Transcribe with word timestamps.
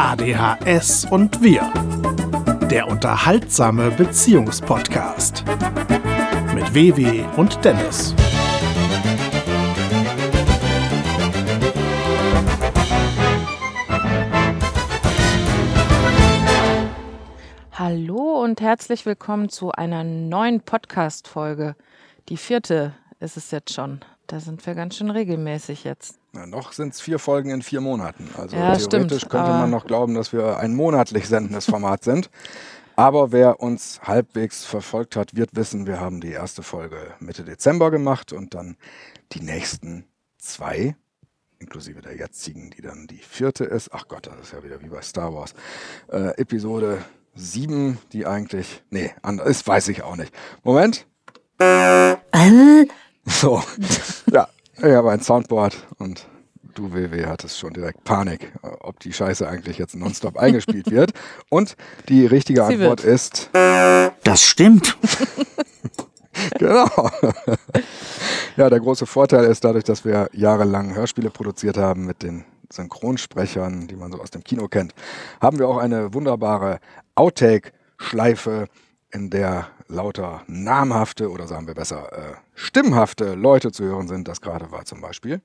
ADHS 0.00 1.06
und 1.10 1.42
wir. 1.42 1.72
Der 2.70 2.86
unterhaltsame 2.86 3.90
Beziehungspodcast. 3.90 5.44
Mit 6.54 6.72
Wewe 6.72 7.28
und 7.36 7.64
Dennis. 7.64 8.14
Hallo 17.72 18.40
und 18.44 18.60
herzlich 18.60 19.04
willkommen 19.04 19.48
zu 19.48 19.72
einer 19.72 20.04
neuen 20.04 20.60
Podcast-Folge. 20.60 21.74
Die 22.28 22.36
vierte 22.36 22.94
ist 23.18 23.36
es 23.36 23.50
jetzt 23.50 23.74
schon. 23.74 23.98
Da 24.28 24.38
sind 24.38 24.64
wir 24.64 24.76
ganz 24.76 24.96
schön 24.96 25.10
regelmäßig 25.10 25.82
jetzt. 25.82 26.20
Na, 26.38 26.46
noch 26.46 26.72
sind 26.72 26.94
es 26.94 27.00
vier 27.00 27.18
Folgen 27.18 27.50
in 27.50 27.62
vier 27.62 27.80
Monaten. 27.80 28.30
Also 28.36 28.54
Ja, 28.54 28.76
theoretisch 28.76 28.84
stimmt, 28.84 29.30
könnte 29.30 29.50
man 29.50 29.70
noch 29.70 29.86
glauben, 29.86 30.14
dass 30.14 30.32
wir 30.32 30.58
ein 30.58 30.74
monatlich 30.74 31.26
sendendes 31.26 31.66
Format 31.66 32.04
sind. 32.04 32.30
Aber 32.94 33.32
wer 33.32 33.60
uns 33.60 34.00
halbwegs 34.02 34.64
verfolgt 34.64 35.16
hat, 35.16 35.34
wird 35.34 35.56
wissen, 35.56 35.86
wir 35.86 36.00
haben 36.00 36.20
die 36.20 36.30
erste 36.30 36.62
Folge 36.62 36.96
Mitte 37.18 37.44
Dezember 37.44 37.90
gemacht 37.90 38.32
und 38.32 38.54
dann 38.54 38.76
die 39.32 39.40
nächsten 39.40 40.04
zwei, 40.38 40.94
inklusive 41.58 42.02
der 42.02 42.16
jetzigen, 42.16 42.70
die 42.70 42.82
dann 42.82 43.08
die 43.08 43.18
vierte 43.18 43.64
ist. 43.64 43.92
Ach 43.92 44.06
Gott, 44.06 44.26
das 44.28 44.38
ist 44.40 44.52
ja 44.52 44.62
wieder 44.62 44.80
wie 44.80 44.88
bei 44.88 45.02
Star 45.02 45.34
Wars. 45.34 45.54
Äh, 46.08 46.40
Episode 46.40 47.04
7, 47.34 47.98
die 48.12 48.26
eigentlich, 48.26 48.82
nee, 48.90 49.10
anders 49.22 49.48
ist, 49.48 49.66
weiß 49.66 49.88
ich 49.88 50.02
auch 50.02 50.16
nicht. 50.16 50.32
Moment. 50.62 51.04
So, 53.24 53.62
ja, 54.32 54.48
ich 54.78 54.92
habe 54.92 55.10
ein 55.10 55.20
Soundboard 55.20 55.86
und 55.98 56.26
du 56.74 56.92
WW 56.92 57.26
hattest 57.26 57.58
schon 57.58 57.72
direkt 57.72 58.04
Panik, 58.04 58.52
ob 58.62 59.00
die 59.00 59.12
Scheiße 59.12 59.48
eigentlich 59.48 59.78
jetzt 59.78 59.96
nonstop 59.96 60.36
eingespielt 60.38 60.90
wird. 60.90 61.12
Und 61.48 61.76
die 62.08 62.26
richtige 62.26 62.64
Sie 62.66 62.74
Antwort 62.74 63.04
wird. 63.04 63.14
ist, 63.14 63.50
Das 63.52 64.42
stimmt. 64.42 64.96
genau. 66.58 66.88
ja, 68.56 68.70
der 68.70 68.80
große 68.80 69.06
Vorteil 69.06 69.44
ist 69.44 69.64
dadurch, 69.64 69.84
dass 69.84 70.04
wir 70.04 70.28
jahrelang 70.32 70.94
Hörspiele 70.94 71.30
produziert 71.30 71.76
haben 71.76 72.06
mit 72.06 72.22
den 72.22 72.44
Synchronsprechern, 72.72 73.88
die 73.88 73.96
man 73.96 74.12
so 74.12 74.20
aus 74.20 74.30
dem 74.30 74.44
Kino 74.44 74.68
kennt, 74.68 74.94
haben 75.40 75.58
wir 75.58 75.68
auch 75.68 75.78
eine 75.78 76.12
wunderbare 76.14 76.80
Outtake-Schleife, 77.14 78.66
in 79.10 79.30
der 79.30 79.68
lauter 79.88 80.42
namhafte 80.46 81.30
oder 81.30 81.46
sagen 81.46 81.66
wir 81.66 81.74
besser 81.74 82.12
äh, 82.12 82.34
stimmhafte 82.54 83.34
Leute 83.34 83.72
zu 83.72 83.84
hören 83.84 84.08
sind. 84.08 84.28
Das 84.28 84.40
gerade 84.40 84.70
war 84.70 84.84
zum 84.84 85.00
Beispiel 85.00 85.40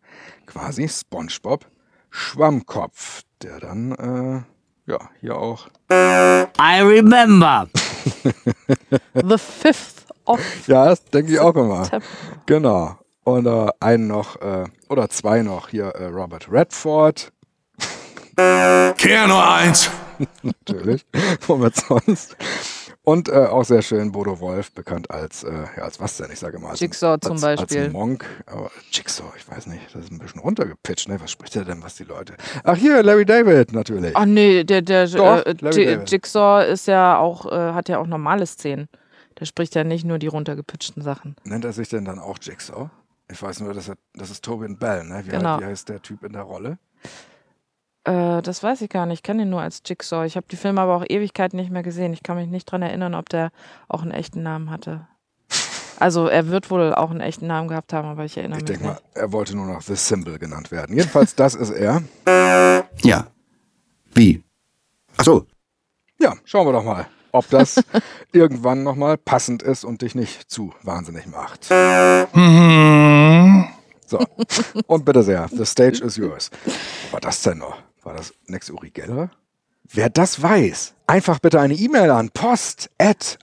quasi 0.46 0.88
SpongeBob 0.88 1.66
Schwammkopf, 2.10 3.24
der 3.42 3.60
dann 3.60 3.92
äh, 3.94 4.92
ja 4.92 5.00
hier 5.20 5.38
auch 5.38 5.68
I 5.90 6.82
remember. 6.82 7.68
The 9.14 9.38
fifth 9.38 10.06
of 10.26 10.40
ja, 10.68 10.86
das 10.86 11.04
denke 11.06 11.34
ich 11.34 11.40
auch 11.40 11.56
immer. 11.56 11.88
Genau. 12.46 12.98
Und 13.24 13.46
äh, 13.46 13.68
einen 13.80 14.08
noch, 14.08 14.42
äh, 14.42 14.66
oder 14.90 15.10
zwei 15.10 15.44
noch, 15.44 15.70
hier 15.70 15.86
äh, 15.86 16.08
Robert 16.08 16.52
Redford, 16.52 17.32
Kehr 18.36 19.28
nur 19.28 19.48
eins. 19.48 19.90
natürlich, 20.42 21.06
womit 21.48 21.76
sonst. 21.76 22.36
Und 23.06 23.28
äh, 23.28 23.34
auch 23.34 23.66
sehr 23.66 23.82
schön 23.82 24.14
Bodo 24.14 24.40
Wolf, 24.40 24.72
bekannt 24.72 25.12
als, 25.12 25.44
äh, 25.44 25.52
ja, 25.76 25.84
als 25.84 26.00
was 26.00 26.16
denn, 26.16 26.32
ich 26.32 26.40
sage 26.40 26.58
mal. 26.58 26.70
Als, 26.70 26.80
Jigsaw 26.80 27.20
zum 27.20 27.34
als, 27.34 27.42
Beispiel. 27.42 27.82
Als 27.84 27.92
Monk, 27.94 28.26
aber 28.46 28.72
Jigsaw, 28.94 29.26
ich 29.38 29.46
weiß 29.50 29.68
nicht, 29.68 29.94
das 29.94 30.06
ist 30.06 30.12
ein 30.12 30.20
bisschen 30.20 30.40
runtergepitcht, 30.40 31.10
ne? 31.10 31.20
Was 31.20 31.30
spricht 31.32 31.54
der 31.56 31.66
denn, 31.66 31.84
was 31.84 31.96
die 31.96 32.06
Leute... 32.06 32.36
Ach 32.64 32.78
hier, 32.78 33.04
Larry 33.04 33.26
David, 33.26 33.74
natürlich. 33.74 34.16
Ach 34.16 34.24
nee, 34.26 34.64
der, 34.64 34.82
der 34.82 35.08
Doch, 35.08 35.46
äh, 35.46 35.50
J- 35.50 35.62
David. 35.64 36.10
Jigsaw 36.12 36.66
ist 36.66 36.88
ja 36.88 37.18
auch, 37.18 37.46
äh, 37.52 37.74
hat 37.74 37.90
ja 37.90 37.98
auch 37.98 38.08
normale 38.08 38.46
Szenen. 38.46 38.88
Der 39.38 39.46
spricht 39.46 39.76
ja 39.76 39.84
nicht 39.84 40.06
nur 40.06 40.18
die 40.18 40.28
runtergepitchten 40.28 41.04
Sachen. 41.04 41.36
Nennt 41.44 41.66
er 41.66 41.74
sich 41.74 41.90
denn 41.90 42.06
dann 42.06 42.20
auch 42.20 42.38
Jigsaw? 42.42 42.90
Ich 43.30 43.42
weiß 43.42 43.60
nur, 43.62 43.74
dass 43.74 43.90
er, 43.90 43.96
das 44.14 44.30
ist 44.30 44.46
Tobin 44.46 44.78
Bell, 44.78 45.04
ne? 45.04 45.24
Wie, 45.26 45.30
Genau. 45.32 45.60
wie 45.60 45.66
heißt 45.66 45.90
der 45.90 46.02
Typ 46.02 46.24
in 46.24 46.32
der 46.32 46.44
Rolle? 46.44 46.78
Äh, 48.06 48.42
das 48.42 48.62
weiß 48.64 48.82
ich 48.82 48.90
gar 48.90 49.06
nicht. 49.06 49.20
Ich 49.20 49.24
kenne 49.24 49.44
ihn 49.44 49.50
nur 49.50 49.62
als 49.62 49.82
Jigsaw. 49.86 50.26
Ich 50.26 50.36
habe 50.36 50.46
die 50.50 50.56
Filme 50.56 50.82
aber 50.82 50.96
auch 50.96 51.06
Ewigkeiten 51.08 51.58
nicht 51.58 51.72
mehr 51.72 51.84
gesehen. 51.84 52.14
Ich 52.14 52.24
kann 52.24 52.38
mich 52.38 52.50
nicht 52.50 52.66
dran 52.66 52.82
erinnern, 52.82 53.16
ob 53.16 53.30
der 53.30 53.52
auch 53.88 54.02
einen 54.02 54.12
echten 54.12 54.44
Namen 54.44 54.70
hatte. 54.70 55.08
Also 56.00 56.28
er 56.28 56.48
wird 56.48 56.70
wohl 56.70 56.94
auch 56.94 57.12
einen 57.12 57.22
echten 57.22 57.48
Namen 57.48 57.70
gehabt 57.70 57.94
haben, 57.94 58.08
aber 58.08 58.26
ich 58.26 58.36
erinnere 58.36 58.58
Ich 58.60 58.64
mich 58.64 58.72
denke 58.72 58.86
mal, 58.88 59.00
er 59.14 59.32
wollte 59.32 59.56
nur 59.56 59.68
noch 59.68 59.82
The 59.82 59.96
Symbol 59.96 60.38
genannt 60.38 60.72
werden. 60.72 60.98
Jedenfalls, 60.98 61.36
das 61.36 61.56
ist 61.56 61.70
er. 61.70 62.02
Ja. 63.04 63.28
Wie? 64.14 64.44
Ach 65.16 65.24
so. 65.24 65.46
Ja, 66.20 66.34
schauen 66.44 66.68
wir 66.68 66.74
doch 66.74 66.84
mal, 66.84 67.08
ob 67.32 67.50
das 67.50 67.82
irgendwann 68.34 68.84
nochmal 68.84 69.18
passend 69.18 69.64
ist 69.64 69.86
und 69.86 70.02
dich 70.02 70.14
nicht 70.16 70.50
zu 70.52 70.74
wahnsinnig 70.82 71.28
macht. 71.28 71.66
So, 74.06 74.20
und 74.88 75.06
bitte 75.06 75.24
sehr, 75.24 75.48
the 75.50 75.66
stage 75.66 76.04
is 76.04 76.18
yours. 76.18 76.50
Was 76.66 77.14
war 77.14 77.22
das 77.22 77.42
denn 77.42 77.60
noch? 77.60 77.78
War 78.04 78.14
das 78.16 78.34
Nex 78.48 78.70
Uri 78.70 78.90
Geller? 78.90 79.32
Wer 79.86 80.10
das 80.10 80.42
weiß, 80.42 80.94
einfach 81.08 81.40
bitte 81.40 81.60
eine 81.60 81.74
E-Mail 81.74 82.10
an 82.12 82.30
post 82.32 82.90
at 82.98 83.38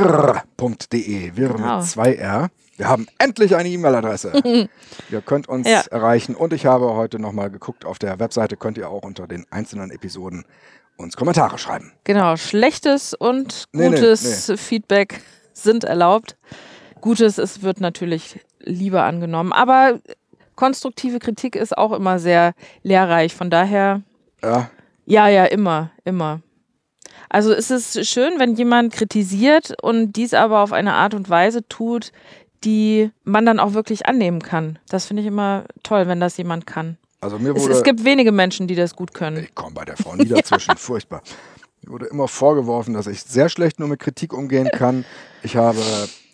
adhs-wir.de. 0.00 1.36
Wir 1.36 1.48
Genau. 1.48 1.78
mit 1.78 1.86
zwei 1.86 2.14
R. 2.14 2.48
Wir 2.76 2.88
haben 2.88 3.06
endlich 3.18 3.54
eine 3.56 3.68
E-Mail-Adresse. 3.68 4.32
ihr 5.10 5.20
könnt 5.20 5.48
uns 5.48 5.68
Ja. 5.68 5.82
erreichen 5.90 6.34
und 6.34 6.52
ich 6.52 6.66
habe 6.66 6.94
heute 6.94 7.18
nochmal 7.18 7.50
geguckt, 7.50 7.84
auf 7.84 7.98
der 7.98 8.18
Webseite 8.18 8.56
könnt 8.56 8.78
ihr 8.78 8.88
auch 8.88 9.02
unter 9.02 9.26
den 9.26 9.44
einzelnen 9.50 9.90
Episoden 9.90 10.44
uns 10.96 11.16
Kommentare 11.16 11.58
schreiben. 11.58 11.92
Genau, 12.04 12.36
schlechtes 12.36 13.14
und 13.14 13.64
Nee, 13.72 13.90
nee, 13.90 13.96
gutes 13.96 14.52
Feedback 14.56 15.20
sind 15.52 15.84
erlaubt. 15.84 16.36
Gutes 17.00 17.38
es 17.38 17.62
wird 17.62 17.80
natürlich 17.80 18.40
lieber 18.60 19.04
angenommen, 19.04 19.52
aber 19.52 20.00
konstruktive 20.60 21.20
Kritik 21.20 21.56
ist 21.56 21.76
auch 21.78 21.90
immer 21.92 22.18
sehr 22.18 22.52
lehrreich. 22.82 23.34
Von 23.34 23.48
daher, 23.48 24.02
Ja, 24.42 24.70
ja, 25.06 25.26
ja, 25.26 25.46
immer, 25.46 25.90
immer. 26.04 26.42
Also 27.30 27.50
es 27.50 27.70
ist 27.70 28.06
schön, 28.06 28.38
wenn 28.38 28.56
jemand 28.56 28.92
kritisiert 28.92 29.74
und 29.80 30.12
dies 30.12 30.34
aber 30.34 30.60
auf 30.60 30.72
eine 30.72 30.92
Art 30.92 31.14
und 31.14 31.30
Weise 31.30 31.66
tut, 31.66 32.12
die 32.62 33.10
man 33.24 33.46
dann 33.46 33.58
auch 33.58 33.72
wirklich 33.72 34.04
annehmen 34.04 34.42
kann. 34.42 34.78
Das 34.90 35.06
finde 35.06 35.22
ich 35.22 35.28
immer 35.28 35.64
toll, 35.82 36.06
wenn 36.08 36.20
das 36.20 36.36
jemand 36.36 36.66
kann. 36.66 36.98
also 37.22 37.38
mir 37.38 37.56
Es, 37.56 37.62
wurde... 37.62 37.72
es 37.72 37.82
gibt 37.82 38.04
wenige 38.04 38.30
Menschen, 38.30 38.66
die 38.68 38.74
das 38.74 38.94
gut 38.94 39.14
können. 39.14 39.42
Ich 39.42 39.54
komme 39.54 39.72
bei 39.72 39.86
der 39.86 39.96
Frau 39.96 40.14
nie 40.14 40.28
dazwischen, 40.28 40.76
furchtbar. 40.76 41.22
Mir 41.80 41.92
wurde 41.92 42.06
immer 42.06 42.28
vorgeworfen, 42.28 42.92
dass 42.92 43.06
ich 43.06 43.22
sehr 43.22 43.48
schlecht 43.48 43.80
nur 43.80 43.88
mit 43.88 43.98
Kritik 43.98 44.34
umgehen 44.34 44.68
kann. 44.70 45.06
Ich 45.42 45.56
habe 45.56 45.80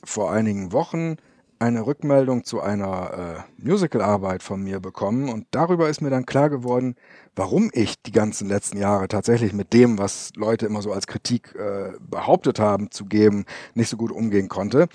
vor 0.03 0.33
einigen 0.33 0.73
Wochen 0.73 1.17
eine 1.59 1.87
Rückmeldung 1.87 2.45
zu 2.45 2.61
einer 2.61 3.47
äh, 3.59 3.63
Musicalarbeit 3.63 4.43
von 4.43 4.63
mir 4.63 4.81
bekommen 4.81 5.29
und 5.29 5.47
darüber 5.51 5.89
ist 5.89 6.01
mir 6.03 6.11
dann 6.11 6.27
klar 6.27 6.51
geworden, 6.51 6.97
warum 7.35 7.71
ich 7.73 8.03
die 8.03 8.13
ganzen 8.13 8.49
letzten 8.49 8.79
Jahre 8.79 9.09
tatsächlich 9.09 9.53
mit 9.53 9.73
dem, 9.73 9.99
was 9.99 10.33
Leute 10.37 10.67
immer 10.67 10.83
so 10.83 10.93
als 10.93 11.07
Kritik 11.07 11.55
äh, 11.55 11.93
behauptet 12.01 12.59
haben 12.59 12.91
zu 12.91 13.07
geben, 13.07 13.45
nicht 13.75 13.89
so 13.89 13.97
gut 13.97 14.13
umgehen 14.13 14.49
konnte. 14.49 14.89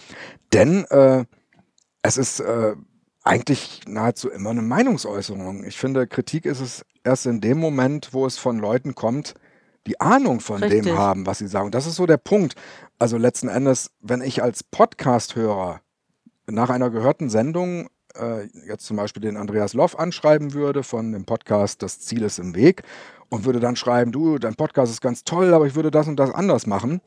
Denn 0.54 0.86
äh, 0.86 1.26
es 2.02 2.18
ist 2.18 2.40
äh, 2.40 2.76
eigentlich 3.24 3.82
nahezu 3.88 4.30
immer 4.30 4.52
eine 4.52 4.62
Meinungsäußerung. 4.62 5.64
Ich 5.64 5.78
finde, 5.78 6.08
Kritik 6.08 6.46
ist 6.46 6.60
es 6.60 6.86
erst 7.04 7.26
in 7.26 7.42
dem 7.42 7.60
Moment, 7.60 8.14
wo 8.14 8.26
es 8.26 8.38
von 8.38 8.58
Leuten 8.60 8.96
kommt, 8.96 9.36
die 9.88 10.00
Ahnung 10.00 10.40
von 10.42 10.62
Richtig. 10.62 10.84
dem 10.84 10.98
haben, 10.98 11.26
was 11.26 11.40
sie 11.40 11.48
sagen. 11.48 11.72
Das 11.72 11.88
ist 11.88 11.96
so 11.96 12.06
der 12.06 12.18
Punkt. 12.18 12.56
Also 13.00 13.18
letzten 13.18 13.48
Endes, 13.48 13.92
wenn 14.00 14.22
ich 14.22 14.44
als 14.44 14.64
Podcast-Hörer 14.64 15.82
nach 16.48 16.70
einer 16.70 16.90
gehörten 16.90 17.30
Sendung 17.30 17.90
äh, 18.16 18.48
jetzt 18.68 18.86
zum 18.86 18.98
Beispiel 18.98 19.22
den 19.22 19.38
Andreas 19.38 19.74
Loff 19.74 19.98
anschreiben 19.98 20.54
würde 20.54 20.84
von 20.84 21.12
dem 21.12 21.26
Podcast 21.26 21.82
Das 21.82 22.00
Ziel 22.00 22.24
ist 22.24 22.40
im 22.40 22.56
Weg 22.56 22.84
und 23.30 23.46
würde 23.46 23.60
dann 23.60 23.76
schreiben, 23.76 24.12
du, 24.12 24.38
dein 24.38 24.56
Podcast 24.56 24.92
ist 24.92 25.02
ganz 25.02 25.24
toll, 25.24 25.54
aber 25.54 25.66
ich 25.68 25.76
würde 25.76 25.92
das 25.92 26.08
und 26.08 26.18
das 26.18 26.32
anders 26.32 26.68
machen. 26.68 27.02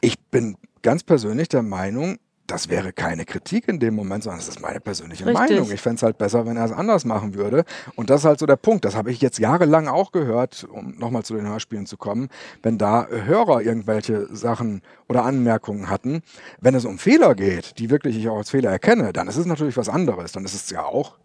Ich 0.00 0.18
bin 0.30 0.56
ganz 0.82 1.02
persönlich 1.02 1.48
der 1.48 1.62
Meinung, 1.62 2.18
das 2.50 2.68
wäre 2.68 2.92
keine 2.92 3.24
Kritik 3.24 3.68
in 3.68 3.78
dem 3.78 3.94
Moment, 3.94 4.24
sondern 4.24 4.40
das 4.40 4.48
ist 4.48 4.60
meine 4.60 4.80
persönliche 4.80 5.24
Richtig. 5.24 5.50
Meinung. 5.50 5.70
Ich 5.70 5.80
fände 5.80 5.96
es 5.96 6.02
halt 6.02 6.18
besser, 6.18 6.46
wenn 6.46 6.56
er 6.56 6.64
es 6.64 6.72
anders 6.72 7.04
machen 7.04 7.34
würde. 7.34 7.64
Und 7.94 8.10
das 8.10 8.22
ist 8.22 8.24
halt 8.26 8.40
so 8.40 8.46
der 8.46 8.56
Punkt. 8.56 8.84
Das 8.84 8.96
habe 8.96 9.10
ich 9.10 9.20
jetzt 9.20 9.38
jahrelang 9.38 9.88
auch 9.88 10.12
gehört, 10.12 10.66
um 10.70 10.96
nochmal 10.98 11.22
zu 11.22 11.34
den 11.34 11.46
Hörspielen 11.46 11.86
zu 11.86 11.96
kommen, 11.96 12.28
wenn 12.62 12.78
da 12.78 13.06
Hörer 13.06 13.62
irgendwelche 13.62 14.34
Sachen 14.34 14.82
oder 15.08 15.24
Anmerkungen 15.24 15.88
hatten. 15.88 16.22
Wenn 16.60 16.74
es 16.74 16.84
um 16.84 16.98
Fehler 16.98 17.34
geht, 17.34 17.78
die 17.78 17.90
wirklich 17.90 18.16
ich 18.16 18.28
auch 18.28 18.38
als 18.38 18.50
Fehler 18.50 18.70
erkenne, 18.70 19.12
dann 19.12 19.28
ist 19.28 19.36
es 19.36 19.46
natürlich 19.46 19.76
was 19.76 19.88
anderes. 19.88 20.32
Dann 20.32 20.44
ist 20.44 20.54
es 20.54 20.70
ja 20.70 20.84
auch 20.84 21.18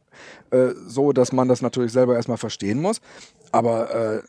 äh, 0.52 0.70
so, 0.86 1.12
dass 1.12 1.32
man 1.32 1.48
das 1.48 1.62
natürlich 1.62 1.92
selber 1.92 2.16
erstmal 2.16 2.38
verstehen 2.38 2.82
muss. 2.82 3.02
Aber 3.52 3.94
äh, 3.94 4.22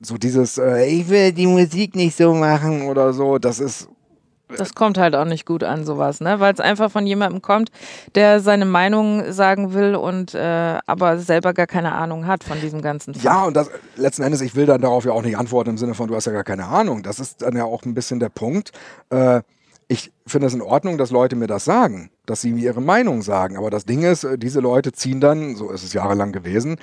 so 0.00 0.18
dieses, 0.18 0.58
äh, 0.58 0.86
ich 0.86 1.08
will 1.08 1.32
die 1.32 1.46
Musik 1.46 1.94
nicht 1.96 2.16
so 2.16 2.34
machen 2.34 2.82
oder 2.82 3.12
so, 3.12 3.38
das 3.38 3.60
ist 3.60 3.88
Das 4.48 4.74
kommt 4.74 4.98
halt 4.98 5.14
auch 5.14 5.24
nicht 5.24 5.46
gut 5.46 5.64
an, 5.64 5.84
sowas, 5.84 6.20
ne? 6.20 6.38
Weil 6.38 6.52
es 6.52 6.60
einfach 6.60 6.90
von 6.90 7.06
jemandem 7.06 7.40
kommt, 7.42 7.70
der 8.14 8.40
seine 8.40 8.66
Meinung 8.66 9.32
sagen 9.32 9.72
will 9.72 9.94
und 9.94 10.34
äh, 10.34 10.78
aber 10.86 11.18
selber 11.18 11.54
gar 11.54 11.66
keine 11.66 11.92
Ahnung 11.92 12.26
hat 12.26 12.44
von 12.44 12.60
diesem 12.60 12.82
ganzen 12.82 13.14
Fach. 13.14 13.22
Ja, 13.22 13.44
und 13.44 13.54
das 13.54 13.70
letzten 13.96 14.22
Endes, 14.22 14.42
ich 14.42 14.54
will 14.54 14.66
dann 14.66 14.82
darauf 14.82 15.04
ja 15.04 15.12
auch 15.12 15.22
nicht 15.22 15.38
antworten 15.38 15.70
im 15.70 15.78
Sinne 15.78 15.94
von, 15.94 16.08
du 16.08 16.14
hast 16.14 16.26
ja 16.26 16.32
gar 16.32 16.44
keine 16.44 16.66
Ahnung. 16.66 17.02
Das 17.02 17.18
ist 17.18 17.42
dann 17.42 17.56
ja 17.56 17.64
auch 17.64 17.84
ein 17.84 17.94
bisschen 17.94 18.20
der 18.20 18.28
Punkt. 18.28 18.72
Äh, 19.10 19.40
ich 19.88 20.12
finde 20.26 20.46
es 20.46 20.54
in 20.54 20.62
Ordnung, 20.62 20.98
dass 20.98 21.10
Leute 21.10 21.36
mir 21.36 21.46
das 21.46 21.64
sagen, 21.64 22.10
dass 22.26 22.40
sie 22.40 22.52
mir 22.52 22.64
ihre 22.64 22.80
Meinung 22.80 23.22
sagen. 23.22 23.56
Aber 23.56 23.70
das 23.70 23.84
Ding 23.84 24.02
ist, 24.02 24.24
äh, 24.24 24.38
diese 24.38 24.60
Leute 24.60 24.92
ziehen 24.92 25.20
dann, 25.20 25.56
so 25.56 25.70
ist 25.70 25.84
es 25.84 25.92
jahrelang 25.92 26.32
gewesen, 26.32 26.76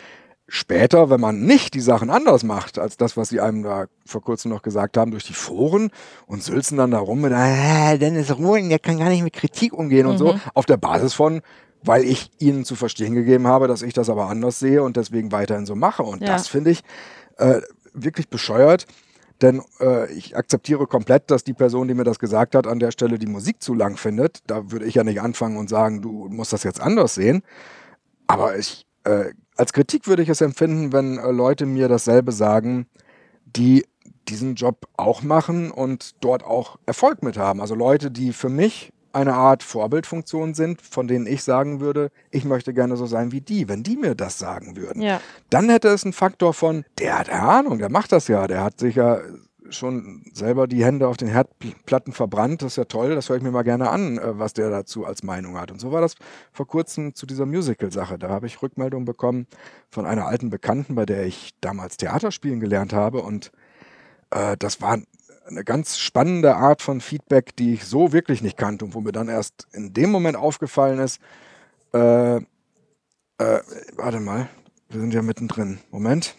später, 0.54 1.10
wenn 1.10 1.22
man 1.22 1.40
nicht 1.42 1.74
die 1.76 1.80
Sachen 1.80 2.10
anders 2.10 2.44
macht, 2.44 2.78
als 2.78 2.98
das, 2.98 3.16
was 3.16 3.30
sie 3.30 3.40
einem 3.40 3.64
da 3.64 3.86
vor 4.06 4.22
kurzem 4.22 4.52
noch 4.52 4.62
gesagt 4.62 4.98
haben, 4.98 5.12
durch 5.12 5.24
die 5.24 5.34
Foren 5.34 5.92
und 6.28 6.44
sülzen 6.44 6.78
dann 6.78 6.92
da 6.92 7.00
rum 7.00 7.22
mit, 7.22 7.32
ah, 7.32 7.96
Dennis 7.96 8.38
Ruhen, 8.38 8.68
der 8.68 8.80
kann 8.80 8.98
gar 9.00 9.08
nicht 9.08 9.24
mit 9.24 9.32
Kritik 9.32 9.72
umgehen 9.74 10.08
und 10.08 10.18
so, 10.18 10.36
auf 10.54 10.66
der 10.66 10.76
Basis 10.76 11.14
von, 11.14 11.42
weil 11.86 12.04
ich 12.04 12.30
ihnen 12.38 12.66
zu 12.66 12.76
verstehen 12.76 13.16
gegeben 13.16 13.48
habe, 13.48 13.70
dass 13.70 13.82
ich 13.82 13.94
das 13.94 14.10
aber 14.10 14.28
anders 14.28 14.60
sehe 14.60 14.84
und 14.84 14.98
deswegen 14.98 15.32
weiterhin 15.32 15.66
so 15.66 15.76
mache. 15.76 16.04
Und 16.04 16.22
Ja. 16.22 16.34
das 16.34 16.50
finde 16.50 16.72
ich 16.72 16.82
äh, 17.38 17.62
wirklich 17.94 18.28
bescheuert. 18.28 18.88
Denn 19.42 19.64
äh, 19.80 20.12
ich 20.12 20.36
akzeptiere 20.36 20.86
komplett, 20.86 21.32
dass 21.32 21.46
die 21.46 21.54
Person, 21.54 21.88
die 21.88 21.94
mir 21.94 22.04
das 22.04 22.20
gesagt 22.20 22.56
hat, 22.56 22.68
an 22.68 22.80
der 22.80 22.92
Stelle 22.92 23.18
die 23.18 23.26
Musik 23.26 23.64
zu 23.64 23.74
lang 23.74 23.96
findet. 23.96 24.40
Da 24.48 24.70
würde 24.70 24.86
ich 24.86 24.96
ja 24.96 25.04
nicht 25.06 25.22
anfangen 25.22 25.56
und 25.58 25.70
sagen, 25.70 26.02
du 26.02 26.28
musst 26.30 26.52
das 26.54 26.64
jetzt 26.64 26.82
anders 26.82 27.16
sehen. 27.16 27.42
Aber 28.28 28.58
ich, 28.58 28.86
äh, 29.06 29.32
als 29.56 29.74
Kritik 29.74 30.08
würde 30.08 30.24
ich 30.24 30.30
es 30.30 30.42
empfinden, 30.42 30.94
wenn 30.94 31.18
äh, 31.18 31.32
Leute 31.32 31.66
mir 31.66 31.88
dasselbe 31.88 32.32
sagen, 32.32 32.88
die 33.46 33.86
diesen 34.28 34.56
Job 34.56 34.88
auch 34.98 35.24
machen 35.24 35.72
und 35.72 36.24
dort 36.24 36.44
auch 36.44 36.78
Erfolg 36.86 37.24
mit 37.24 37.38
haben. 37.38 37.60
Also 37.60 37.76
Leute, 37.76 38.12
die 38.12 38.34
für 38.34 38.50
mich 38.50 38.92
eine 39.14 39.34
Art 39.34 39.64
Vorbildfunktion 39.64 40.54
sind, 40.54 40.82
von 40.82 41.08
denen 41.08 41.28
ich 41.28 41.44
sagen 41.44 41.82
würde, 41.82 42.12
ich 42.30 42.46
möchte 42.46 42.74
gerne 42.74 42.96
so 42.96 43.06
sein 43.06 43.32
wie 43.32 43.42
die, 43.42 43.68
wenn 43.68 43.84
die 43.84 43.98
mir 43.98 44.16
das 44.16 44.40
sagen 44.40 44.78
würden. 44.78 45.02
Ja. 45.02 45.20
Dann 45.50 45.70
hätte 45.70 45.90
es 45.90 46.04
einen 46.04 46.14
Faktor 46.14 46.54
von, 46.54 46.86
der 46.98 47.20
hat 47.20 47.30
Ahnung, 47.30 47.80
der 47.80 47.90
macht 47.90 48.12
das 48.12 48.28
ja, 48.28 48.48
der 48.48 48.64
hat 48.64 48.80
sich 48.80 48.96
ja 48.96 49.20
schon 49.72 50.24
selber 50.34 50.68
die 50.68 50.84
Hände 50.84 51.08
auf 51.08 51.18
den 51.18 51.28
Herdplatten 51.28 52.14
verbrannt, 52.14 52.62
das 52.62 52.74
ist 52.74 52.78
ja 52.78 52.86
toll, 52.86 53.16
das 53.16 53.30
höre 53.30 53.38
ich 53.38 53.44
mir 53.44 53.52
mal 53.52 53.64
gerne 53.64 53.90
an, 53.90 54.18
äh, 54.18 54.40
was 54.40 54.54
der 54.54 54.70
dazu 54.70 55.06
als 55.06 55.24
Meinung 55.24 55.60
hat. 55.60 55.72
Und 55.72 55.80
so 55.80 55.92
war 55.92 56.02
das 56.02 56.16
vor 56.52 56.68
kurzem 56.68 57.16
zu 57.16 57.26
dieser 57.26 57.46
Musical-Sache. 57.46 58.18
Da 58.18 58.30
habe 58.30 58.48
ich 58.48 58.62
Rückmeldung 58.62 59.06
bekommen 59.06 59.48
von 59.90 60.06
einer 60.06 60.28
alten 60.28 60.50
Bekannten, 60.50 60.96
bei 60.96 61.06
der 61.06 61.26
ich 61.26 61.52
damals 61.62 61.98
Theater 61.98 62.32
spielen 62.32 62.60
gelernt 62.60 62.94
habe 62.94 63.22
und 63.22 63.52
äh, 64.32 64.58
das 64.58 64.82
war 64.82 65.00
eine 65.48 65.64
ganz 65.64 65.98
spannende 65.98 66.56
Art 66.56 66.82
von 66.82 67.02
Feedback, 67.02 67.56
die 67.56 67.74
ich 67.74 67.86
so 67.86 68.14
wirklich 68.14 68.42
nicht 68.42 68.58
kannte 68.58 68.86
und 68.86 68.94
wo 68.94 69.02
mir 69.02 69.12
dann 69.12 69.28
erst 69.28 69.68
in 69.74 69.94
dem 69.94 70.12
Moment 70.12 70.38
aufgefallen 70.38 71.00
ist, 71.00 71.20
äh, 71.94 72.38
äh, 72.38 72.42
warte 73.96 74.20
mal, 74.20 74.50
wir 74.90 75.00
sind 75.00 75.14
ja 75.14 75.22
mittendrin. 75.22 75.80
Moment. 75.90 76.36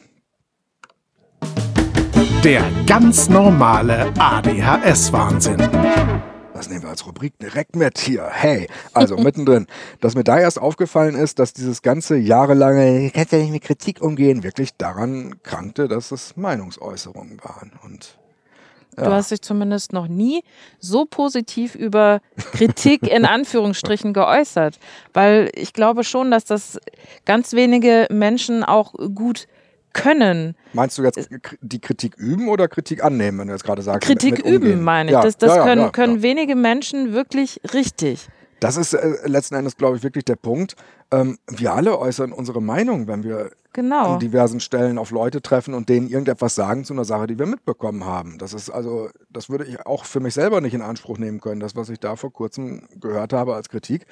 Der 2.44 2.68
ganz 2.88 3.28
normale 3.28 4.12
ADHS-Wahnsinn. 4.18 5.58
Das 6.52 6.68
nehmen 6.68 6.82
wir 6.82 6.88
als 6.88 7.06
Rubrik 7.06 7.38
direkt 7.38 7.76
mit 7.76 7.98
hier. 7.98 8.26
Hey, 8.32 8.66
also 8.92 9.16
mittendrin. 9.16 9.68
Dass 10.00 10.16
mir 10.16 10.24
da 10.24 10.40
erst 10.40 10.60
aufgefallen 10.60 11.14
ist, 11.14 11.38
dass 11.38 11.52
dieses 11.52 11.82
ganze 11.82 12.16
jahrelange, 12.16 13.06
ich 13.06 13.12
kann 13.12 13.26
ja 13.30 13.38
nicht 13.38 13.52
mit 13.52 13.62
Kritik 13.62 14.02
umgehen, 14.02 14.42
wirklich 14.42 14.74
daran 14.76 15.36
krankte, 15.44 15.86
dass 15.86 16.10
es 16.10 16.36
Meinungsäußerungen 16.36 17.38
waren. 17.44 17.70
Und 17.84 18.18
Du 18.96 19.06
hast 19.06 19.30
dich 19.30 19.40
zumindest 19.40 19.92
noch 19.92 20.08
nie 20.08 20.42
so 20.80 21.04
positiv 21.04 21.76
über 21.76 22.20
Kritik 22.52 23.06
in 23.06 23.24
Anführungsstrichen 23.24 24.12
geäußert. 24.12 24.80
Weil 25.14 25.48
ich 25.54 25.72
glaube 25.72 26.02
schon, 26.02 26.32
dass 26.32 26.44
das 26.44 26.80
ganz 27.24 27.52
wenige 27.52 28.08
Menschen 28.10 28.64
auch 28.64 28.94
gut 29.14 29.46
können. 29.92 30.56
meinst 30.72 30.98
du 30.98 31.02
jetzt 31.02 31.28
die 31.60 31.80
Kritik 31.80 32.16
üben 32.16 32.48
oder 32.48 32.68
Kritik 32.68 33.04
annehmen, 33.04 33.38
wenn 33.38 33.46
du 33.48 33.52
jetzt 33.52 33.64
gerade 33.64 33.82
sagst? 33.82 34.06
Kritik 34.06 34.36
mit, 34.36 34.44
mit 34.44 34.54
umgehen? 34.54 34.72
üben, 34.72 34.84
meine 34.84 35.10
ich. 35.10 35.14
Ja, 35.14 35.22
das 35.22 35.36
das 35.36 35.56
ja, 35.56 35.64
können, 35.64 35.82
ja, 35.82 35.90
können 35.90 36.22
wenige 36.22 36.56
Menschen 36.56 37.12
wirklich 37.12 37.60
richtig. 37.74 38.28
Das 38.60 38.76
ist 38.76 38.94
äh, 38.94 39.14
letzten 39.24 39.56
Endes, 39.56 39.76
glaube 39.76 39.96
ich, 39.96 40.02
wirklich 40.02 40.24
der 40.24 40.36
Punkt. 40.36 40.76
Ähm, 41.10 41.38
wir 41.48 41.72
alle 41.72 41.98
äußern 41.98 42.32
unsere 42.32 42.62
Meinung, 42.62 43.08
wenn 43.08 43.24
wir 43.24 43.50
Genau. 43.74 44.14
an 44.14 44.20
diversen 44.20 44.60
Stellen 44.60 44.98
auf 44.98 45.10
Leute 45.10 45.40
treffen 45.40 45.72
und 45.72 45.88
denen 45.88 46.06
irgendetwas 46.06 46.54
sagen 46.54 46.84
zu 46.84 46.92
einer 46.92 47.06
Sache, 47.06 47.26
die 47.26 47.38
wir 47.38 47.46
mitbekommen 47.46 48.04
haben. 48.04 48.36
Das 48.36 48.52
ist 48.52 48.68
also, 48.68 49.08
das 49.30 49.48
würde 49.48 49.64
ich 49.64 49.86
auch 49.86 50.04
für 50.04 50.20
mich 50.20 50.34
selber 50.34 50.60
nicht 50.60 50.74
in 50.74 50.82
Anspruch 50.82 51.16
nehmen 51.16 51.40
können, 51.40 51.60
das, 51.60 51.74
was 51.74 51.88
ich 51.88 51.98
da 51.98 52.16
vor 52.16 52.32
kurzem 52.32 52.86
gehört 53.00 53.32
habe 53.32 53.54
als 53.54 53.70
Kritik. 53.70 54.04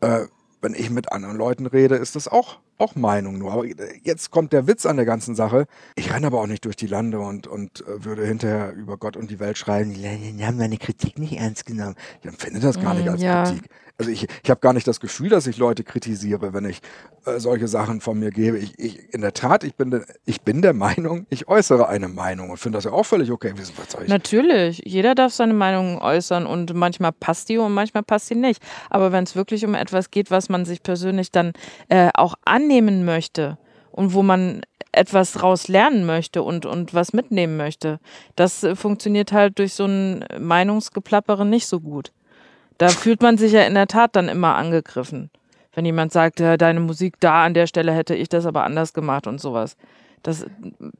Äh, 0.00 0.26
wenn 0.62 0.72
ich 0.72 0.88
mit 0.88 1.12
anderen 1.12 1.36
Leuten 1.36 1.66
rede, 1.66 1.96
ist 1.96 2.16
das 2.16 2.26
auch, 2.26 2.58
auch 2.78 2.94
Meinung 2.94 3.38
nur. 3.38 3.52
Aber 3.52 3.64
jetzt 4.02 4.30
kommt 4.30 4.52
der 4.52 4.66
Witz 4.66 4.86
an 4.86 4.96
der 4.96 5.06
ganzen 5.06 5.34
Sache. 5.34 5.66
Ich 5.94 6.12
renne 6.12 6.26
aber 6.26 6.40
auch 6.40 6.46
nicht 6.46 6.64
durch 6.64 6.76
die 6.76 6.86
Lande 6.86 7.20
und, 7.20 7.46
und 7.46 7.82
äh, 7.86 8.04
würde 8.04 8.26
hinterher 8.26 8.72
über 8.74 8.96
Gott 8.96 9.16
und 9.16 9.30
die 9.30 9.40
Welt 9.40 9.58
schreien, 9.58 9.94
die 9.94 10.44
haben 10.44 10.58
meine 10.58 10.76
Kritik 10.76 11.18
nicht 11.18 11.34
ernst 11.38 11.66
genommen. 11.66 11.94
Ich 12.20 12.28
empfinde 12.28 12.60
das 12.60 12.80
gar 12.80 12.94
nicht 12.94 13.06
Mm, 13.06 13.08
als 13.08 13.22
ja. 13.22 13.44
Kritik. 13.44 13.70
Also 13.98 14.10
ich, 14.10 14.26
ich 14.42 14.50
habe 14.50 14.60
gar 14.60 14.74
nicht 14.74 14.86
das 14.86 15.00
Gefühl, 15.00 15.30
dass 15.30 15.46
ich 15.46 15.56
Leute 15.56 15.82
kritisiere, 15.82 16.52
wenn 16.52 16.66
ich 16.66 16.82
äh, 17.24 17.40
solche 17.40 17.66
Sachen 17.66 18.02
von 18.02 18.18
mir 18.18 18.30
gebe. 18.30 18.58
Ich, 18.58 18.78
ich, 18.78 19.14
in 19.14 19.22
der 19.22 19.32
Tat, 19.32 19.64
ich 19.64 19.74
bin, 19.74 19.90
de, 19.90 20.02
ich 20.26 20.42
bin 20.42 20.60
der 20.60 20.74
Meinung, 20.74 21.26
ich 21.30 21.48
äußere 21.48 21.88
eine 21.88 22.08
Meinung 22.08 22.50
und 22.50 22.58
finde 22.58 22.76
das 22.76 22.84
ja 22.84 22.92
auch 22.92 23.04
völlig 23.04 23.30
okay. 23.30 23.54
Was 23.56 23.92
soll 23.92 24.02
ich? 24.02 24.08
Natürlich, 24.08 24.82
jeder 24.84 25.14
darf 25.14 25.32
seine 25.32 25.54
Meinung 25.54 25.98
äußern 25.98 26.44
und 26.44 26.74
manchmal 26.74 27.12
passt 27.12 27.48
die 27.48 27.56
und 27.56 27.72
manchmal 27.72 28.02
passt 28.02 28.28
die 28.28 28.34
nicht. 28.34 28.62
Aber 28.90 29.12
wenn 29.12 29.24
es 29.24 29.34
wirklich 29.34 29.64
um 29.64 29.74
etwas 29.74 30.10
geht, 30.10 30.30
was 30.30 30.50
man 30.50 30.66
sich 30.66 30.82
persönlich 30.82 31.30
dann 31.30 31.54
äh, 31.88 32.10
auch 32.12 32.34
annehmen 32.66 33.04
möchte 33.04 33.58
und 33.92 34.12
wo 34.12 34.22
man 34.22 34.62
etwas 34.92 35.42
raus 35.42 35.68
lernen 35.68 36.06
möchte 36.06 36.42
und, 36.42 36.66
und 36.66 36.94
was 36.94 37.12
mitnehmen 37.12 37.56
möchte, 37.56 38.00
das 38.34 38.64
äh, 38.64 38.74
funktioniert 38.74 39.32
halt 39.32 39.58
durch 39.58 39.74
so 39.74 39.84
ein 39.84 40.24
Meinungsgeplappere 40.38 41.44
nicht 41.44 41.66
so 41.66 41.80
gut. 41.80 42.12
Da 42.78 42.88
fühlt 42.88 43.22
man 43.22 43.38
sich 43.38 43.52
ja 43.52 43.62
in 43.62 43.74
der 43.74 43.86
Tat 43.86 44.16
dann 44.16 44.28
immer 44.28 44.54
angegriffen. 44.54 45.30
Wenn 45.74 45.84
jemand 45.84 46.12
sagt, 46.12 46.40
ja, 46.40 46.56
deine 46.56 46.80
Musik 46.80 47.14
da 47.20 47.44
an 47.44 47.54
der 47.54 47.66
Stelle 47.66 47.92
hätte 47.92 48.14
ich 48.14 48.28
das 48.28 48.46
aber 48.46 48.64
anders 48.64 48.94
gemacht 48.94 49.26
und 49.26 49.40
sowas. 49.40 49.76
Das, 50.22 50.46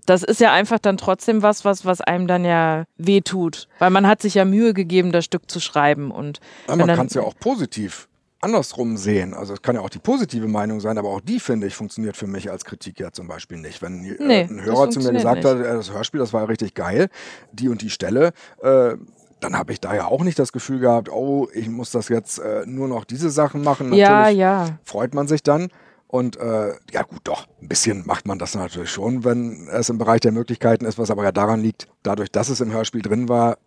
das 0.05 0.23
ist 0.23 0.41
ja 0.41 0.53
einfach 0.53 0.79
dann 0.79 0.99
trotzdem 0.99 1.43
was, 1.43 1.65
was, 1.65 1.85
was 1.85 2.01
einem 2.01 2.27
dann 2.27 2.45
ja 2.45 2.85
wehtut. 2.97 3.69
Weil 3.79 3.91
man 3.91 4.07
hat 4.07 4.23
sich 4.23 4.35
ja 4.35 4.45
Mühe 4.45 4.75
gegeben, 4.75 5.13
das 5.13 5.25
Stück 5.25 5.51
zu 5.51 5.59
schreiben. 5.61 6.11
Und 6.11 6.41
Ja, 6.69 6.77
man 6.77 6.87
kann 6.89 7.07
es 7.07 7.15
ja 7.15 7.23
auch 7.23 7.35
positiv 7.39 8.09
andersrum 8.47 8.97
sehen. 8.97 9.35
Also 9.35 9.55
es 9.55 9.63
kann 9.63 9.75
ja 9.75 9.83
auch 9.83 9.91
die 9.91 9.99
positive 9.99 10.49
Meinung 10.49 10.81
sein, 10.81 10.97
aber 10.99 11.09
auch 11.09 11.21
die, 11.21 11.41
finde 11.41 11.67
ich, 11.67 11.75
funktioniert 11.75 12.17
für 12.17 12.27
mich 12.27 12.51
als 12.51 12.65
Kritik 12.65 13.01
ja 13.01 13.11
zum 13.13 13.27
Beispiel 13.29 13.59
nicht. 13.59 13.83
Wenn 13.83 14.05
äh, 14.05 14.17
Nee, 14.19 14.41
ein 14.43 14.63
Hörer 14.65 14.89
zu 14.91 15.01
mir 15.01 15.13
gesagt 15.13 15.37
nicht. 15.37 15.47
hat, 15.47 15.59
äh, 15.59 15.75
das 15.75 15.93
Hörspiel, 15.93 16.21
das 16.21 16.33
war 16.33 16.43
ja 16.43 16.47
richtig 16.47 16.75
geil, 16.75 17.09
die 17.53 17.69
und 17.69 17.83
die 17.83 17.91
Stelle, 17.91 18.33
äh, 18.63 18.95
dann 19.41 19.59
habe 19.59 19.73
ich 19.73 19.81
da 19.81 19.95
ja 19.95 20.07
auch 20.07 20.23
nicht 20.23 20.39
das 20.39 20.53
Gefühl 20.53 20.79
gehabt, 20.79 21.11
oh, 21.11 21.49
ich 21.53 21.69
muss 21.69 21.91
das 21.91 22.09
jetzt 22.09 22.39
äh, 22.39 22.65
nur 22.67 22.89
noch 22.89 23.05
diese 23.05 23.31
Sachen 23.31 23.63
machen. 23.63 23.93
Ja, 23.93 24.21
Natürlich 24.21 24.39
ja. 24.39 24.79
freut 24.85 25.15
man 25.15 25.29
sich 25.29 25.43
dann. 25.43 25.69
Und 26.09 26.37
äh, 26.37 26.69
ja 26.93 27.03
gut, 27.03 27.21
doch, 27.25 27.47
ein 27.61 27.69
bisschen 27.69 28.07
macht 28.07 28.27
man 28.27 28.39
das 28.39 28.55
natürlich 28.55 28.91
schon, 28.91 29.25
wenn 29.25 29.69
es 29.69 29.89
im 29.91 29.99
Bereich 29.99 30.21
der 30.21 30.33
Möglichkeiten 30.33 30.85
ist, 30.85 30.99
was 30.99 31.11
aber 31.11 31.25
ja 31.25 31.33
daran 31.33 31.61
liegt, 31.61 31.89
dadurch, 32.05 32.31
dass 32.31 32.49
es 32.49 32.61
im 32.61 32.73
Hörspiel 32.73 33.03
drin 33.03 33.29
war, 33.29 33.59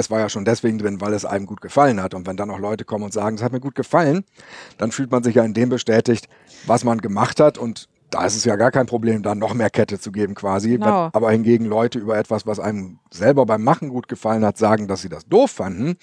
es 0.00 0.10
war 0.10 0.18
ja 0.18 0.28
schon 0.28 0.44
deswegen 0.44 0.78
drin, 0.78 1.00
weil 1.00 1.12
es 1.12 1.24
einem 1.24 1.46
gut 1.46 1.60
gefallen 1.60 2.02
hat. 2.02 2.14
Und 2.14 2.26
wenn 2.26 2.36
dann 2.36 2.48
noch 2.48 2.58
Leute 2.58 2.84
kommen 2.84 3.04
und 3.04 3.12
sagen, 3.12 3.36
es 3.36 3.42
hat 3.42 3.52
mir 3.52 3.60
gut 3.60 3.74
gefallen, 3.74 4.24
dann 4.78 4.90
fühlt 4.90 5.10
man 5.10 5.22
sich 5.22 5.36
ja 5.36 5.44
in 5.44 5.54
dem 5.54 5.68
bestätigt, 5.68 6.28
was 6.66 6.84
man 6.84 6.98
gemacht 6.98 7.40
hat. 7.40 7.58
Und 7.58 7.88
da 8.10 8.24
ist 8.24 8.36
es 8.36 8.44
ja 8.44 8.56
gar 8.56 8.70
kein 8.70 8.86
Problem, 8.86 9.22
da 9.22 9.34
noch 9.34 9.54
mehr 9.54 9.70
Kette 9.70 10.00
zu 10.00 10.10
geben 10.10 10.34
quasi. 10.34 10.72
Genau. 10.72 10.84
Wenn 10.86 11.14
aber 11.14 11.30
hingegen 11.30 11.64
Leute 11.64 11.98
über 11.98 12.18
etwas, 12.18 12.46
was 12.46 12.58
einem 12.58 12.98
selber 13.10 13.46
beim 13.46 13.62
Machen 13.62 13.88
gut 13.90 14.08
gefallen 14.08 14.44
hat, 14.44 14.58
sagen, 14.58 14.88
dass 14.88 15.02
sie 15.02 15.08
das 15.08 15.26
doof 15.26 15.52
fanden, 15.52 15.96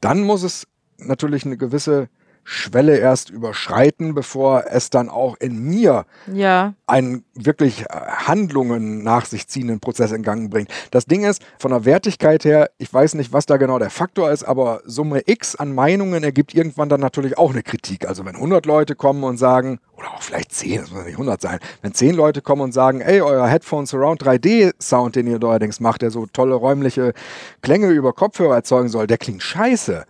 dann 0.00 0.22
muss 0.22 0.42
es 0.42 0.66
natürlich 0.98 1.44
eine 1.44 1.56
gewisse 1.56 2.08
Schwelle 2.48 2.96
erst 2.96 3.28
überschreiten, 3.28 4.14
bevor 4.14 4.66
es 4.70 4.88
dann 4.88 5.08
auch 5.08 5.36
in 5.40 5.58
mir 5.58 6.06
Ja, 6.32 6.74
einen 6.86 7.24
wirklich 7.34 7.82
äh, 7.82 7.86
Handlungen 7.90 9.02
nach 9.02 9.24
sich 9.24 9.48
ziehenden 9.48 9.80
Prozess 9.80 10.12
in 10.12 10.22
Gang 10.22 10.48
bringt. 10.48 10.70
Das 10.92 11.06
Ding 11.06 11.24
ist, 11.24 11.42
von 11.58 11.72
der 11.72 11.84
Wertigkeit 11.84 12.44
her, 12.44 12.70
ich 12.78 12.92
weiß 12.94 13.14
nicht, 13.14 13.32
was 13.32 13.46
da 13.46 13.56
genau 13.56 13.80
der 13.80 13.90
Faktor 13.90 14.30
ist, 14.30 14.44
aber 14.44 14.80
Summe 14.84 15.22
X 15.26 15.56
an 15.56 15.74
Meinungen 15.74 16.22
ergibt 16.22 16.54
irgendwann 16.54 16.88
dann 16.88 17.00
natürlich 17.00 17.36
auch 17.36 17.50
eine 17.50 17.64
Kritik. 17.64 18.06
Also 18.06 18.24
wenn 18.24 18.36
100 18.36 18.64
Leute 18.64 18.94
kommen 18.94 19.24
und 19.24 19.38
sagen, 19.38 19.80
oder 19.96 20.12
auch 20.12 20.22
vielleicht 20.22 20.52
10, 20.52 20.82
das 20.82 20.90
muss 20.92 21.04
nicht 21.04 21.14
100 21.14 21.40
sein, 21.40 21.58
wenn 21.82 21.94
10 21.94 22.14
Leute 22.14 22.42
kommen 22.42 22.62
und 22.62 22.72
sagen, 22.72 23.00
ey, 23.00 23.22
euer 23.22 23.48
Headphone 23.48 23.86
Surround 23.86 24.22
3D 24.22 24.72
Sound, 24.80 25.16
den 25.16 25.26
ihr 25.26 25.40
neuerdings 25.40 25.80
macht, 25.80 26.02
der 26.02 26.12
so 26.12 26.26
tolle 26.26 26.54
räumliche 26.54 27.12
Klänge 27.60 27.88
über 27.88 28.12
Kopfhörer 28.12 28.54
erzeugen 28.54 28.88
soll, 28.88 29.08
der 29.08 29.18
klingt 29.18 29.42
scheiße. 29.42 30.04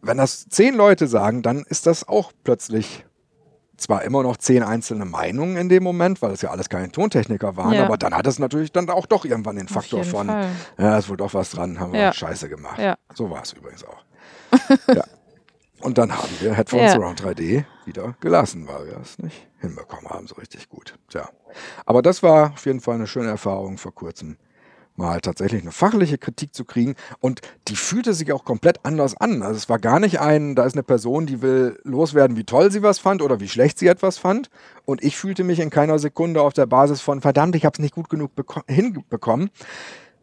Wenn 0.00 0.16
das 0.18 0.46
10 0.48 0.74
Leute 0.74 1.06
sagen, 1.08 1.42
dann 1.42 1.64
ist 1.68 1.86
das 1.86 2.06
auch 2.06 2.32
plötzlich 2.44 3.04
zwar 3.76 4.02
immer 4.04 4.22
noch 4.22 4.36
zehn 4.36 4.62
einzelne 4.62 5.04
Meinungen 5.04 5.56
in 5.56 5.68
dem 5.68 5.82
Moment, 5.82 6.22
weil 6.22 6.30
es 6.32 6.42
ja 6.42 6.50
alles 6.50 6.68
keine 6.68 6.92
Tontechniker 6.92 7.56
waren, 7.56 7.72
Ja. 7.74 7.84
aber 7.84 7.96
dann 7.96 8.14
hat 8.14 8.26
es 8.28 8.38
natürlich 8.38 8.70
dann 8.70 8.88
auch 8.90 9.06
doch 9.06 9.24
irgendwann 9.24 9.56
den 9.56 9.66
Faktor 9.66 10.04
von, 10.04 10.28
Fall. 10.28 10.50
ja, 10.78 10.98
ist 10.98 11.08
wohl 11.08 11.16
doch 11.16 11.34
was 11.34 11.50
dran, 11.50 11.80
haben 11.80 11.92
wir 11.92 11.98
Ja. 12.00 12.12
scheiße 12.12 12.48
gemacht. 12.48 12.78
Ja. 12.78 12.96
So 13.14 13.28
war 13.30 13.42
es 13.42 13.52
übrigens 13.54 13.82
auch. 13.84 14.04
ja. 14.94 15.02
Und 15.80 15.98
dann 15.98 16.16
haben 16.16 16.28
wir 16.38 16.54
Headphones 16.54 16.92
Ja. 16.92 17.00
Surround 17.00 17.20
3D 17.24 17.64
wieder 17.84 18.14
gelassen, 18.20 18.68
weil 18.68 18.86
wir 18.86 18.98
es 18.98 19.18
nicht 19.18 19.48
hinbekommen 19.58 20.08
haben, 20.10 20.28
so 20.28 20.36
richtig 20.36 20.68
gut. 20.68 20.94
Tja. 21.08 21.28
Aber 21.84 22.02
das 22.02 22.22
war 22.22 22.52
auf 22.52 22.64
jeden 22.66 22.80
Fall 22.80 22.94
eine 22.96 23.08
schöne 23.08 23.30
Erfahrung 23.30 23.78
vor 23.78 23.92
kurzem, 23.92 24.36
mal 24.96 25.20
tatsächlich 25.20 25.62
eine 25.62 25.72
fachliche 25.72 26.18
Kritik 26.18 26.54
zu 26.54 26.64
kriegen. 26.64 26.94
Und 27.20 27.40
die 27.68 27.76
fühlte 27.76 28.14
sich 28.14 28.32
auch 28.32 28.44
komplett 28.44 28.84
anders 28.84 29.16
an. 29.16 29.42
Also 29.42 29.56
es 29.56 29.68
war 29.68 29.78
gar 29.78 30.00
nicht 30.00 30.20
ein, 30.20 30.54
da 30.54 30.64
ist 30.64 30.74
eine 30.74 30.82
Person, 30.82 31.26
die 31.26 31.42
will 31.42 31.78
loswerden, 31.84 32.36
wie 32.36 32.44
toll 32.44 32.70
sie 32.70 32.82
was 32.82 32.98
fand 32.98 33.22
oder 33.22 33.40
wie 33.40 33.48
schlecht 33.48 33.78
sie 33.78 33.86
etwas 33.86 34.18
fand. 34.18 34.50
Und 34.84 35.02
ich 35.02 35.16
fühlte 35.16 35.44
mich 35.44 35.60
in 35.60 35.70
keiner 35.70 35.98
Sekunde 35.98 36.42
auf 36.42 36.52
der 36.52 36.66
Basis 36.66 37.00
von, 37.00 37.20
verdammt, 37.20 37.56
ich 37.56 37.64
habe 37.64 37.74
es 37.74 37.80
nicht 37.80 37.94
gut 37.94 38.08
genug 38.08 38.32
beko- 38.36 38.70
hinbekommen, 38.70 39.50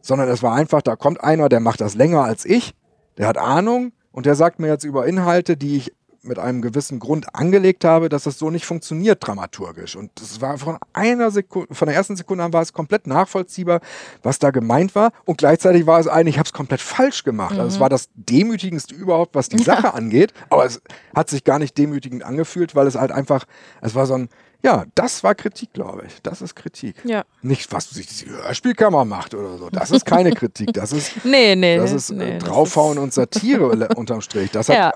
sondern 0.00 0.28
es 0.28 0.42
war 0.42 0.54
einfach, 0.54 0.82
da 0.82 0.96
kommt 0.96 1.22
einer, 1.22 1.48
der 1.48 1.60
macht 1.60 1.80
das 1.80 1.94
länger 1.94 2.22
als 2.22 2.44
ich, 2.44 2.74
der 3.18 3.26
hat 3.26 3.38
Ahnung 3.38 3.92
und 4.12 4.26
der 4.26 4.34
sagt 4.34 4.58
mir 4.58 4.68
jetzt 4.68 4.84
über 4.84 5.06
Inhalte, 5.06 5.56
die 5.56 5.76
ich 5.76 5.92
mit 6.22 6.38
einem 6.38 6.60
gewissen 6.60 6.98
Grund 6.98 7.34
angelegt 7.34 7.84
habe, 7.84 8.08
dass 8.10 8.24
das 8.24 8.38
so 8.38 8.50
nicht 8.50 8.66
funktioniert 8.66 9.26
dramaturgisch. 9.26 9.96
Und 9.96 10.10
das 10.20 10.40
war 10.40 10.58
von 10.58 10.76
einer 10.92 11.30
Sekunde, 11.30 11.74
von 11.74 11.86
der 11.86 11.96
ersten 11.96 12.14
Sekunde 12.16 12.44
an 12.44 12.52
war 12.52 12.60
es 12.62 12.72
komplett 12.74 13.06
nachvollziehbar, 13.06 13.80
was 14.22 14.38
da 14.38 14.50
gemeint 14.50 14.94
war. 14.94 15.12
Und 15.24 15.38
gleichzeitig 15.38 15.86
war 15.86 15.98
es 15.98 16.06
ein, 16.08 16.26
ich 16.26 16.38
habe 16.38 16.46
es 16.46 16.52
komplett 16.52 16.80
falsch 16.82 17.24
gemacht. 17.24 17.52
Also 17.58 17.68
es 17.74 17.80
war 17.80 17.88
das 17.88 18.08
demütigendste 18.14 18.94
überhaupt, 18.94 19.34
was 19.34 19.48
die 19.48 19.58
Sache 19.62 19.94
angeht. 19.94 20.34
Aber 20.50 20.64
es 20.66 20.82
hat 21.14 21.30
sich 21.30 21.44
gar 21.44 21.58
nicht 21.58 21.78
demütigend 21.78 22.22
angefühlt, 22.22 22.74
weil 22.74 22.86
es 22.86 22.96
halt 22.96 23.12
einfach, 23.12 23.46
es 23.80 23.94
war 23.94 24.04
so 24.06 24.14
ein, 24.14 24.28
ja, 24.62 24.84
das 24.94 25.24
war 25.24 25.34
Kritik, 25.34 25.72
glaube 25.72 26.02
ich. 26.06 26.20
Das 26.22 26.42
ist 26.42 26.54
Kritik. 26.54 26.94
Ja. 27.04 27.24
Nicht, 27.40 27.72
was 27.72 27.88
sich 27.88 28.06
die 28.08 28.28
Hörspielkammer 28.28 29.06
macht 29.06 29.34
oder 29.34 29.56
so. 29.56 29.70
Das 29.70 29.90
ist 29.90 30.04
keine 30.04 30.32
Kritik. 30.32 30.74
Das 30.74 30.92
ist 30.92 31.24
Nee, 31.24 31.56
nee. 31.56 31.78
das 31.78 31.92
ist 31.92 32.10
nee, 32.10 32.32
äh, 32.32 32.38
das 32.38 32.46
draufhauen 32.46 32.98
und 32.98 33.14
Satire 33.14 33.74
le- 33.74 33.88
unterm 33.96 34.20
Strich. 34.20 34.50
Das 34.50 34.68
hat 34.68 34.76
Ja. 34.76 34.92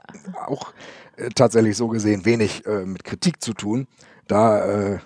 auch 0.46 0.74
äh, 1.16 1.28
tatsächlich 1.34 1.76
so 1.76 1.88
gesehen 1.88 2.24
wenig 2.24 2.66
äh, 2.66 2.84
mit 2.84 3.04
Kritik 3.04 3.42
zu 3.42 3.52
tun. 3.52 3.86
Da 4.26 4.94
äh, 4.94 4.98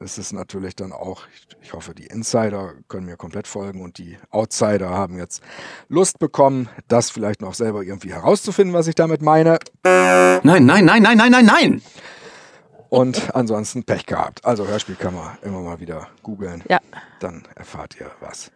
ist 0.00 0.18
es 0.18 0.32
natürlich 0.32 0.76
dann 0.76 0.92
auch, 0.92 1.22
ich, 1.34 1.46
ich 1.62 1.72
hoffe, 1.72 1.94
die 1.94 2.06
Insider 2.06 2.74
können 2.88 3.06
mir 3.06 3.16
komplett 3.16 3.46
folgen 3.46 3.82
und 3.82 3.98
die 3.98 4.18
Outsider 4.30 4.90
haben 4.90 5.18
jetzt 5.18 5.42
Lust 5.88 6.18
bekommen, 6.18 6.68
das 6.88 7.10
vielleicht 7.10 7.40
noch 7.40 7.54
selber 7.54 7.82
irgendwie 7.82 8.12
herauszufinden, 8.12 8.74
was 8.74 8.88
ich 8.88 8.94
damit 8.94 9.22
meine. 9.22 9.58
Nein, 9.84 10.40
nein, 10.42 10.64
nein, 10.66 10.84
nein, 10.84 11.16
nein, 11.16 11.30
nein, 11.30 11.46
nein. 11.46 11.82
Und 12.88 13.34
ansonsten 13.34 13.84
Pech 13.84 14.06
gehabt. 14.06 14.44
Also 14.44 14.66
Hörspielkammer 14.66 15.38
immer 15.42 15.60
mal 15.60 15.80
wieder 15.80 16.08
googeln. 16.22 16.62
Ja. 16.68 16.78
Dann 17.20 17.44
erfahrt 17.54 17.98
ihr 17.98 18.10
was. 18.20 18.50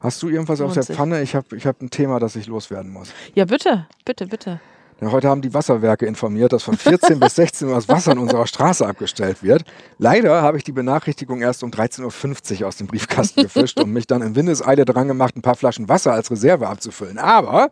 Hast 0.00 0.22
du 0.22 0.28
irgendwas 0.28 0.60
auf 0.60 0.74
der 0.74 0.82
sich. 0.82 0.96
Pfanne? 0.96 1.22
Ich 1.22 1.34
habe 1.34 1.56
ich 1.56 1.66
hab 1.66 1.80
ein 1.80 1.90
Thema, 1.90 2.20
das 2.20 2.36
ich 2.36 2.46
loswerden 2.46 2.92
muss. 2.92 3.12
Ja, 3.34 3.44
bitte, 3.44 3.86
bitte, 4.04 4.26
bitte. 4.26 4.60
Ja, 5.00 5.10
heute 5.12 5.28
haben 5.28 5.42
die 5.42 5.52
Wasserwerke 5.52 6.06
informiert, 6.06 6.54
dass 6.54 6.62
von 6.62 6.74
14 6.76 7.20
bis 7.20 7.34
16 7.36 7.68
Uhr 7.68 7.74
das 7.74 7.86
Wasser 7.88 8.12
in 8.12 8.18
unserer 8.18 8.46
Straße 8.46 8.86
abgestellt 8.86 9.42
wird. 9.42 9.62
Leider 9.98 10.40
habe 10.40 10.56
ich 10.56 10.64
die 10.64 10.72
Benachrichtigung 10.72 11.42
erst 11.42 11.62
um 11.62 11.70
13.50 11.70 12.62
Uhr 12.62 12.68
aus 12.68 12.76
dem 12.76 12.86
Briefkasten 12.86 13.42
gefischt 13.42 13.78
und 13.78 13.92
mich 13.92 14.06
dann 14.06 14.22
in 14.22 14.34
Windeseile 14.34 14.86
dran 14.86 15.06
gemacht, 15.06 15.36
ein 15.36 15.42
paar 15.42 15.54
Flaschen 15.54 15.88
Wasser 15.90 16.12
als 16.14 16.30
Reserve 16.30 16.66
abzufüllen. 16.66 17.18
Aber 17.18 17.68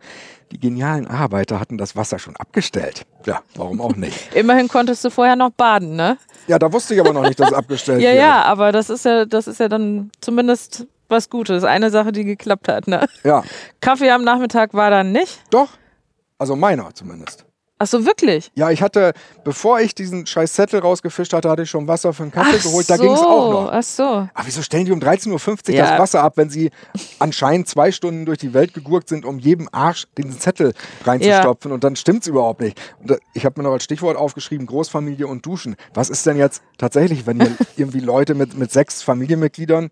die 0.53 0.61
genialen 0.61 1.07
Arbeiter 1.07 1.59
hatten 1.61 1.79
das 1.79 1.97
Wasser 1.97 2.19
schon 2.19 2.37
abgestellt. 2.37 3.07
Ja, 3.25 3.41
warum 3.55 3.81
auch 3.81 3.97
nicht? 3.97 4.35
Immerhin 4.35 4.69
konntest 4.69 5.03
du 5.03 5.09
vorher 5.11 5.35
noch 5.35 5.51
baden, 5.51 5.97
ne? 5.97 6.19
Ja, 6.47 6.59
da 6.59 6.71
wusste 6.71 6.93
ich 6.93 7.01
aber 7.01 7.15
noch 7.15 7.23
nicht, 7.23 7.41
dass 7.41 7.49
es 7.49 7.55
abgestellt 7.55 8.01
Ja, 8.03 8.11
wird. 8.11 8.19
ja, 8.21 8.43
aber 8.43 8.71
das 8.71 8.91
ist 8.91 9.07
ja, 9.07 9.25
das 9.25 9.47
ist 9.47 9.61
ja 9.61 9.69
dann 9.69 10.11
zumindest 10.21 10.87
was 11.09 11.31
Gutes. 11.31 11.65
Eine 11.65 11.91
Sache, 11.91 12.13
die 12.13 12.25
geklappt 12.25 12.69
hat, 12.69 12.87
ne? 12.87 13.07
Ja, 13.25 13.43
Kaffee 13.81 14.11
am 14.11 14.25
Nachmittag 14.25 14.75
war 14.75 14.91
dann 14.91 15.11
nicht. 15.13 15.41
doch. 15.49 15.69
Also 16.39 16.57
meiner 16.57 16.95
zumindest. 16.95 17.47
Ach 17.77 17.89
so, 17.89 18.07
wirklich? 18.07 18.53
Ja, 18.55 18.71
ich 18.71 18.83
hatte, 18.83 19.13
bevor 19.43 19.81
ich 19.81 19.97
diesen 19.97 20.27
scheiß 20.27 20.53
Zettel 20.53 20.79
rausgefischt 20.79 21.33
hatte, 21.33 21.51
hatte 21.51 21.63
ich 21.63 21.71
schon 21.71 21.89
Wasser 21.89 22.13
für 22.13 22.23
einen 22.23 22.31
Kaffee 22.31 22.57
Ach 22.59 22.63
geholt. 22.63 22.89
Da 22.89 22.97
so, 22.97 23.03
ging 23.03 23.13
es 23.13 23.19
auch 23.21 23.51
noch. 23.51 23.73
Ach 23.73 23.83
so. 23.83 24.03
Aber 24.05 24.31
wieso 24.45 24.63
stellen 24.63 24.85
die 24.85 24.93
um 24.93 25.01
13.50 25.01 25.69
Uhr 25.71 25.75
Ja. 25.75 25.91
das 25.91 25.99
Wasser 25.99 26.23
ab, 26.23 26.37
wenn 26.37 26.51
sie 26.51 26.71
anscheinend 27.19 27.69
zwei 27.69 27.91
Stunden 27.91 28.27
durch 28.27 28.39
die 28.39 28.55
Welt 28.55 28.75
gegurkt 28.75 29.09
sind, 29.09 29.25
um 29.25 29.41
jedem 29.41 29.69
Arsch 29.73 30.07
diesen 30.17 30.39
Zettel 30.39 30.73
reinzustopfen 31.05 31.73
und 31.73 31.83
dann 31.83 31.97
stimmt's 31.97 32.29
überhaupt 32.29 32.61
nicht. 32.61 32.81
Und 33.01 33.19
ich 33.35 33.45
habe 33.45 33.61
mir 33.61 33.65
noch 33.65 33.73
als 33.73 33.83
Stichwort 33.83 34.17
aufgeschrieben, 34.17 34.67
Großfamilie 34.67 35.27
und 35.27 35.45
Duschen. 35.45 35.75
Was 35.95 36.11
ist 36.11 36.25
denn 36.27 36.37
jetzt 36.37 36.63
tatsächlich, 36.79 37.27
wenn 37.27 37.41
hier 37.41 37.57
irgendwie 37.77 38.01
Leute 38.01 38.35
mit, 38.35 38.57
mit 38.57 38.71
sechs 38.71 39.03
Familienmitgliedern 39.03 39.91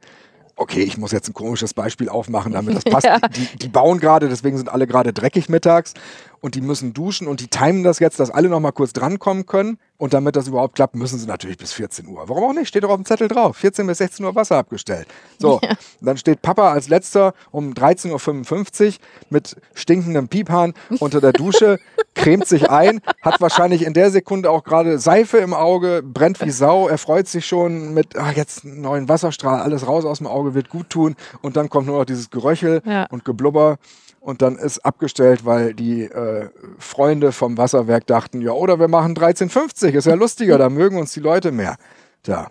Okay, 0.54 0.82
ich 0.82 0.99
muss 0.99 1.12
jetzt 1.12 1.28
ein 1.30 1.32
komisches 1.32 1.72
Beispiel 1.72 2.11
aufmachen, 2.11 2.52
damit 2.52 2.76
das 2.76 2.84
passt. 2.84 3.06
Ja. 3.12 3.18
Die, 3.18 3.56
die 3.56 3.68
bauen 3.68 3.99
gerade, 3.99 4.28
deswegen 4.28 4.58
sind 4.58 4.68
alle 4.68 4.87
gerade 4.87 5.12
dreckig 5.12 5.49
mittags 5.49 5.94
und 6.42 6.56
die 6.56 6.61
müssen 6.61 6.92
duschen 6.92 7.28
und 7.28 7.40
die 7.40 7.46
timen 7.46 7.84
das 7.84 8.00
jetzt, 8.00 8.20
dass 8.20 8.30
alle 8.30 8.49
noch 8.50 8.61
mal 8.61 8.72
kurz 8.72 8.92
drankommen 8.92 9.46
können. 9.46 9.78
Und 9.96 10.12
damit 10.12 10.34
das 10.34 10.49
überhaupt 10.49 10.75
klappt, 10.75 10.96
müssen 10.96 11.16
sie 11.20 11.26
natürlich 11.28 11.56
bis 11.56 11.72
14 11.72 12.08
Uhr. 12.08 12.25
Warum 12.28 12.42
auch 12.50 12.52
nicht? 12.52 12.66
Steht 12.66 12.82
doch 12.82 12.90
auf 12.90 12.96
dem 12.96 13.04
Zettel 13.04 13.28
drauf. 13.28 13.56
14 13.56 13.87
bis 13.87 13.99
16 13.99 14.26
Uhr 14.26 14.34
Wasser 14.34 14.56
abgestellt. 14.56 15.06
So, 15.38 15.61
dann 16.00 16.16
steht 16.16 16.42
Papa 16.42 16.72
als 16.72 16.88
letzter 16.88 17.34
um 17.52 17.72
13.55 17.72 18.87
Uhr 18.88 18.92
mit 19.30 19.56
stinkendem 19.75 20.26
Piephahn 20.26 20.75
unter 20.99 21.20
der 21.20 21.32
Dusche, 21.32 21.78
cremt 22.16 22.49
sich 22.49 22.68
ein, 22.68 23.00
hat 23.22 23.40
wahrscheinlich 23.40 23.84
in 23.87 23.94
der 23.94 24.11
Sekunde 24.11 24.50
auch 24.50 24.64
gerade 24.64 24.99
Seife 24.99 25.38
im 25.38 25.54
Auge, 25.54 26.02
brennt 26.02 26.40
wie 26.44 26.50
Sau, 26.50 26.88
er 26.88 26.99
freut 26.99 27.28
sich 27.28 27.46
schon 27.46 27.94
mit, 27.94 28.16
ah, 28.16 28.32
jetzt 28.34 28.64
einen 28.64 28.80
neuen 28.80 29.08
Wasserstrahl, 29.08 29.61
alles 29.61 29.87
raus 29.87 30.04
aus 30.04 30.18
dem 30.18 30.26
Auge, 30.26 30.54
wird 30.54 30.68
gut 30.68 30.90
tun. 30.90 31.14
Und 31.42 31.56
dann 31.56 31.70
kommt 31.70 31.87
nur 31.87 31.99
noch 31.99 32.04
dieses 32.04 32.30
Geröchel 32.30 32.82
Ja. 32.84 33.04
und 33.06 33.25
Geblubber. 33.25 33.78
Und 34.22 34.40
dann 34.40 34.56
ist 34.56 34.78
abgestellt, 34.84 35.44
weil 35.44 35.74
die 35.74 36.04
äh, 36.04 36.48
Freunde 36.78 37.32
vom 37.32 37.58
Wasserwerk 37.58 38.06
dachten, 38.06 38.40
ja, 38.40 38.52
oder 38.52 38.78
wir 38.78 38.86
machen 38.86 39.16
13,50, 39.16 39.88
ist 39.94 40.06
ja 40.06 40.14
lustiger, 40.14 40.58
da 40.58 40.68
mögen 40.68 40.96
uns 40.96 41.12
die 41.12 41.20
Leute 41.20 41.50
mehr. 41.50 41.74
Tja, 42.22 42.46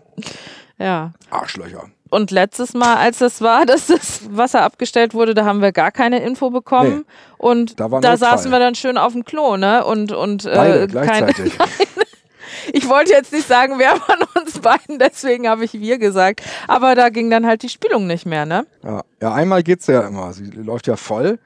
Ja. 0.78 1.14
Arschlöcher. 1.30 1.86
Und 2.10 2.30
letztes 2.30 2.74
Mal, 2.74 2.98
als 2.98 3.20
das 3.20 3.40
war, 3.42 3.66
dass 3.66 3.88
das 3.88 4.22
Wasser 4.36 4.64
abgestellt 4.64 5.14
wurde, 5.14 5.34
da 5.34 5.46
haben 5.46 5.62
wir 5.62 5.72
gar 5.72 5.92
keine 5.92 6.22
Info 6.22 6.50
bekommen. 6.50 7.06
Nee. 7.08 7.14
Und 7.38 7.80
Da 7.80 7.88
da, 7.88 8.18
saßen 8.18 8.52
wir 8.52 8.60
dann 8.60 8.76
schön 8.76 8.98
auf 8.98 9.14
dem 9.14 9.24
Klo, 9.24 9.56
ne? 9.56 9.86
Und, 9.86 10.12
und 10.12 10.44
Beide 10.44 10.84
äh, 10.84 10.88
kein, 10.88 11.26
gleichzeitig. 11.26 11.54
ich 12.74 12.88
wollte 12.90 13.12
jetzt 13.12 13.32
nicht 13.34 13.48
sagen, 13.48 13.76
wer 13.78 13.96
von 13.98 14.18
uns 14.42 14.60
beiden, 14.60 15.00
deswegen 15.00 15.48
habe 15.48 15.66
ich 15.66 15.74
wir 15.74 15.98
gesagt. 15.98 16.42
Aber 16.68 16.96
da 16.96 17.10
ging 17.10 17.30
dann 17.30 17.46
halt 17.46 17.64
die 17.64 17.70
Spülung 17.70 18.08
nicht 18.08 18.26
mehr, 18.26 18.46
ne? 18.46 18.66
Ja, 18.84 19.02
ja 19.22 19.34
einmal 19.34 19.64
geht's 19.64 19.88
ja 19.88 20.02
immer. 20.08 20.34
Sie 20.34 20.46
läuft 20.46 20.88
ja 20.88 20.96
voll. 20.96 21.40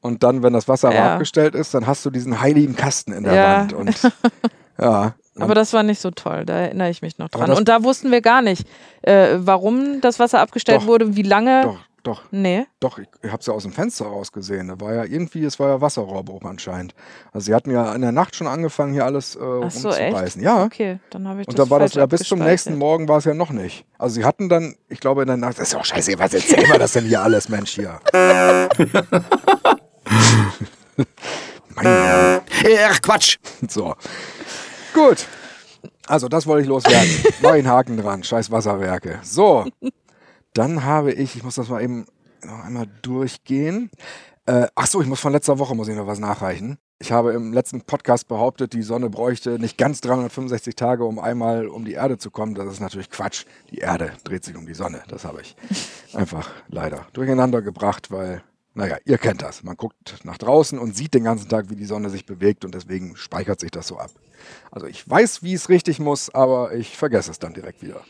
Und 0.00 0.22
dann, 0.22 0.42
wenn 0.42 0.52
das 0.52 0.68
Wasser 0.68 0.92
Ja. 0.92 1.14
abgestellt 1.14 1.54
ist, 1.54 1.72
dann 1.72 1.86
hast 1.86 2.04
du 2.04 2.10
diesen 2.10 2.40
heiligen 2.40 2.76
Kasten 2.76 3.12
in 3.12 3.24
der 3.24 3.34
Ja. 3.34 3.58
Wand. 3.60 3.72
Und 3.72 4.12
ja, 4.80 5.14
Aber 5.38 5.54
das 5.54 5.72
war 5.72 5.82
nicht 5.82 6.00
so 6.00 6.10
toll, 6.10 6.44
da 6.44 6.54
erinnere 6.54 6.90
ich 6.90 7.00
mich 7.02 7.16
noch 7.18 7.28
dran. 7.30 7.50
Und 7.52 7.68
da 7.68 7.82
wussten 7.84 8.10
wir 8.10 8.20
gar 8.20 8.42
nicht, 8.42 8.66
äh, 9.02 9.36
warum 9.38 10.00
das 10.02 10.18
Wasser 10.18 10.40
abgestellt 10.40 10.82
Doch. 10.82 10.86
wurde, 10.86 11.16
wie 11.16 11.22
lange. 11.22 11.62
doch, 11.62 11.78
doch, 12.04 12.22
Nee. 12.30 12.66
doch, 12.78 12.98
ich, 12.98 13.08
ich 13.22 13.30
habe 13.32 13.40
es 13.40 13.46
ja 13.46 13.52
aus 13.54 13.64
dem 13.64 13.72
Fenster 13.72 14.04
raus 14.04 14.30
gesehen. 14.30 14.68
Da 14.68 14.80
war 14.80 14.94
ja 14.94 15.04
irgendwie, 15.04 15.42
es 15.44 15.58
war 15.58 15.68
ja 15.70 15.80
Wasserrohrbruch 15.80 16.42
anscheinend. 16.44 16.94
Also 17.32 17.46
sie 17.46 17.54
hatten 17.54 17.70
ja 17.72 17.92
in 17.94 18.02
der 18.02 18.12
Nacht 18.12 18.36
schon 18.36 18.46
angefangen, 18.46 18.92
hier 18.92 19.04
alles 19.04 19.34
äh, 19.34 19.38
Ach 19.40 19.70
so, 19.70 19.88
umzureißen. 19.88 20.40
echt? 20.40 20.44
Ja. 20.46 20.62
Okay, 20.64 21.00
dann 21.10 21.26
habe 21.26 21.40
ich 21.42 21.48
Und 21.48 21.58
das 21.58 21.64
dann 21.64 21.70
war 21.70 21.80
das 21.80 21.94
ja 21.94 22.06
bis 22.06 22.20
zum 22.22 22.38
nächsten. 22.38 22.76
Morgen 22.78 23.08
war 23.08 23.18
es 23.18 23.24
ja 23.24 23.34
noch 23.34 23.50
nicht. 23.50 23.84
Also 23.98 24.14
sie 24.14 24.24
hatten 24.24 24.48
dann, 24.48 24.76
ich 24.88 25.00
glaube 25.00 25.22
in 25.22 25.28
der 25.28 25.36
Nacht, 25.36 25.58
das 25.58 25.68
ist 25.68 25.72
ja 25.72 25.80
auch 25.80 25.84
scheiße, 25.84 26.18
was 26.18 26.32
erzählen 26.34 26.68
wir 26.70 26.78
das 26.78 26.92
denn 26.92 27.04
hier 27.06 27.22
alles, 27.22 27.48
Mensch, 27.48 27.72
hier. 27.72 27.98
Meine 31.74 32.42
Ach, 32.88 33.02
Quatsch. 33.02 33.38
So. 33.68 33.94
Gut. 34.92 35.26
Also, 36.06 36.28
das 36.28 36.46
wollte 36.46 36.62
ich 36.62 36.68
loswerden. 36.68 37.08
Einen 37.42 37.66
Haken 37.68 37.96
dran. 37.96 38.22
Scheiß 38.22 38.50
Wasserwerke. 38.50 39.18
So. 39.22 39.64
Dann 40.54 40.84
habe 40.84 41.12
ich, 41.12 41.36
ich 41.36 41.42
muss 41.42 41.56
das 41.56 41.68
mal 41.68 41.82
eben 41.82 42.06
noch 42.44 42.64
einmal 42.64 42.86
durchgehen. 43.02 43.90
Äh, 44.46 44.68
ach 44.74 44.86
so, 44.86 45.02
ich 45.02 45.08
muss 45.08 45.20
von 45.20 45.32
letzter 45.32 45.58
Woche 45.58 45.74
muss 45.74 45.88
ich 45.88 45.96
noch 45.96 46.06
was 46.06 46.20
nachreichen. 46.20 46.78
Ich 47.00 47.10
habe 47.10 47.32
im 47.32 47.52
letzten 47.52 47.82
Podcast 47.82 48.28
behauptet, 48.28 48.72
die 48.72 48.82
Sonne 48.82 49.10
bräuchte 49.10 49.58
nicht 49.58 49.76
ganz 49.76 50.00
365 50.00 50.76
Tage, 50.76 51.04
um 51.04 51.18
einmal 51.18 51.66
um 51.66 51.84
die 51.84 51.94
Erde 51.94 52.18
zu 52.18 52.30
kommen. 52.30 52.54
Das 52.54 52.72
ist 52.72 52.80
natürlich 52.80 53.10
Quatsch. 53.10 53.46
Die 53.72 53.78
Erde 53.78 54.12
dreht 54.22 54.44
sich 54.44 54.56
um 54.56 54.64
die 54.64 54.74
Sonne. 54.74 55.02
Das 55.08 55.24
habe 55.24 55.40
ich 55.40 55.56
einfach 56.14 56.50
leider 56.68 57.08
durcheinander 57.14 57.60
gebracht, 57.60 58.12
weil, 58.12 58.44
naja, 58.74 58.96
ihr 59.04 59.18
kennt 59.18 59.42
das. 59.42 59.64
Man 59.64 59.76
guckt 59.76 60.20
nach 60.22 60.38
draußen 60.38 60.78
und 60.78 60.96
sieht 60.96 61.14
den 61.14 61.24
ganzen 61.24 61.48
Tag, 61.48 61.68
wie 61.68 61.76
die 61.76 61.84
Sonne 61.84 62.10
sich 62.10 62.26
bewegt 62.26 62.64
und 62.64 62.76
deswegen 62.76 63.16
speichert 63.16 63.58
sich 63.58 63.72
das 63.72 63.88
so 63.88 63.98
ab. 63.98 64.10
Also 64.70 64.86
ich 64.86 65.08
weiß, 65.08 65.42
wie 65.42 65.54
es 65.54 65.68
richtig 65.68 65.98
muss, 65.98 66.32
aber 66.32 66.74
ich 66.74 66.96
vergesse 66.96 67.30
es 67.30 67.40
dann 67.40 67.54
direkt 67.54 67.82
wieder. 67.82 68.02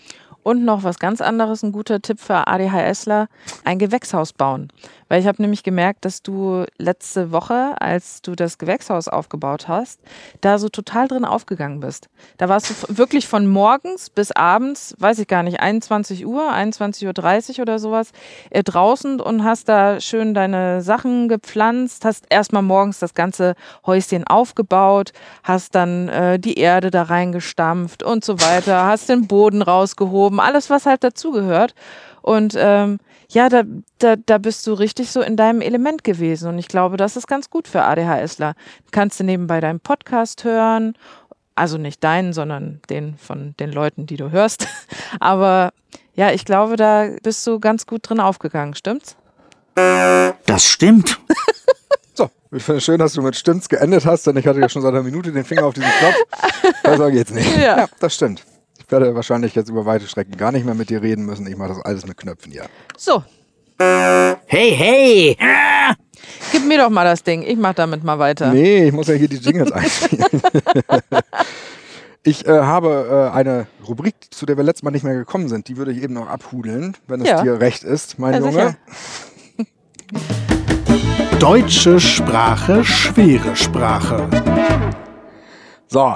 Und 0.44 0.64
noch 0.64 0.84
was 0.84 1.00
ganz 1.00 1.20
anderes, 1.20 1.64
ein 1.64 1.72
guter 1.72 2.00
Tipp 2.00 2.20
für 2.20 2.46
ADHSler, 2.46 3.28
ein 3.64 3.78
Gewächshaus 3.80 4.32
bauen. 4.32 4.68
Weil 5.08 5.20
ich 5.20 5.26
habe 5.26 5.40
nämlich 5.42 5.62
gemerkt, 5.62 6.04
dass 6.04 6.22
du 6.22 6.64
letzte 6.78 7.30
Woche, 7.30 7.74
als 7.80 8.22
du 8.22 8.34
das 8.34 8.58
Gewächshaus 8.58 9.08
aufgebaut 9.08 9.68
hast, 9.68 10.00
da 10.40 10.58
so 10.58 10.68
total 10.68 11.08
drin 11.08 11.24
aufgegangen 11.24 11.80
bist. 11.80 12.08
Da 12.36 12.48
warst 12.48 12.70
du 12.70 12.98
wirklich 12.98 13.28
von 13.28 13.46
morgens 13.46 14.10
bis 14.10 14.32
abends, 14.32 14.94
weiß 14.98 15.18
ich 15.18 15.28
gar 15.28 15.42
nicht, 15.42 15.60
21 15.60 16.26
Uhr, 16.26 16.52
21.30 16.52 17.54
Uhr 17.54 17.62
oder 17.62 17.78
sowas, 17.78 18.12
äh, 18.50 18.62
draußen 18.62 19.20
und 19.20 19.44
hast 19.44 19.68
da 19.68 20.00
schön 20.00 20.34
deine 20.34 20.80
Sachen 20.82 21.28
gepflanzt, 21.28 22.04
hast 22.04 22.26
erstmal 22.30 22.62
morgens 22.62 22.98
das 22.98 23.14
ganze 23.14 23.54
Häuschen 23.86 24.26
aufgebaut, 24.26 25.12
hast 25.42 25.74
dann 25.74 26.08
äh, 26.08 26.38
die 26.38 26.58
Erde 26.58 26.90
da 26.90 27.02
reingestampft 27.02 28.02
und 28.02 28.24
so 28.24 28.40
weiter, 28.40 28.84
hast 28.84 29.08
den 29.08 29.26
Boden 29.26 29.62
rausgehoben, 29.62 30.33
alles, 30.40 30.70
was 30.70 30.86
halt 30.86 31.04
dazugehört. 31.04 31.74
Und 32.22 32.54
ähm, 32.56 32.98
ja, 33.28 33.48
da, 33.48 33.62
da, 33.98 34.16
da 34.16 34.38
bist 34.38 34.66
du 34.66 34.74
richtig 34.74 35.10
so 35.10 35.20
in 35.20 35.36
deinem 35.36 35.60
Element 35.60 36.04
gewesen. 36.04 36.48
Und 36.48 36.58
ich 36.58 36.68
glaube, 36.68 36.96
das 36.96 37.16
ist 37.16 37.26
ganz 37.26 37.50
gut 37.50 37.68
für 37.68 37.82
ADHSler. 37.82 38.54
Kannst 38.92 39.20
du 39.20 39.24
nebenbei 39.24 39.60
deinen 39.60 39.80
Podcast 39.80 40.44
hören. 40.44 40.94
Also 41.54 41.78
nicht 41.78 42.02
deinen, 42.02 42.32
sondern 42.32 42.80
den 42.90 43.16
von 43.16 43.54
den 43.60 43.72
Leuten, 43.72 44.06
die 44.06 44.16
du 44.16 44.30
hörst. 44.30 44.66
Aber 45.20 45.72
ja, 46.14 46.30
ich 46.30 46.44
glaube, 46.44 46.76
da 46.76 47.08
bist 47.22 47.46
du 47.46 47.60
ganz 47.60 47.86
gut 47.86 48.08
drin 48.08 48.20
aufgegangen, 48.20 48.74
stimmt's? 48.74 49.16
Das 49.74 50.64
stimmt. 50.64 51.20
So, 52.16 52.30
ich 52.52 52.62
finde 52.62 52.78
es 52.78 52.84
schön, 52.84 53.00
dass 53.00 53.12
du 53.14 53.22
mit 53.22 53.34
Stimmt's 53.34 53.68
geendet 53.68 54.06
hast, 54.06 54.24
denn 54.28 54.36
ich 54.36 54.46
hatte 54.46 54.60
ja 54.60 54.68
schon 54.68 54.82
seit 54.82 54.92
einer 54.92 55.02
Minute 55.02 55.32
den 55.32 55.44
Finger 55.44 55.64
auf 55.64 55.74
diesen 55.74 55.90
Knopf. 55.90 56.14
Besser 56.84 57.10
geht's 57.10 57.32
nicht. 57.32 57.56
Ja. 57.56 57.78
ja, 57.78 57.86
das 57.98 58.14
stimmt. 58.14 58.44
Ich 58.94 59.00
werde 59.00 59.12
wahrscheinlich 59.16 59.56
jetzt 59.56 59.68
über 59.70 59.86
weite 59.86 60.06
Strecken 60.06 60.36
gar 60.36 60.52
nicht 60.52 60.64
mehr 60.64 60.76
mit 60.76 60.88
dir 60.88 61.02
reden 61.02 61.26
müssen. 61.26 61.48
Ich 61.48 61.56
mache 61.56 61.70
das 61.70 61.80
alles 61.84 62.06
mit 62.06 62.16
Knöpfen 62.16 62.52
hier. 62.52 62.66
So, 62.96 63.24
Hey, 63.76 64.36
hey! 64.70 65.36
Ah! 65.40 65.94
gib 66.52 66.64
mir 66.64 66.78
doch 66.78 66.90
mal 66.90 67.02
das 67.02 67.24
Ding. 67.24 67.42
Ich 67.42 67.56
mach 67.58 67.74
damit 67.74 68.04
mal 68.04 68.20
weiter. 68.20 68.52
Nee, 68.52 68.86
ich 68.86 68.92
muss 68.92 69.08
ja 69.08 69.14
hier 69.14 69.26
die 69.26 69.38
Jingles 69.38 69.72
einspielen. 69.72 70.24
Ich 72.22 72.46
äh, 72.46 72.52
habe 72.52 73.30
äh, 73.32 73.36
eine 73.36 73.66
Rubrik, 73.84 74.14
zu 74.30 74.46
der 74.46 74.56
wir 74.56 74.62
letztes 74.62 74.84
Mal 74.84 74.92
nicht 74.92 75.02
mehr 75.02 75.16
gekommen 75.16 75.48
sind. 75.48 75.66
Die 75.66 75.76
würde 75.76 75.90
ich 75.90 76.00
eben 76.00 76.14
noch 76.14 76.28
abhudeln, 76.28 76.96
wenn 77.08 77.20
es 77.20 77.26
Ja. 77.28 77.42
dir 77.42 77.58
recht 77.58 77.82
ist, 77.82 78.20
mein 78.20 78.34
Ja, 78.34 78.38
Junge. 78.48 78.76
Deutsche 81.40 81.98
Sprache, 81.98 82.84
schwere 82.84 83.56
Sprache. 83.56 84.28
So, 85.88 86.14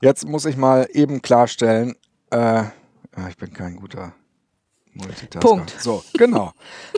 jetzt 0.00 0.26
muss 0.26 0.44
ich 0.44 0.56
mal 0.56 0.88
eben 0.92 1.22
klarstellen, 1.22 1.94
äh, 2.30 2.36
ah, 2.36 2.72
ich 3.28 3.36
bin 3.36 3.52
kein 3.52 3.76
guter 3.76 4.14
Multitasker. 4.96 5.40
Punkt. 5.40 5.76
So, 5.78 6.02
genau. 6.14 6.52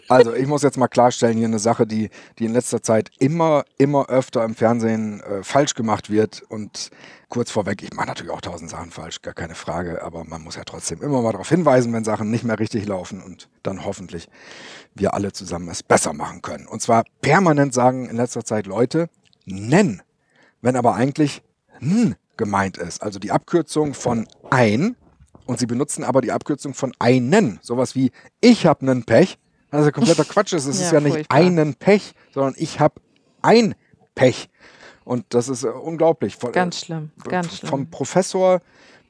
Also 0.08 0.34
ich 0.34 0.46
muss 0.46 0.62
jetzt 0.62 0.78
mal 0.78 0.88
klarstellen, 0.88 1.36
hier 1.36 1.46
eine 1.46 1.58
Sache, 1.58 1.86
die, 1.86 2.10
die 2.38 2.46
in 2.46 2.52
letzter 2.52 2.82
Zeit 2.82 3.10
immer, 3.18 3.64
immer 3.76 4.08
öfter 4.08 4.44
im 4.44 4.54
Fernsehen 4.54 5.20
äh, 5.20 5.42
falsch 5.42 5.74
gemacht 5.74 6.10
wird. 6.10 6.42
Und 6.48 6.90
kurz 7.28 7.50
vorweg, 7.50 7.82
ich 7.82 7.92
mache 7.92 8.06
natürlich 8.06 8.32
auch 8.32 8.40
tausend 8.40 8.70
Sachen 8.70 8.90
falsch, 8.90 9.22
gar 9.22 9.34
keine 9.34 9.54
Frage, 9.54 10.02
aber 10.02 10.24
man 10.24 10.42
muss 10.42 10.56
ja 10.56 10.64
trotzdem 10.64 11.02
immer 11.02 11.22
mal 11.22 11.32
darauf 11.32 11.48
hinweisen, 11.48 11.92
wenn 11.92 12.04
Sachen 12.04 12.30
nicht 12.30 12.44
mehr 12.44 12.58
richtig 12.58 12.86
laufen 12.86 13.22
und 13.22 13.48
dann 13.62 13.84
hoffentlich 13.84 14.28
wir 14.94 15.14
alle 15.14 15.32
zusammen 15.32 15.68
es 15.68 15.82
besser 15.82 16.12
machen 16.12 16.42
können. 16.42 16.66
Und 16.66 16.80
zwar 16.80 17.04
permanent 17.20 17.74
sagen 17.74 18.08
in 18.08 18.16
letzter 18.16 18.44
Zeit 18.44 18.66
Leute, 18.66 19.08
nenn, 19.44 20.02
wenn 20.60 20.76
aber 20.76 20.94
eigentlich 20.94 21.42
n 21.80 22.16
gemeint 22.36 22.76
ist. 22.78 23.02
Also 23.02 23.18
die 23.18 23.32
Abkürzung 23.32 23.94
von 23.94 24.28
ein 24.50 24.96
und 25.48 25.58
sie 25.58 25.66
benutzen 25.66 26.04
aber 26.04 26.20
die 26.20 26.30
Abkürzung 26.30 26.74
von 26.74 26.92
einen. 26.98 27.58
Sowas 27.62 27.94
wie 27.94 28.12
ich 28.40 28.66
hab 28.66 28.82
nen 28.82 29.04
Pech. 29.04 29.38
Das 29.70 29.80
ist 29.80 29.86
ja 29.86 29.92
kompletter 29.92 30.24
Quatsch. 30.24 30.52
ist. 30.52 30.66
Es 30.66 30.80
ist 30.80 30.92
Ja, 30.92 31.00
nicht 31.00 31.14
furchtbar. 31.14 31.36
einen 31.38 31.74
Pech, 31.74 32.12
sondern 32.32 32.54
ich 32.58 32.80
hab 32.80 33.00
ein 33.42 33.74
Pech. 34.14 34.48
Und 35.04 35.24
das 35.30 35.48
ist 35.48 35.64
äh, 35.64 35.68
unglaublich. 35.68 36.36
Von, 36.36 36.52
Ganz 36.52 36.80
schlimm, 36.80 37.10
ganz 37.24 37.58
Vom 37.60 37.68
schlimm. 37.68 37.90
Professor 37.90 38.60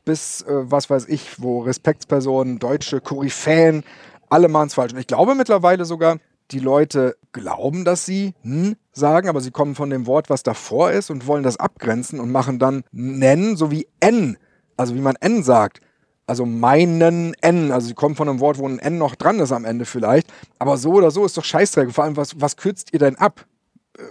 bis, 0.04 0.42
äh, 0.42 0.46
was 0.48 0.88
weiß 0.88 1.06
ich, 1.08 1.42
wo 1.42 1.60
Respektspersonen, 1.62 2.58
deutsche 2.60 3.00
Koryphäen, 3.00 3.82
alle 4.30 4.48
machen 4.48 4.68
es 4.68 4.74
falsch. 4.74 4.92
Und 4.92 5.00
ich 5.00 5.06
glaube 5.08 5.34
mittlerweile 5.34 5.84
sogar, 5.84 6.18
die 6.52 6.60
Leute 6.60 7.16
glauben, 7.32 7.84
dass 7.84 8.06
sie 8.06 8.34
n 8.44 8.76
sagen, 8.92 9.28
aber 9.28 9.40
sie 9.40 9.50
kommen 9.50 9.74
von 9.74 9.90
dem 9.90 10.06
Wort, 10.06 10.30
was 10.30 10.42
davor 10.44 10.92
ist 10.92 11.10
und 11.10 11.26
wollen 11.26 11.42
das 11.42 11.56
abgrenzen 11.58 12.20
und 12.20 12.30
machen 12.30 12.58
dann 12.58 12.84
nennen, 12.92 13.56
so 13.56 13.70
wie 13.70 13.86
n, 14.00 14.38
also 14.76 14.94
wie 14.94 15.00
man 15.00 15.16
n 15.20 15.42
sagt. 15.42 15.80
Also 16.28 16.44
meinen 16.44 17.34
N, 17.40 17.72
also 17.72 17.88
sie 17.88 17.94
kommen 17.94 18.14
von 18.14 18.28
einem 18.28 18.38
Wort, 18.38 18.58
wo 18.58 18.68
ein 18.68 18.78
N 18.78 18.98
noch 18.98 19.14
dran 19.14 19.40
ist 19.40 19.50
am 19.50 19.64
Ende 19.64 19.86
vielleicht. 19.86 20.30
Aber 20.58 20.76
so 20.76 20.92
oder 20.92 21.10
so 21.10 21.24
ist 21.24 21.36
doch 21.38 21.44
Scheißdreck. 21.44 21.90
Vor 21.92 22.04
allem, 22.04 22.16
was, 22.18 22.40
was 22.40 22.56
kürzt 22.58 22.92
ihr 22.92 22.98
denn 22.98 23.16
ab? 23.16 23.46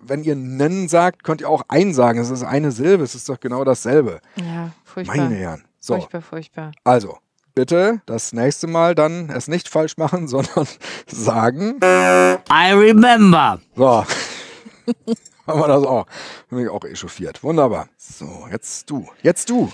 Wenn 0.02 0.24
ihr 0.24 0.36
nen 0.36 0.90
sagt, 0.90 1.24
könnt 1.24 1.42
ihr 1.42 1.50
auch 1.50 1.62
ein 1.68 1.94
sagen. 1.94 2.20
Es 2.20 2.30
ist 2.32 2.44
eine 2.44 2.72
Silbe, 2.72 3.04
es 3.04 3.14
ist 3.16 3.30
doch 3.30 3.40
genau 3.40 3.64
dasselbe. 3.64 4.20
Ja, 4.36 4.72
furchtbar. 4.84 5.16
Meine 5.16 5.36
Herren. 5.36 5.64
So, 5.80 5.94
Furchtbar, 5.94 6.22
furchtbar. 6.22 6.72
also, 6.84 7.20
bitte 7.54 8.02
das 8.08 8.34
nächste 8.34 8.66
Mal 8.68 8.96
dann 8.96 9.30
es 9.30 9.48
nicht 9.48 9.70
falsch 9.70 9.96
machen, 9.98 10.28
sondern 10.28 10.68
sagen. 11.06 11.80
I 11.84 12.72
remember. 12.74 13.60
So. 13.76 13.86
Haben 15.48 15.60
wir 15.62 15.68
das 15.68 15.84
auch. 15.86 16.06
Bin 16.50 16.60
ich 16.60 16.70
auch 16.70 16.84
echauffiert. 16.84 17.42
Wunderbar. 17.44 17.88
So, 17.96 18.48
jetzt 18.52 18.90
du. 18.90 19.08
Jetzt 19.22 19.50
du. 19.50 19.72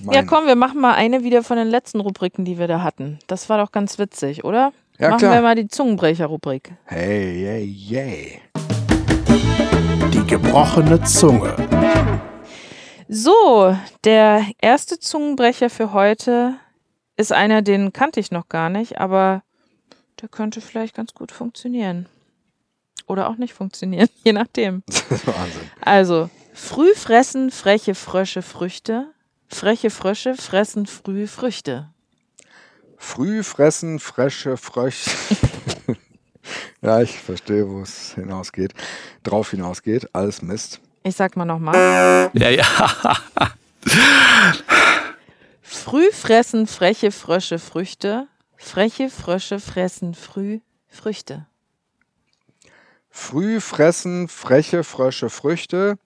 Ja, 0.00 0.06
Mein- 0.16 0.26
komm, 0.26 0.46
wir 0.46 0.56
machen 0.56 0.80
mal 0.80 0.94
eine 0.94 1.24
wieder 1.24 1.42
von 1.42 1.56
den 1.56 1.68
letzten 1.68 2.00
Rubriken, 2.00 2.44
die 2.44 2.58
wir 2.58 2.68
da 2.68 2.82
hatten. 2.82 3.18
Das 3.26 3.48
war 3.48 3.58
doch 3.58 3.72
ganz 3.72 3.98
witzig, 3.98 4.44
oder? 4.44 4.72
Ja, 4.98 5.08
machen 5.10 5.20
klar. 5.20 5.34
wir 5.34 5.42
mal 5.42 5.54
die 5.54 5.68
Zungenbrecher-Rubrik. 5.68 6.72
Hey, 6.84 7.42
hey, 7.44 7.64
yay. 7.64 8.40
Die 10.12 10.26
gebrochene 10.26 11.02
Zunge. 11.02 11.54
So, 13.08 13.76
der 14.04 14.44
erste 14.60 14.98
Zungenbrecher 14.98 15.70
für 15.70 15.92
heute 15.92 16.54
ist 17.16 17.32
einer, 17.32 17.62
den 17.62 17.92
kannte 17.92 18.20
ich 18.20 18.30
noch 18.30 18.48
gar 18.48 18.68
nicht, 18.68 18.98
aber 18.98 19.42
der 20.20 20.28
könnte 20.28 20.60
vielleicht 20.60 20.94
ganz 20.94 21.14
gut 21.14 21.30
funktionieren. 21.32 22.06
Oder 23.06 23.30
auch 23.30 23.36
nicht 23.36 23.54
funktionieren, 23.54 24.08
je 24.24 24.32
nachdem. 24.32 24.82
Wahnsinn. 25.08 25.70
Also, 25.82 26.28
früh 26.52 26.92
fressen 26.94 27.50
freche 27.50 27.94
Frösche 27.94 28.42
Früchte, 28.42 29.06
freche 29.48 29.90
Frösche 29.90 30.34
fressen 30.34 30.86
früh 30.86 31.26
Früchte. 31.26 31.90
Früh 32.98 33.42
fressen, 33.42 33.98
frische 33.98 34.56
Frösche. 34.56 35.10
ja, 36.82 37.02
ich 37.02 37.18
verstehe, 37.18 37.68
wo 37.68 37.82
es 37.82 38.14
hinausgeht. 38.14 38.72
Drauf 39.22 39.50
hinausgeht. 39.50 40.08
Alles 40.14 40.42
Mist. 40.42 40.80
Ich 41.02 41.14
sag 41.14 41.36
mal 41.36 41.44
nochmal. 41.44 42.30
Ja, 42.32 42.48
ja. 42.48 42.64
Früh 45.62 46.10
fressen 46.10 46.66
freche 46.66 47.12
Frösche 47.12 47.58
Früchte, 47.58 48.26
freche 48.56 49.08
Frösche 49.10 49.60
fressen 49.60 50.14
früh 50.14 50.60
Früchte. 50.88 51.46
Früh 53.10 53.60
fressen 53.60 54.28
freche 54.28 54.84
Frösche 54.84 55.30
Früchte. 55.30 55.98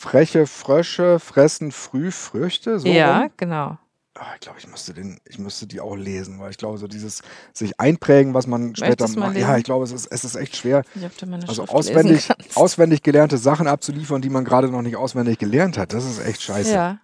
Freche 0.00 0.46
Frösche 0.46 1.20
fressen 1.20 1.72
früh 1.72 2.10
Früchte. 2.10 2.80
So 2.80 2.88
ja, 2.88 3.20
rum? 3.20 3.30
genau. 3.36 3.78
Ah, 4.14 4.32
ich 4.32 4.40
glaube, 4.40 4.58
ich 4.58 4.66
müsste 4.66 4.94
den, 4.94 5.20
ich 5.26 5.38
müsste 5.38 5.66
die 5.66 5.78
auch 5.78 5.94
lesen, 5.94 6.38
weil 6.40 6.50
ich 6.50 6.56
glaube, 6.56 6.78
so 6.78 6.88
dieses 6.88 7.20
sich 7.52 7.78
einprägen, 7.78 8.32
was 8.32 8.46
man 8.46 8.74
später 8.74 9.06
macht. 9.08 9.36
Ja, 9.36 9.58
ich 9.58 9.64
glaube, 9.64 9.84
es 9.84 9.92
ist, 9.92 10.06
es 10.06 10.24
ist 10.24 10.36
echt 10.36 10.56
schwer, 10.56 10.84
also 10.94 11.66
Schrift 11.66 11.68
auswendig, 11.68 12.30
auswendig 12.54 13.02
gelernte 13.02 13.36
Sachen 13.36 13.66
abzuliefern, 13.66 14.22
die 14.22 14.30
man 14.30 14.46
gerade 14.46 14.68
noch 14.68 14.80
nicht 14.80 14.96
auswendig 14.96 15.38
gelernt 15.38 15.76
hat. 15.76 15.92
Das 15.92 16.06
ist 16.06 16.18
echt 16.18 16.40
scheiße. 16.40 16.72
Ja. 16.72 16.98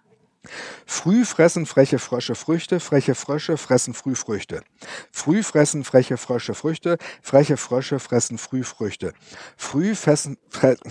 Früh 0.87 1.23
fressen 1.23 1.67
freche 1.67 1.99
Frösche 1.99 2.33
Früchte, 2.33 2.79
freche 2.79 3.13
Frösche 3.13 3.57
fressen 3.57 3.93
früh 3.93 4.15
Früchte. 4.15 4.63
Früh 5.11 5.43
fressen 5.43 5.83
freche 5.83 6.17
Frösche 6.17 6.55
Früchte, 6.55 6.97
freche 7.21 7.57
Frösche 7.57 7.99
fressen 7.99 8.39
früh 8.39 8.63
Früchte. 8.63 9.13
Früh 9.55 9.93
fressen. 9.93 10.37
Fre 10.49 10.77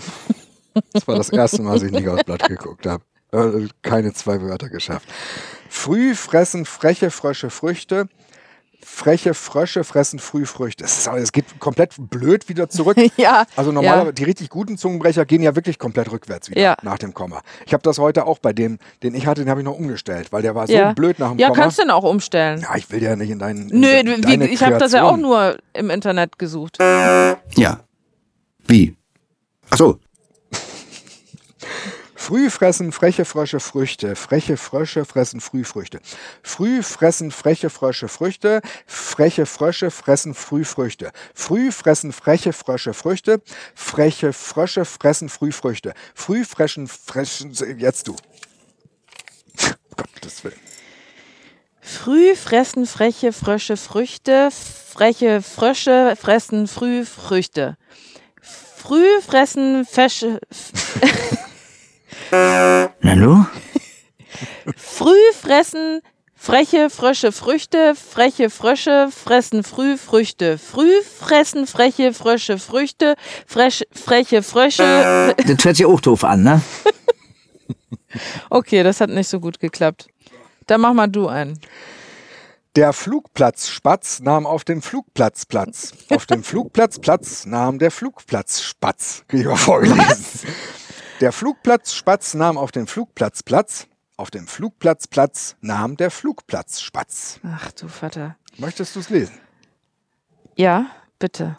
das 0.93 1.07
war 1.07 1.15
das 1.15 1.29
erste 1.29 1.61
Mal, 1.61 1.73
dass 1.73 1.83
ich 1.83 1.91
nicht 1.91 2.07
aufs 2.07 2.23
Blatt 2.23 2.47
geguckt 2.47 2.85
habe. 2.85 3.03
Äh, 3.31 3.67
Keine 3.81 4.13
zwei 4.13 4.41
Wörter 4.41 4.69
geschafft. 4.69 5.07
Früh 5.69 6.15
fressen 6.15 6.65
freche 6.65 7.11
Frösche 7.11 7.49
Früchte. 7.49 8.07
Freche 8.85 9.33
Frösche 9.33 9.83
fressen 9.83 10.17
früh 10.17 10.45
Früchte. 10.45 10.85
Es, 10.85 10.97
ist, 10.99 11.07
aber- 11.09 11.17
es 11.17 11.33
geht 11.33 11.59
komplett 11.59 11.95
blöd 11.97 12.47
wieder 12.47 12.69
zurück. 12.69 12.95
Ja. 13.17 13.45
Also 13.57 13.71
normalerweise, 13.73 14.13
die 14.13 14.23
richtig 14.23 14.49
guten 14.49 14.77
Zungenbrecher 14.77 15.25
gehen 15.25 15.41
ja 15.41 15.55
wirklich 15.57 15.77
komplett 15.77 16.09
rückwärts 16.11 16.49
wieder 16.49 16.61
Ja. 16.61 16.77
nach 16.83 16.97
dem 16.97 17.13
Komma. 17.13 17.41
Ich 17.65 17.73
habe 17.73 17.83
das 17.83 17.97
heute 17.97 18.25
auch 18.25 18.39
bei 18.39 18.53
dem, 18.53 18.77
den 19.03 19.13
ich 19.13 19.27
hatte, 19.27 19.41
den 19.43 19.49
habe 19.49 19.59
ich 19.59 19.65
noch 19.65 19.77
umgestellt, 19.77 20.31
weil 20.31 20.41
der 20.41 20.55
war 20.55 20.67
so 20.67 20.73
ja. 20.73 20.93
blöd 20.93 21.19
nach 21.19 21.31
dem 21.31 21.39
Ja, 21.39 21.49
Komma. 21.49 21.63
kannst 21.63 21.79
du 21.79 21.81
dann 21.81 21.91
auch 21.91 22.03
umstellen. 22.03 22.61
ja, 22.61 22.75
ich 22.77 22.89
will 22.89 23.03
ja 23.03 23.15
nicht 23.17 23.29
in 23.31 23.39
deinen. 23.39 23.69
in 23.69 23.79
Nö, 23.81 24.03
de- 24.03 24.39
wie, 24.41 24.45
ich 24.45 24.63
habe 24.63 24.77
das 24.77 24.93
ja 24.93 25.03
auch 25.03 25.17
nur 25.17 25.57
im 25.73 25.89
Internet 25.89 26.39
gesucht. 26.39 26.77
Ja. 26.79 27.81
Wie? 28.67 28.95
Ach 29.69 29.77
so. 29.77 29.99
Früh 32.27 32.49
fressen 32.49 32.91
freche 32.91 33.23
Frösche 33.23 33.61
Früchte. 33.61 34.17
Freche 34.17 34.57
Frösche 34.57 35.05
fressen 35.05 35.39
Frühfrüchte. 35.39 36.01
Früh 36.43 36.83
fressen 36.83 37.31
freche 37.31 37.69
Frösche 37.69 38.09
Früchte. 38.09 38.59
Freche 38.85 39.45
Frösche 39.45 39.91
fressen 39.91 40.33
Frühfrüchte. 40.33 41.13
Früh 41.33 41.71
fressen 41.71 42.11
freche 42.11 42.51
Frösche 42.51 42.93
Früchte. 42.93 43.41
Freche 43.75 44.33
Frösche 44.33 44.83
fressen 44.83 45.29
Frühfrüchte. 45.29 45.93
Früh 46.15 46.43
fressen 46.43 46.89
fressen. 46.89 47.53
Jetzt 47.77 48.09
du. 48.09 48.17
Gottes 49.95 50.43
Willen. 50.43 50.59
Früh 51.79 52.35
fressen 52.35 52.87
freche 52.87 53.31
Frösche 53.31 53.77
Früchte. 53.77 54.49
Freche 54.51 55.41
Frösche 55.41 56.17
fressen 56.19 56.67
früh 56.67 57.05
Früchte. 57.05 57.77
Früh 58.41 59.21
fressen 59.21 59.85
Fesche. 59.85 60.41
Nanu? 63.01 63.45
Früh 64.75 65.31
fressen 65.39 66.01
freche 66.35 66.89
Frösche 66.89 67.31
Früchte. 67.31 67.95
Freche 67.95 68.49
Frösche 68.49 69.09
fressen 69.11 69.63
früh 69.63 69.97
Früchte. 69.97 70.57
Früh 70.57 71.01
fressen 71.01 71.67
freche 71.67 72.13
Frösche 72.13 72.57
Früchte. 72.57 73.15
Fresh, 73.45 73.83
freche 73.91 74.43
Frösche. 74.43 75.35
Das 75.35 75.65
hört 75.65 75.75
sich 75.75 75.85
auch 75.85 76.01
doof 76.01 76.23
an, 76.23 76.43
ne? 76.43 76.61
Okay, 78.49 78.83
das 78.83 79.01
hat 79.01 79.09
nicht 79.09 79.27
so 79.27 79.39
gut 79.39 79.59
geklappt. 79.59 80.07
Dann 80.65 80.81
mach 80.81 80.93
mal 80.93 81.07
du 81.07 81.27
einen. 81.27 81.59
Der 82.75 82.93
Flugplatzspatz 82.93 84.19
nahm 84.19 84.45
auf 84.45 84.63
dem 84.63 84.81
Flugplatz 84.81 85.45
Platz. 85.45 85.93
Auf 86.09 86.27
dem 86.27 86.43
Flugplatz 86.43 86.99
Platz 86.99 87.45
nahm 87.45 87.79
der 87.79 87.89
Flugplatz 87.89 88.61
Spatz. 88.61 89.23
Krieg 89.27 89.41
ich 89.41 89.47
mal 89.47 89.55
vorgelesen. 89.55 90.49
Der 91.19 91.31
Flugplatzspatz 91.31 92.35
nahm 92.35 92.59
auf 92.59 92.71
dem 92.71 92.85
Flugplatz 92.85 93.41
Platz. 93.41 93.87
Auf 94.17 94.29
dem 94.29 94.45
Flugplatz 94.45 95.07
Platz 95.07 95.55
nahm 95.61 95.97
der 95.97 96.11
Flugplatz 96.11 96.79
Spatz. 96.79 97.39
Ach 97.43 97.71
du 97.71 97.87
Vater. 97.87 98.35
Möchtest 98.57 98.95
du 98.95 98.99
es 98.99 99.09
lesen? 99.09 99.39
Ja, 100.55 100.85
bitte. 101.17 101.57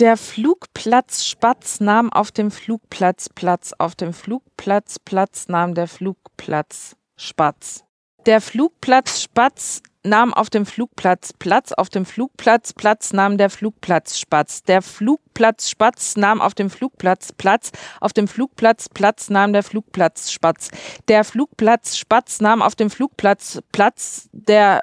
Der 0.00 0.16
Flugplatz 0.16 1.24
Spatz 1.24 1.78
nahm 1.78 2.12
auf 2.12 2.32
dem 2.32 2.50
Flugplatz 2.50 3.28
Platz. 3.28 3.72
Auf 3.78 3.94
dem 3.94 4.12
Flugplatz 4.12 4.98
Platz 4.98 5.46
nahm 5.46 5.74
der 5.74 5.86
Flugplatz 5.86 6.96
Spatz. 7.16 7.84
Der 8.26 8.40
Flugplatz 8.40 9.22
Spatz 9.22 9.80
nahm 10.06 10.32
auf 10.32 10.50
dem 10.50 10.64
Flugplatz 10.66 11.32
Platz. 11.32 11.72
Auf 11.72 11.88
dem 11.88 12.06
Flugplatz 12.06 12.72
Platz 12.72 13.12
nahm 13.12 13.36
der 13.38 13.50
Flugplatz 13.50 14.18
Spatz. 14.18 14.62
Der 14.62 14.82
Flugplatz 14.82 15.68
Spatz 15.68 16.16
nahm 16.16 16.40
auf 16.40 16.54
dem 16.54 16.70
Flugplatz 16.70 17.32
Platz. 17.32 17.70
Auf 18.00 18.12
dem 18.12 18.28
Flugplatz 18.28 18.88
Platz 18.88 19.28
nahm 19.30 19.52
der 19.52 19.62
Flugplatz 19.62 20.30
Spatz. 20.30 20.70
Der 21.08 21.24
Flugplatz 21.24 21.96
Spatz 21.96 22.40
nahm 22.40 22.62
auf 22.62 22.74
dem 22.74 22.90
Flugplatz 22.90 23.60
Platz. 23.72 24.28
Der 24.32 24.82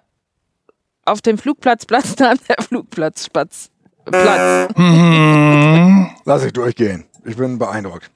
auf 1.05 1.21
dem 1.21 1.37
Flugplatz 1.37 1.85
Platz 1.85 2.15
nahm 2.19 2.37
der 2.47 2.63
Flugplatz 2.63 3.25
Spatz. 3.25 3.69
Platz. 4.05 4.73
Lass 6.25 6.43
ich 6.43 6.53
durchgehen. 6.53 7.05
Ich 7.25 7.37
bin 7.37 7.57
beeindruckt. 7.57 8.11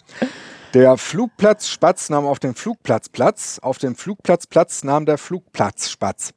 Der 0.73 0.97
Flugplatz 0.97 1.69
Spatz 1.69 2.09
nahm 2.09 2.25
auf 2.25 2.39
dem 2.39 2.53
Flugplatz 2.53 3.09
Platz. 3.09 3.59
Auf 3.61 3.77
dem 3.77 3.95
Flugplatz 3.95 4.47
Platz 4.47 4.83
nahm 4.83 5.05
der 5.05 5.17
Flugplatz 5.17 5.89
Spatz. 5.89 6.33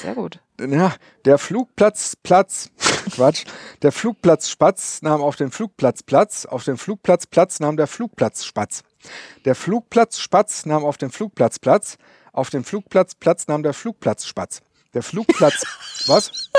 Sehr 0.00 0.14
gut. 0.14 0.40
Ja, 0.60 0.94
der 1.24 1.38
Flugplatz 1.38 2.16
Platz. 2.22 2.70
Quatsch. 3.14 3.44
Der 3.82 3.92
Flugplatz 3.92 4.48
Spatz 4.48 5.02
nahm 5.02 5.20
auf 5.20 5.36
dem 5.36 5.50
Flugplatz 5.50 6.02
Platz. 6.02 6.46
Auf 6.46 6.64
dem 6.64 6.78
Flugplatz 6.78 7.26
Platz 7.26 7.60
nahm 7.60 7.76
der 7.76 7.86
Flugplatz 7.86 8.44
Spatz. 8.44 8.82
Der 9.44 9.54
Flugplatz 9.54 10.18
Spatz 10.20 10.64
nahm 10.64 10.84
auf 10.84 10.96
dem 10.96 11.10
Flugplatz 11.10 11.58
Platz. 11.58 11.98
Auf 12.32 12.50
dem 12.50 12.64
Flugplatz 12.64 13.14
Platz 13.14 13.46
nahm 13.48 13.62
der 13.62 13.74
Flugplatz 13.74 14.26
Spatz. 14.26 14.60
Der 14.94 15.02
Flugplatz. 15.02 15.64
was? 16.06 16.50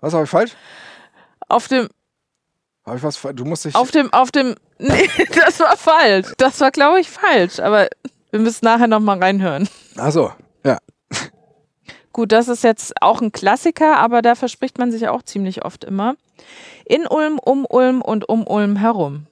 Was 0.00 0.12
habe 0.14 0.24
ich 0.24 0.30
falsch? 0.30 0.52
Auf 1.48 1.66
dem, 1.68 1.88
Habe 2.84 2.98
ich 2.98 3.02
was 3.02 3.16
falsch? 3.16 3.36
Du 3.36 3.44
musst 3.46 3.64
dich. 3.64 3.74
auf 3.74 3.90
dem, 3.90 4.12
auf 4.12 4.30
dem, 4.30 4.54
nee, 4.78 5.08
das 5.34 5.58
war 5.60 5.76
falsch. 5.76 6.28
Das 6.36 6.60
war, 6.60 6.70
glaube 6.70 7.00
ich, 7.00 7.10
falsch. 7.10 7.58
Aber 7.58 7.88
wir 8.30 8.40
müssen 8.40 8.64
nachher 8.66 8.86
nochmal 8.86 9.18
reinhören. 9.18 9.68
Achso, 9.96 10.32
ja. 10.64 10.78
Gut, 12.18 12.32
das 12.32 12.48
ist 12.48 12.64
jetzt 12.64 13.00
auch 13.00 13.22
ein 13.22 13.30
Klassiker, 13.30 13.96
aber 13.96 14.22
da 14.22 14.34
verspricht 14.34 14.76
man 14.76 14.90
sich 14.90 15.06
auch 15.06 15.22
ziemlich 15.22 15.64
oft 15.64 15.84
immer. 15.84 16.16
In 16.84 17.06
Ulm, 17.06 17.38
um 17.38 17.64
Ulm 17.64 18.02
und 18.02 18.28
um 18.28 18.44
Ulm 18.44 18.74
herum. 18.74 19.28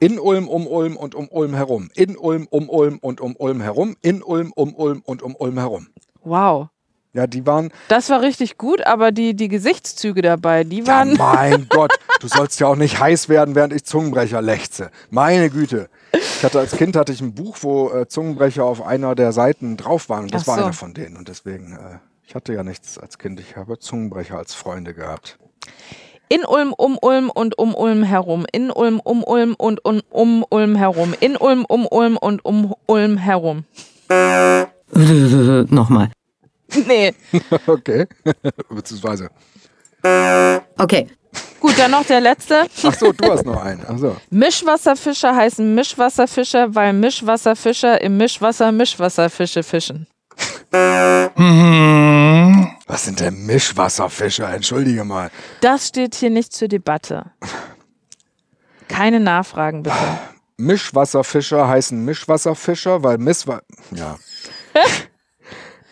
In 0.00 0.18
Ulm, 0.18 0.48
um 0.48 0.66
Ulm 0.66 0.96
und 0.96 1.14
um 1.14 1.28
Ulm 1.28 1.54
herum. 1.54 1.90
In 1.94 2.16
Ulm, 2.16 2.48
um 2.50 2.68
Ulm 2.68 2.98
und 2.98 3.20
um 3.20 3.36
Ulm 3.36 3.60
herum. 3.60 3.94
In 4.02 4.24
Ulm, 4.24 4.52
um 4.56 4.74
Ulm 4.74 5.02
und 5.04 5.22
um 5.22 5.36
Ulm 5.36 5.56
herum. 5.56 5.86
Wow. 6.24 6.66
Ja, 7.14 7.28
die 7.28 7.46
waren. 7.46 7.70
Das 7.88 8.10
war 8.10 8.22
richtig 8.22 8.58
gut, 8.58 8.84
aber 8.84 9.12
die, 9.12 9.34
die 9.34 9.46
Gesichtszüge 9.48 10.20
dabei, 10.20 10.64
die 10.64 10.80
Ja, 10.80 10.86
waren. 10.88 11.14
mein 11.16 11.66
Gott, 11.70 11.92
du 12.20 12.26
sollst 12.26 12.58
ja 12.58 12.66
auch 12.66 12.74
nicht 12.76 12.98
heiß 12.98 13.28
werden, 13.28 13.54
während 13.54 13.72
ich 13.72 13.84
Zungenbrecher 13.84 14.42
lechze. 14.42 14.90
Meine 15.10 15.48
Güte. 15.48 15.88
Ich 16.12 16.44
hatte 16.44 16.58
als 16.58 16.76
Kind 16.76 16.96
hatte 16.96 17.12
ich 17.12 17.20
ein 17.20 17.32
Buch, 17.34 17.58
wo 17.62 17.90
äh, 17.90 18.08
Zungenbrecher 18.08 18.64
auf 18.64 18.84
einer 18.84 19.14
der 19.14 19.30
Seiten 19.32 19.76
drauf 19.76 20.08
waren. 20.08 20.24
Und 20.24 20.34
das 20.34 20.42
Ach 20.42 20.46
war 20.48 20.58
so. 20.58 20.64
einer 20.64 20.72
von 20.72 20.92
denen. 20.92 21.16
Und 21.16 21.28
deswegen, 21.28 21.72
äh, 21.74 21.98
ich 22.26 22.34
hatte 22.34 22.52
ja 22.52 22.64
nichts 22.64 22.98
als 22.98 23.16
Kind. 23.18 23.38
Ich 23.38 23.56
habe 23.56 23.78
Zungenbrecher 23.78 24.36
als 24.36 24.52
Freunde 24.54 24.92
gehabt. 24.92 25.38
In 26.28 26.44
Ulm, 26.44 26.72
um 26.72 26.98
Ulm 27.00 27.30
und 27.30 27.58
um 27.58 27.74
Ulm 27.76 28.02
herum. 28.02 28.44
In 28.50 28.70
Ulm, 28.72 28.98
um 28.98 29.22
Ulm 29.22 29.54
und 29.56 29.84
um, 29.84 30.00
um 30.10 30.44
Ulm 30.50 30.74
herum. 30.74 31.14
In 31.20 31.36
Ulm, 31.36 31.64
um 31.68 31.86
Ulm 31.86 32.16
und 32.16 32.44
um 32.44 32.74
Ulm 32.86 33.18
herum. 33.18 33.64
Nochmal. 35.70 36.10
Nee. 36.86 37.14
okay. 37.66 38.06
Beziehungsweise. 38.68 39.30
Okay. 40.76 41.08
Gut, 41.60 41.78
dann 41.78 41.90
noch 41.90 42.04
der 42.04 42.20
letzte. 42.20 42.66
Ach 42.82 42.94
so, 42.94 43.12
du 43.12 43.30
hast 43.30 43.44
noch 43.46 43.62
einen. 43.62 43.84
Ach 43.88 43.98
so. 43.98 44.16
Mischwasserfischer 44.30 45.34
heißen 45.34 45.74
Mischwasserfischer, 45.74 46.74
weil 46.74 46.92
Mischwasserfischer 46.92 48.00
im 48.00 48.16
Mischwasser 48.18 48.70
Mischwasserfische 48.70 49.62
fischen. 49.62 50.06
Was 52.86 53.04
sind 53.04 53.20
denn 53.20 53.46
Mischwasserfischer? 53.46 54.52
Entschuldige 54.52 55.04
mal. 55.04 55.30
Das 55.60 55.88
steht 55.88 56.14
hier 56.16 56.30
nicht 56.30 56.52
zur 56.52 56.68
Debatte. 56.68 57.32
Keine 58.88 59.20
Nachfragen 59.20 59.82
bitte. 59.82 59.96
Mischwasserfischer 60.56 61.66
heißen 61.66 62.04
Mischwasserfischer, 62.04 63.02
weil 63.02 63.18
Misswa 63.18 63.62
ja. 63.90 64.18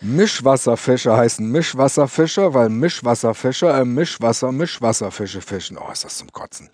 Mischwasserfischer 0.03 1.15
heißen 1.17 1.49
Mischwasserfischer, 1.49 2.53
weil 2.53 2.69
Mischwasserfischer 2.69 3.79
im 3.81 3.93
Mischwasser 3.93 4.51
Mischwasserfische 4.51 5.41
fischen. 5.41 5.77
Oh, 5.77 5.91
ist 5.91 6.03
das 6.03 6.17
zum 6.17 6.31
Kotzen. 6.31 6.69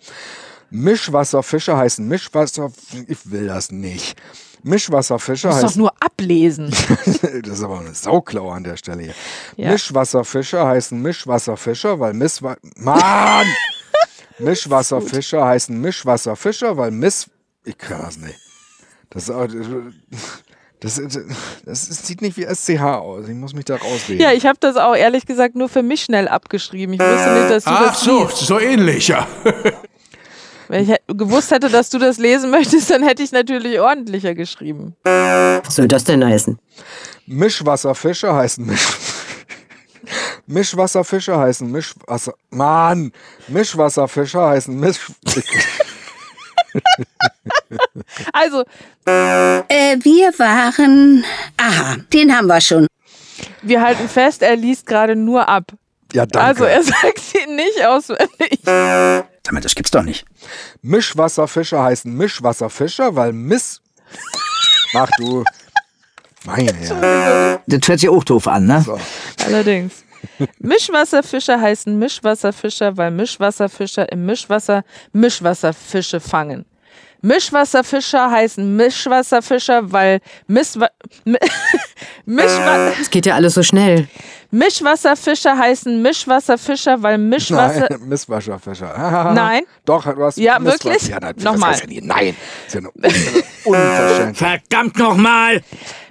Mischwasserfischer 0.70 1.76
heißen 1.76 2.06
Mischwasser. 2.06 2.72
Ich 3.06 3.30
will 3.30 3.46
das 3.46 3.70
nicht. 3.70 4.16
Mischwasserfischer 4.62 5.48
Du 5.48 5.54
musst 5.54 5.62
doch 5.62 5.68
heißen. 5.70 5.80
nur 5.80 5.92
ablesen. 6.02 6.70
das 7.42 7.58
ist 7.58 7.62
aber 7.62 7.80
eine 7.80 7.94
Sauklau 7.94 8.50
an 8.50 8.64
der 8.64 8.76
Stelle 8.76 9.02
hier. 9.02 9.14
Ja. 9.56 9.70
Mischwasserfischer 9.72 10.66
heißen 10.66 11.00
Mischwasserfischer, 11.00 11.98
weil 11.98 12.12
Misswa 12.14 12.56
Mann! 12.76 13.46
Mischwasserfischer 14.38 15.44
heißen 15.44 15.80
Mischwasserfischer, 15.80 16.76
weil 16.76 16.90
Miss. 16.90 17.30
Ich 17.64 17.78
kann 17.78 18.02
das 18.02 18.16
nicht. 18.18 18.38
Das, 19.10 19.24
ist 19.24 19.30
auch- 19.30 19.48
das, 20.80 21.00
das, 21.64 21.86
sieht 21.86 22.22
nicht 22.22 22.36
wie 22.38 22.44
SCH 22.44 22.80
aus. 22.80 23.28
Ich 23.28 23.34
muss 23.34 23.52
mich 23.52 23.66
da 23.66 23.76
rausreden. 23.76 24.20
Ja, 24.20 24.32
ich 24.32 24.46
habe 24.46 24.58
das 24.58 24.76
auch 24.76 24.96
ehrlich 24.96 25.26
gesagt 25.26 25.54
nur 25.54 25.68
für 25.68 25.82
mich 25.82 26.02
schnell 26.02 26.26
abgeschrieben. 26.26 26.94
Ich 26.94 27.00
wusste 27.00 27.32
nicht, 27.34 27.50
dass 27.50 27.64
du 27.64 27.70
Ach 27.70 27.86
das 27.88 28.00
so, 28.00 28.24
liest. 28.24 28.38
so 28.38 28.58
ähnlich, 28.58 29.08
ja. 29.08 29.26
Wenn 30.68 30.88
ich 30.88 30.96
gewusst 31.08 31.50
hätte, 31.50 31.68
dass 31.68 31.90
du 31.90 31.98
das 31.98 32.18
lesen 32.18 32.50
möchtest, 32.50 32.90
dann 32.90 33.02
hätte 33.02 33.22
ich 33.22 33.32
natürlich 33.32 33.80
ordentlicher 33.80 34.34
geschrieben. 34.34 34.94
Was 35.02 35.74
soll 35.74 35.88
das 35.88 36.04
denn 36.04 36.24
heißen? 36.24 36.58
Mischwasserfischer 37.26 38.34
heißen 38.34 38.64
Misch. 38.64 38.88
Mischwasserfischer 40.46 41.38
heißen 41.38 41.70
Mischwasser. 41.70 42.34
Mann! 42.50 43.12
Mischwasserfischer 43.48 44.48
heißen 44.48 44.78
Misch. 44.78 45.10
Also, 48.32 48.64
Äh, 49.06 49.96
wir 50.02 50.32
waren. 50.38 51.24
Aha, 51.56 51.96
den 52.12 52.34
haben 52.36 52.46
wir 52.46 52.60
schon. 52.60 52.86
wir 53.62 53.80
halten 53.82 54.08
fest, 54.08 54.42
er 54.42 54.56
liest 54.56 54.86
gerade 54.86 55.16
nur 55.16 55.48
ab. 55.48 55.72
Ja, 56.12 56.26
danke. 56.26 56.46
Also, 56.46 56.64
er 56.64 56.82
sagt 56.82 57.34
ihn 57.34 57.56
nicht 57.56 57.84
auswendig. 57.84 58.58
Sag 58.64 59.52
mal, 59.52 59.60
das 59.60 59.74
gibt's 59.74 59.90
doch 59.92 60.02
nicht. 60.02 60.24
Mischwasserfischer 60.82 61.82
heißen 61.82 62.12
Mischwasserfischer, 62.12 63.14
weil 63.16 63.32
Miss. 63.32 63.80
Mach 64.92 65.08
du. 65.18 65.44
Meine 66.44 66.72
Herren. 66.74 67.58
Das 67.66 67.88
hört 67.88 68.00
sich 68.00 68.08
auch 68.08 68.24
doof 68.24 68.48
an, 68.48 68.66
ne? 68.66 68.82
So. 68.84 68.98
Allerdings. 69.46 70.04
Mischwasserfischer 70.58 71.60
heißen 71.60 71.98
Mischwasserfischer, 71.98 72.96
weil 72.96 73.10
Mischwasserfischer 73.10 74.10
im 74.12 74.26
Mischwasser 74.26 74.82
Mischwasserfische 75.12 76.20
fangen. 76.20 76.64
Mischwasserfischer 77.22 78.30
heißen 78.30 78.76
Mischwasserfischer, 78.76 79.92
weil 79.92 80.20
Misswa 80.46 80.88
Mi- 81.26 81.36
Mischwa 82.24 82.92
Es 83.00 83.10
geht 83.10 83.26
ja 83.26 83.34
alles 83.34 83.54
so 83.54 83.62
schnell. 83.62 84.08
Mischwasserfischer 84.50 85.56
heißen 85.56 86.00
Mischwasserfischer, 86.02 87.02
weil 87.02 87.18
Mischwasser. 87.18 87.86
Nein, 87.90 88.00
Misswasserfischer. 88.08 89.32
Nein. 89.34 89.62
Doch, 89.84 90.04
du 90.12 90.24
hast 90.24 90.38
Ja, 90.38 90.62
wirklich? 90.64 91.08
Ja, 91.08 91.20
nein, 91.20 91.34
das 91.36 91.44
Nochmal. 91.44 91.70
heißt 91.72 91.82
ja 91.82 91.86
nie. 91.88 92.00
Nein, 92.00 92.36
ist 92.66 92.74
ja 92.74 92.80
eine 92.80 92.88
Un 92.90 93.04
Unverschämtheit. 93.64 94.62
Verdammt 94.68 94.98
nochmal! 94.98 95.60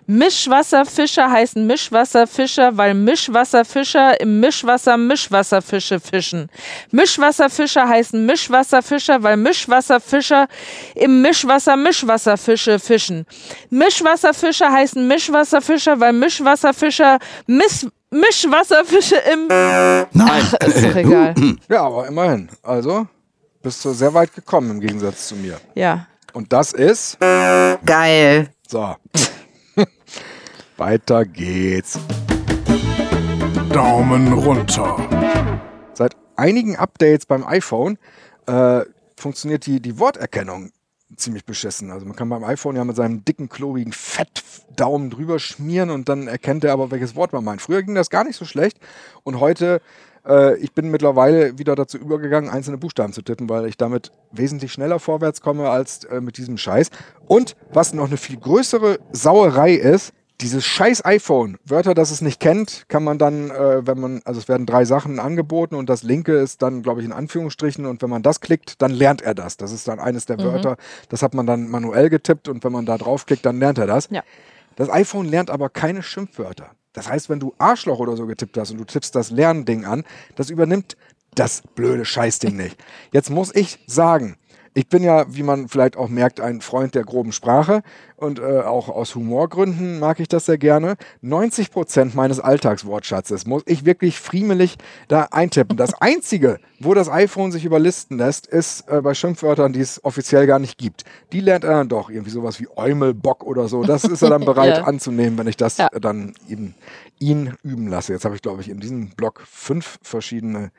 Mischwasserfischer 0.10 1.30
heißen 1.30 1.68
Mischwasserfischer, 1.68 2.76
weil 2.76 2.96
Mischwasserfischer 2.96 4.20
im 4.20 4.40
Mischwasser 4.40 4.98
Mischwasserfische 4.98 6.00
fischen. 6.00 6.50
Mischwasserfischer 6.90 7.88
heißen 7.88 8.26
Mischwasserfischer, 8.26 9.22
weil 9.22 9.38
Mischwasserfischer 9.38 10.48
im 10.96 11.22
Mischwasser 11.22 11.76
Mischwasserfische 11.76 12.80
fischen. 12.80 13.28
Mischwasserfischer 13.70 14.72
heißen 14.72 15.08
Mischwasserfischer, 15.08 16.00
weil 16.00 16.14
Mischwasserfischer 16.14 17.20
Miss 17.46 17.86
Mischwasserfische 18.10 19.18
im. 19.32 19.48
Ach, 19.52 20.54
ist 20.54 20.86
doch 20.86 20.96
egal. 20.96 21.36
Ja, 21.70 21.84
aber 21.84 22.08
immerhin. 22.08 22.50
Also, 22.64 23.06
bist 23.62 23.86
du 23.86 23.92
sehr 23.92 24.12
weit 24.16 24.34
gekommen 24.34 24.72
im 24.72 24.80
Gegensatz 24.80 25.28
zu 25.28 25.36
mir. 25.36 25.60
Ja. 25.76 26.08
Und 26.34 26.52
das 26.52 26.74
ist. 26.74 27.20
Geil. 27.20 28.50
So. 28.68 28.96
Weiter 30.80 31.26
geht's. 31.26 32.00
Daumen 33.74 34.32
runter. 34.32 34.98
Seit 35.94 36.16
einigen 36.38 36.78
Updates 36.78 37.26
beim 37.26 37.46
iPhone 37.46 37.98
äh, 38.48 38.86
funktioniert 39.18 39.66
die, 39.66 39.82
die 39.82 40.00
Worterkennung 40.00 40.72
ziemlich 41.18 41.44
beschissen. 41.44 41.92
Also 41.92 42.06
man 42.06 42.16
kann 42.16 42.30
beim 42.30 42.46
iPhone 42.46 42.78
ja 42.78 42.86
mit 42.86 42.96
seinem 42.96 43.26
dicken, 43.26 43.50
klobigen 43.50 43.92
Fettdaumen 43.92 45.10
drüber 45.10 45.40
schmieren 45.40 45.90
und 45.90 46.08
dann 46.08 46.28
erkennt 46.28 46.64
er 46.64 46.72
aber, 46.72 46.92
welches 46.92 47.14
Wort 47.14 47.34
man 47.34 47.44
meint. 47.44 47.62
Früher 47.62 47.84
ging 47.84 47.96
das 47.96 48.10
gar 48.10 48.24
nicht 48.24 48.38
so 48.38 48.46
schlecht 48.46 48.80
und 49.24 49.42
heute, 49.42 49.82
äh, 50.26 50.56
ich 50.60 50.72
bin 50.72 50.92
mittlerweile 50.92 51.58
wieder 51.58 51.76
dazu 51.76 51.98
übergegangen, 51.98 52.50
einzelne 52.50 52.78
Buchstaben 52.78 53.12
zu 53.12 53.22
tippen, 53.22 53.50
weil 53.50 53.66
ich 53.66 53.76
damit 53.76 54.14
wesentlich 54.32 54.72
schneller 54.72 55.00
vorwärts 55.00 55.42
komme 55.42 55.70
als 55.70 56.06
äh, 56.06 56.22
mit 56.22 56.38
diesem 56.38 56.58
Scheiß. 56.58 56.90
Und 57.28 57.58
was 57.74 57.94
noch 57.94 58.08
eine 58.08 58.18
viel 58.18 58.38
größere 58.38 59.00
Sauerei 59.12 59.74
ist, 59.74 60.14
dieses 60.42 60.66
scheiß 60.66 61.04
iPhone, 61.04 61.58
Wörter, 61.66 61.94
das 61.94 62.12
es 62.12 62.22
nicht 62.22 62.40
kennt, 62.40 62.86
kann 62.88 63.04
man 63.04 63.18
dann, 63.18 63.52
äh, 63.52 63.86
wenn 63.86 64.00
man, 64.00 64.22
also 64.24 64.40
es 64.40 64.48
werden 64.48 64.66
drei 64.66 64.86
Sachen 64.86 65.20
angeboten 65.20 65.76
und 65.76 65.90
das 65.90 66.04
linke 66.04 66.34
ist 66.38 66.62
dann, 66.62 66.82
glaube 66.82 67.02
ich, 67.02 67.06
in 67.06 67.12
Anführungsstrichen 67.12 67.86
und 67.86 68.02
wenn 68.02 68.10
man 68.10 68.24
das 68.24 68.40
klickt, 68.40 68.82
dann 68.82 68.92
lernt 68.92 69.22
er 69.22 69.36
das. 69.36 69.58
Das 69.58 69.72
ist 69.72 69.88
dann 69.88 70.00
eines 70.00 70.26
der 70.26 70.40
Wörter, 70.40 70.78
das 71.10 71.22
hat 71.24 71.34
man 71.34 71.46
dann 71.46 71.68
manuell 71.68 72.10
getippt 72.10 72.48
und 72.48 72.64
wenn 72.64 72.72
man 72.72 72.86
da 72.86 72.98
draufklickt, 72.98 73.46
dann 73.46 73.60
lernt 73.60 73.78
er 73.78 73.88
das. 73.88 74.08
Ja. 74.12 74.24
Das 74.76 74.90
iPhone 74.90 75.28
lernt 75.28 75.50
aber 75.50 75.70
keine 75.70 76.04
Schimpfwörter. 76.04 76.72
Das 76.94 77.10
heißt, 77.10 77.30
wenn 77.30 77.40
du 77.40 77.54
Arschloch 77.58 78.00
oder 78.00 78.16
so 78.16 78.26
getippt 78.26 78.58
hast 78.58 78.72
und 78.72 78.78
du 78.78 78.86
tippst 78.86 79.14
das 79.16 79.32
Lernding 79.32 79.86
an, 79.86 80.06
das 80.36 80.50
übernimmt 80.50 80.96
das 81.36 81.62
blöde 81.76 82.06
Scheißding 82.06 82.56
nicht. 82.56 82.82
Jetzt 83.12 83.30
muss 83.30 83.54
ich 83.54 83.80
sagen, 83.88 84.38
ich 84.80 84.88
bin 84.88 85.04
ja, 85.04 85.26
wie 85.28 85.44
man 85.44 85.68
vielleicht 85.68 85.98
auch 85.98 86.08
merkt, 86.08 86.40
ein 86.40 86.62
Freund 86.62 86.96
der 86.96 87.04
groben 87.04 87.34
Sprache 87.34 87.82
und 88.16 88.40
äh, 88.40 88.62
auch 88.62 88.88
aus 88.88 89.14
Humorgründen 89.14 90.00
mag 90.00 90.22
ich 90.22 90.30
das 90.30 90.46
sehr 90.46 90.58
gerne. 90.58 90.96
90 91.22 91.70
Prozent 91.70 92.16
meines 92.16 92.40
Alltagswortschatzes 92.40 93.46
muss 93.46 93.64
ich 93.66 93.84
wirklich 93.84 94.20
friemelig 94.22 94.78
da 95.10 95.28
eintippen. 95.32 95.76
Das 95.76 95.94
Einzige, 96.02 96.60
wo 96.80 96.94
das 96.94 97.10
iPhone 97.10 97.52
sich 97.52 97.66
überlisten 97.66 98.18
lässt, 98.18 98.48
ist 98.48 98.88
äh, 98.88 99.02
bei 99.02 99.14
Schimpfwörtern, 99.14 99.74
die 99.74 99.82
es 99.82 100.02
offiziell 100.06 100.48
gar 100.48 100.60
nicht 100.60 100.78
gibt. 100.78 101.04
Die 101.34 101.42
lernt 101.42 101.66
er 101.66 101.72
dann 101.72 101.90
doch. 101.90 102.10
Irgendwie 102.10 102.32
sowas 102.32 102.62
wie 102.62 102.70
Eumel, 102.78 103.14
Bock 103.14 103.44
oder 103.44 103.68
so. 103.68 103.84
Das 103.84 104.06
ist 104.06 104.22
er 104.22 104.30
dann 104.30 104.46
bereit 104.46 104.78
Ja. 104.78 104.84
anzunehmen, 104.86 105.38
wenn 105.38 105.48
ich 105.48 105.58
das 105.58 105.76
Ja. 105.78 105.90
dann 105.90 106.36
eben 106.48 106.74
ihn 107.20 107.54
üben 107.64 107.88
lasse. 107.88 108.14
Jetzt 108.14 108.24
habe 108.24 108.36
ich, 108.36 108.42
glaube 108.42 108.62
ich, 108.62 108.70
in 108.70 108.80
diesem 108.80 109.10
Blog 109.10 109.42
fünf 109.46 110.00
verschiedene 110.02 110.72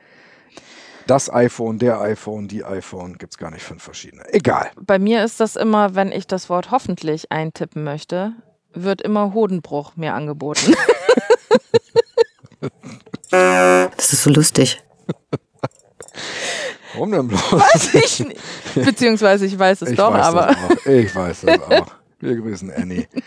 das 1.11 1.29
iPhone, 1.29 1.77
der 1.77 1.99
iPhone, 1.99 2.47
die 2.47 2.63
iPhone, 2.63 3.17
gibt 3.17 3.33
es 3.33 3.37
gar 3.37 3.51
nicht 3.51 3.63
fünf 3.63 3.83
verschiedene. 3.83 4.33
Egal. 4.33 4.71
Bei 4.79 4.97
mir 4.97 5.25
ist 5.25 5.41
das 5.41 5.57
immer, 5.57 5.93
wenn 5.93 6.09
ich 6.09 6.25
das 6.25 6.49
Wort 6.49 6.71
hoffentlich 6.71 7.33
eintippen 7.33 7.83
möchte, 7.83 8.31
wird 8.73 9.01
immer 9.01 9.33
Hodenbruch 9.33 9.97
mir 9.97 10.13
angeboten. 10.13 10.73
Das 13.31 14.11
ist 14.11 14.23
so 14.23 14.29
lustig. 14.29 14.83
Warum 16.93 17.11
denn 17.11 17.29
bloß? 17.29 17.53
Weiß 17.53 17.93
ich 17.93 18.19
nicht. 18.27 18.41
Beziehungsweise 18.75 19.45
ich 19.45 19.57
weiß 19.57 19.83
es 19.83 19.91
ich 19.91 19.97
doch, 19.97 20.13
weiß 20.13 20.25
aber. 20.25 20.55
Ich 20.85 21.15
weiß 21.15 21.41
das 21.41 21.61
auch. 21.61 21.87
Wir 22.19 22.35
grüßen 22.35 22.71
Annie. 22.71 23.07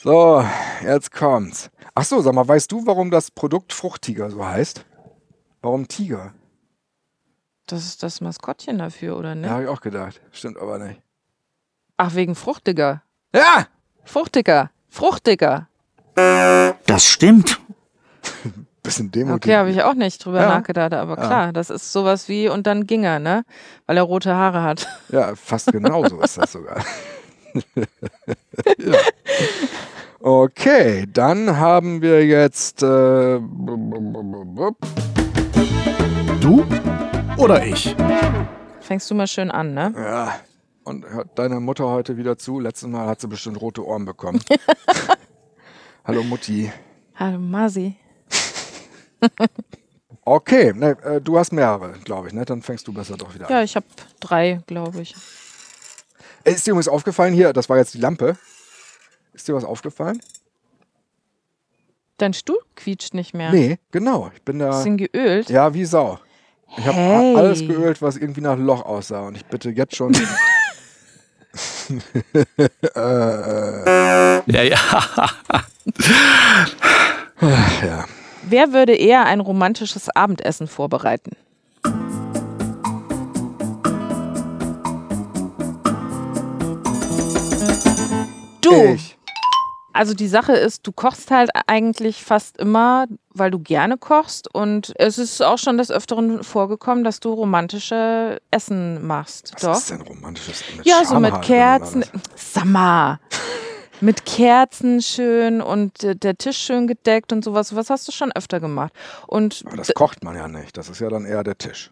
So, 0.00 0.44
jetzt 0.84 1.10
kommt's. 1.10 1.70
Ach 1.96 2.04
so, 2.04 2.20
sag 2.20 2.32
mal, 2.32 2.46
weißt 2.46 2.70
du, 2.70 2.86
warum 2.86 3.10
das 3.10 3.32
Produkt 3.32 3.72
Fruchttiger 3.72 4.30
so 4.30 4.46
heißt? 4.46 4.84
Warum 5.60 5.88
Tiger? 5.88 6.32
Das 7.68 7.84
ist 7.84 8.02
das 8.02 8.20
Maskottchen 8.20 8.78
dafür, 8.78 9.16
oder 9.16 9.30
Ja, 9.30 9.34
ne? 9.34 9.50
habe 9.50 9.62
ich 9.64 9.68
auch 9.68 9.80
gedacht. 9.82 10.20
Stimmt 10.32 10.58
aber 10.58 10.78
nicht. 10.78 11.00
Ach, 11.98 12.14
wegen 12.14 12.34
fruchtiger. 12.34 13.02
Ja! 13.34 13.66
Fruchtiger. 14.04 14.70
Fruchtiger. 14.88 15.68
Das 16.14 17.04
stimmt. 17.04 17.60
Bisschen 18.82 19.10
Demo. 19.10 19.34
Okay, 19.34 19.54
habe 19.56 19.70
ich 19.70 19.82
auch 19.82 19.92
nicht 19.94 20.24
drüber 20.24 20.40
Ja. 20.40 20.48
nachgedacht, 20.48 20.94
aber 20.94 21.16
klar, 21.16 21.52
das 21.52 21.68
ist 21.68 21.92
sowas 21.92 22.28
wie 22.28 22.48
und 22.48 22.66
dann 22.66 22.86
ging 22.86 23.04
er, 23.04 23.18
ne? 23.18 23.44
Weil 23.86 23.98
er 23.98 24.02
rote 24.04 24.34
Haare 24.34 24.62
hat. 24.62 24.88
Ja, 25.10 25.34
fast 25.36 25.70
genauso 25.72 26.20
ist 26.22 26.38
das 26.38 26.52
sogar. 26.52 26.82
ja. 28.78 28.98
Okay, 30.20 31.06
dann 31.12 31.58
haben 31.58 32.00
wir 32.02 32.24
jetzt. 32.26 32.82
Äh, 32.82 33.40
Du 36.40 36.64
oder 37.38 37.64
ich? 37.64 37.94
Fängst 38.80 39.10
du 39.10 39.14
mal 39.14 39.26
schön 39.26 39.50
an, 39.50 39.74
ne? 39.74 39.92
ja. 39.96 40.40
Und 40.84 41.04
hört 41.06 41.38
deine 41.38 41.60
Mutter 41.60 41.86
heute 41.86 42.16
wieder 42.16 42.38
zu? 42.38 42.60
Letztes 42.60 42.88
Mal 42.88 43.06
hat 43.06 43.20
sie 43.20 43.28
bestimmt 43.28 43.60
rote 43.60 43.84
Ohren 43.84 44.06
bekommen. 44.06 44.40
Hallo 46.04 46.22
Mutti. 46.22 46.72
Hallo 47.16 47.38
Masi. 47.38 47.96
Okay, 50.24 50.74
ne, 50.74 50.90
äh, 51.04 51.20
du 51.22 51.38
hast 51.38 51.52
mehrere, 51.54 51.92
glaube 52.04 52.28
ich, 52.28 52.34
ne? 52.34 52.44
Dann 52.44 52.60
fängst 52.60 52.86
du 52.86 52.92
besser 52.92 53.16
doch 53.16 53.34
wieder 53.34 53.48
Ja, 53.48 53.60
an. 53.60 53.64
ich 53.64 53.76
habe 53.76 53.86
drei, 54.20 54.60
glaube 54.66 55.00
ich. 55.00 55.14
Äh, 56.44 56.50
Ist 56.52 56.66
dir 56.66 56.72
übrigens 56.72 56.88
aufgefallen 56.88 57.32
hier, 57.32 57.54
das 57.54 57.70
war 57.70 57.78
jetzt 57.78 57.94
die 57.94 57.98
Lampe. 57.98 58.36
Ist 59.32 59.48
dir 59.48 59.54
was 59.54 59.64
aufgefallen? 59.64 60.20
Dein 62.18 62.34
Stuhl 62.34 62.58
quietscht 62.76 63.14
nicht 63.14 63.32
mehr. 63.32 63.50
Nee, 63.52 63.78
genau. 63.90 64.30
Ich 64.34 64.42
bin 64.42 64.58
da. 64.58 64.68
Bisschen 64.68 64.98
geölt. 64.98 65.48
Ja, 65.48 65.72
wie 65.72 65.86
Sau. 65.86 66.18
Ich 66.76 66.86
habe 66.86 66.96
Hey. 66.96 67.36
alles 67.36 67.60
geölt, 67.60 68.00
was 68.02 68.16
irgendwie 68.16 68.40
nach 68.40 68.56
Loch 68.56 68.84
aussah. 68.84 69.26
Und 69.26 69.36
ich 69.36 69.44
bitte 69.46 69.70
jetzt 69.70 69.96
schon. 69.96 70.16
Ja, 74.46 74.62
ja. 74.62 74.78
ja. 77.82 78.04
Wer 78.42 78.72
würde 78.72 78.94
eher 78.94 79.24
ein 79.26 79.40
romantisches 79.40 80.08
Abendessen 80.10 80.68
vorbereiten? 80.68 81.32
Du. 88.60 88.94
Ich. 88.94 89.17
Also 89.92 90.14
die 90.14 90.28
Sache 90.28 90.52
ist, 90.52 90.86
du 90.86 90.92
kochst 90.92 91.30
halt 91.30 91.50
eigentlich 91.66 92.22
fast 92.22 92.58
immer, 92.58 93.06
weil 93.30 93.50
du 93.50 93.58
gerne 93.58 93.96
kochst 93.96 94.52
und 94.54 94.92
es 94.96 95.18
ist 95.18 95.42
auch 95.42 95.58
schon 95.58 95.78
des 95.78 95.90
Öfteren 95.90 96.44
vorgekommen, 96.44 97.04
dass 97.04 97.20
du 97.20 97.32
romantische 97.32 98.40
Essen 98.50 99.06
machst. 99.06 99.52
Was 99.54 99.62
Doch. 99.62 99.76
ist 99.76 99.90
denn 99.90 100.02
romantisches? 100.02 100.62
Mit 100.76 100.86
Ja, 100.86 101.04
so 101.04 101.18
mit 101.18 101.40
Kerzen. 101.42 102.04
mal. 102.64 103.18
Mit 104.00 104.24
Kerzen 104.26 105.02
schön 105.02 105.60
und 105.60 106.04
äh, 106.04 106.14
der 106.14 106.38
Tisch 106.38 106.58
schön 106.58 106.86
gedeckt 106.86 107.32
und 107.32 107.42
sowas. 107.42 107.74
Was 107.74 107.90
hast 107.90 108.06
du 108.06 108.12
schon 108.12 108.30
öfter 108.30 108.60
gemacht? 108.60 108.92
Und? 109.26 109.64
Aber 109.66 109.76
das 109.76 109.92
kocht 109.92 110.22
man 110.22 110.36
ja 110.36 110.46
nicht. 110.46 110.76
Das 110.76 110.88
ist 110.88 111.00
ja 111.00 111.08
dann 111.08 111.24
eher 111.24 111.42
der 111.42 111.58
Tisch. 111.58 111.90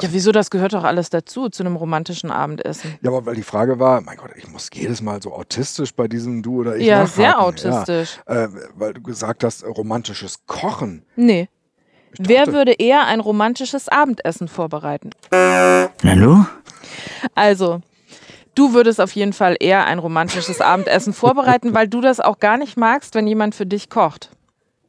Ja, 0.00 0.08
wieso? 0.12 0.32
Das 0.32 0.50
gehört 0.50 0.72
doch 0.72 0.84
alles 0.84 1.10
dazu, 1.10 1.48
zu 1.48 1.62
einem 1.62 1.76
romantischen 1.76 2.30
Abendessen. 2.30 2.98
Ja, 3.02 3.10
aber 3.10 3.26
weil 3.26 3.34
die 3.36 3.42
Frage 3.42 3.78
war, 3.78 4.00
mein 4.00 4.16
Gott, 4.16 4.30
ich 4.36 4.48
muss 4.48 4.68
jedes 4.72 5.02
Mal 5.02 5.20
so 5.22 5.32
autistisch 5.34 5.92
bei 5.94 6.08
diesem 6.08 6.42
Du 6.42 6.60
oder 6.60 6.76
Ich 6.76 6.86
Ja, 6.86 7.00
nachhaken. 7.02 7.14
sehr 7.16 7.40
autistisch. 7.40 8.20
Ja, 8.28 8.44
äh, 8.44 8.48
weil 8.74 8.94
du 8.94 9.02
gesagt 9.02 9.44
hast, 9.44 9.64
romantisches 9.64 10.46
Kochen. 10.46 11.04
Nee. 11.16 11.48
Ich 12.14 12.28
Wer 12.28 12.40
dachte- 12.46 12.52
würde 12.52 12.72
eher 12.72 13.06
ein 13.06 13.20
romantisches 13.20 13.88
Abendessen 13.88 14.48
vorbereiten? 14.48 15.10
Nanu? 16.02 16.44
Also, 17.34 17.80
du 18.54 18.74
würdest 18.74 19.00
auf 19.00 19.12
jeden 19.12 19.32
Fall 19.32 19.56
eher 19.60 19.86
ein 19.86 19.98
romantisches 19.98 20.60
Abendessen 20.60 21.12
vorbereiten, 21.12 21.74
weil 21.74 21.88
du 21.88 22.00
das 22.00 22.20
auch 22.20 22.38
gar 22.38 22.56
nicht 22.58 22.76
magst, 22.76 23.14
wenn 23.14 23.26
jemand 23.26 23.54
für 23.54 23.66
dich 23.66 23.88
kocht. 23.88 24.30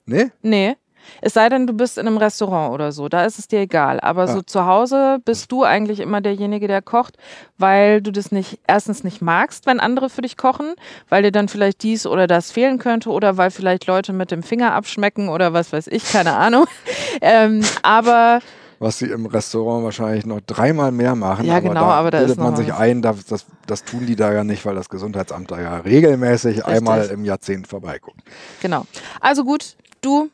Nee? 0.06 0.32
Nee. 0.42 0.76
Es 1.22 1.34
sei 1.34 1.50
denn, 1.50 1.68
du 1.68 1.74
bist 1.74 1.98
in 1.98 2.08
einem 2.08 2.18
Restaurant 2.18 2.74
oder 2.74 2.92
so, 2.92 3.10
da 3.10 3.26
ist 3.26 3.40
es 3.40 3.48
dir 3.48 3.60
egal. 3.60 4.00
Aber 4.00 4.28
so 4.28 4.42
zu 4.42 4.66
Hause 4.66 5.20
bist 5.26 5.52
du 5.52 5.64
eigentlich 5.64 6.00
immer 6.00 6.22
derjenige, 6.22 6.68
der 6.68 6.82
kocht, 6.82 7.18
weil 7.58 8.02
du 8.02 8.12
das 8.12 8.32
nicht, 8.32 8.60
erstens 8.68 9.04
nicht 9.04 9.22
magst, 9.22 9.66
wenn 9.66 9.80
andere 9.80 10.10
für 10.10 10.22
dich 10.22 10.38
kochen, 10.38 10.74
weil 11.10 11.24
dir 11.24 11.32
dann 11.32 11.48
vielleicht 11.48 11.84
dies 11.84 12.06
oder 12.06 12.28
das 12.28 12.52
fehlen 12.52 12.80
könnte 12.80 13.10
oder 13.10 13.38
weil 13.38 13.52
vielleicht 13.52 13.88
Leute 13.88 14.14
mit 14.14 14.32
dem 14.32 14.44
Finger 14.44 14.74
abschmecken 14.74 15.30
oder 15.30 15.54
was 15.54 15.74
weiß 15.74 15.88
ich, 15.88 16.12
keine 16.12 16.36
Ahnung. 16.36 16.66
ähm, 17.22 17.62
aber 17.82 18.40
was 18.84 18.98
sie 18.98 19.06
im 19.06 19.26
Restaurant 19.28 19.86
wahrscheinlich 19.86 20.26
noch 20.26 20.42
dreimal 20.42 20.92
mehr 20.92 21.16
machen. 21.16 21.46
Ja, 21.46 21.62
genau, 21.62 21.86
aber 21.86 22.12
da 22.12 22.20
bildet 22.20 22.38
man 22.38 22.58
sich 22.58 22.68
was. 22.68 22.80
ein, 22.80 23.02
das, 23.02 23.26
das, 23.26 23.46
das 23.66 23.86
tun 23.86 24.06
die 24.06 24.18
da 24.18 24.34
ja 24.34 24.44
nicht, 24.44 24.66
weil 24.66 24.76
das 24.76 24.90
Gesundheitsamt 24.90 25.52
da 25.52 25.62
ja 25.62 25.78
regelmäßig 25.78 26.66
einmal 26.66 27.00
Richtig. 27.00 27.18
im 27.18 27.24
Jahrzehnt 27.24 27.68
vorbeiguckt. 27.68 28.20
genau. 28.62 28.86
Also 29.22 29.46
gut, 29.46 29.78
du 30.02 30.30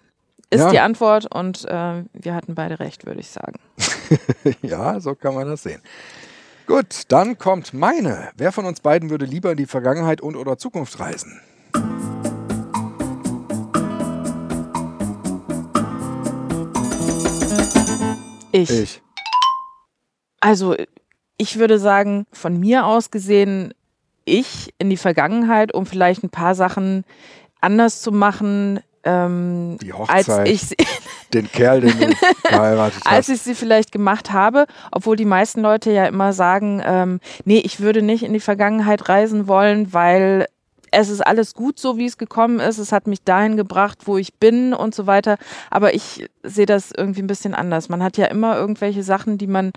ist 0.49 0.61
Ja. 0.61 0.69
die 0.69 0.79
Antwort 0.79 1.33
und 1.33 1.65
äh, 1.65 2.03
wir 2.13 2.33
hatten 2.35 2.55
beide 2.55 2.79
recht, 2.79 3.05
würde 3.05 3.19
ich 3.19 3.29
sagen. 3.29 3.59
ja, 4.61 4.99
so 4.99 5.15
kann 5.15 5.35
man 5.35 5.47
das 5.47 5.63
sehen. 5.63 5.81
Gut, 6.65 7.03
dann 7.07 7.37
kommt 7.37 7.73
meine. 7.73 8.29
Wer 8.35 8.51
von 8.51 8.65
uns 8.65 8.79
beiden 8.79 9.09
würde 9.09 9.25
lieber 9.25 9.51
in 9.51 9.57
die 9.57 9.65
Vergangenheit 9.65 10.21
und 10.21 10.35
oder 10.35 10.57
Zukunft 10.57 10.99
reisen? 10.99 11.39
Ich. 18.51 18.69
Ich. 18.69 19.01
Also, 20.39 20.75
ich 21.37 21.59
würde 21.59 21.79
sagen, 21.79 22.25
von 22.31 22.59
mir 22.59 22.85
aus 22.85 23.11
gesehen, 23.11 23.73
ich 24.25 24.73
in 24.77 24.89
die 24.89 24.97
Vergangenheit, 24.97 25.73
um 25.73 25.85
vielleicht 25.85 26.23
ein 26.23 26.29
paar 26.29 26.55
Sachen 26.55 27.03
anders 27.61 28.01
zu 28.01 28.11
machen, 28.11 28.79
ähm, 29.03 29.77
Die 29.81 29.93
als 29.93 30.27
Hochzeit, 30.27 30.47
ich 30.47 30.61
sie, 30.61 30.75
den 31.33 31.51
Kerl, 31.51 31.81
den 31.81 31.99
du 31.99 32.07
geheiratet 32.43 33.01
als 33.05 33.27
hast. 33.27 33.29
ich 33.29 33.41
sie 33.41 33.55
vielleicht 33.55 33.91
gemacht 33.91 34.31
habe, 34.31 34.65
obwohl 34.91 35.15
die 35.15 35.25
meisten 35.25 35.61
Leute 35.61 35.91
ja 35.91 36.05
immer 36.05 36.33
sagen, 36.33 36.81
ähm, 36.85 37.19
nee, 37.45 37.59
ich 37.59 37.79
würde 37.79 38.01
nicht 38.01 38.23
in 38.23 38.33
die 38.33 38.39
Vergangenheit 38.39 39.09
reisen 39.09 39.47
wollen, 39.47 39.93
weil 39.93 40.47
es 40.91 41.09
ist 41.09 41.21
alles 41.21 41.53
gut 41.53 41.79
so, 41.79 41.97
wie 41.97 42.05
es 42.05 42.17
gekommen 42.17 42.59
ist. 42.59 42.77
Es 42.77 42.91
hat 42.91 43.07
mich 43.07 43.23
dahin 43.23 43.57
gebracht, 43.57 43.99
wo 44.05 44.17
ich 44.17 44.35
bin 44.35 44.73
und 44.73 44.95
so 44.95 45.05
weiter. 45.07 45.37
Aber 45.69 45.93
ich 45.93 46.27
sehe 46.43 46.65
das 46.65 46.91
irgendwie 46.95 47.21
ein 47.21 47.27
bisschen 47.27 47.53
anders. 47.53 47.89
Man 47.89 48.03
hat 48.03 48.17
ja 48.17 48.25
immer 48.25 48.55
irgendwelche 48.57 49.03
Sachen, 49.03 49.37
die 49.37 49.45
man, 49.47 49.71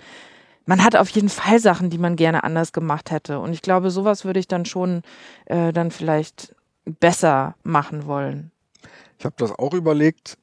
man 0.65 0.83
hat 0.83 0.95
auf 0.95 1.09
jeden 1.09 1.29
Fall 1.29 1.59
Sachen, 1.59 1.91
die 1.91 1.99
man 1.99 2.15
gerne 2.15 2.43
anders 2.43 2.73
gemacht 2.73 3.11
hätte. 3.11 3.39
Und 3.39 3.53
ich 3.53 3.61
glaube, 3.61 3.91
sowas 3.91 4.25
würde 4.25 4.39
ich 4.39 4.47
dann 4.47 4.65
schon 4.65 5.03
äh, 5.45 5.71
dann 5.71 5.91
vielleicht 5.91 6.55
besser 6.85 7.55
machen 7.63 8.07
wollen. 8.07 8.51
Ich 9.17 9.25
habe 9.25 9.35
das 9.37 9.51
auch 9.51 9.73
überlegt, 9.73 10.37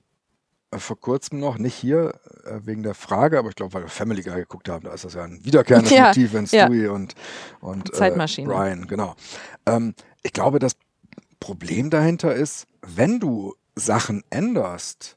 äh, 0.71 0.79
vor 0.79 0.99
kurzem 1.01 1.41
noch, 1.41 1.59
nicht 1.59 1.75
hier 1.75 2.15
äh, 2.45 2.61
wegen 2.65 2.83
der 2.83 2.95
Frage, 2.95 3.39
aber 3.39 3.49
ich 3.49 3.57
glaube, 3.57 3.75
weil 3.75 3.83
wir 3.83 3.89
Family 3.89 4.23
Guy 4.23 4.37
geguckt 4.37 4.69
haben, 4.69 4.85
da 4.85 4.93
ist 4.93 5.05
das 5.05 5.15
ja 5.15 5.25
ein 5.25 5.45
wiederkehrendes 5.45 5.91
Ja, 5.97 6.09
Motiv, 6.09 6.33
wenn 6.33 6.45
ja. 6.47 6.67
Stewie 6.67 6.89
und, 6.89 7.15
und 7.61 7.95
Zeitmaschine. 7.95 8.51
Äh, 8.51 8.55
Brian, 8.57 8.87
genau. 8.87 9.15
Ähm, 9.67 9.95
ich 10.23 10.33
glaube, 10.33 10.59
das 10.59 10.73
Problem 11.41 11.91
dahinter 11.91 12.35
ist, 12.35 12.67
wenn 12.83 13.19
du 13.21 13.55
Sachen 13.75 14.23
änderst, 14.31 15.17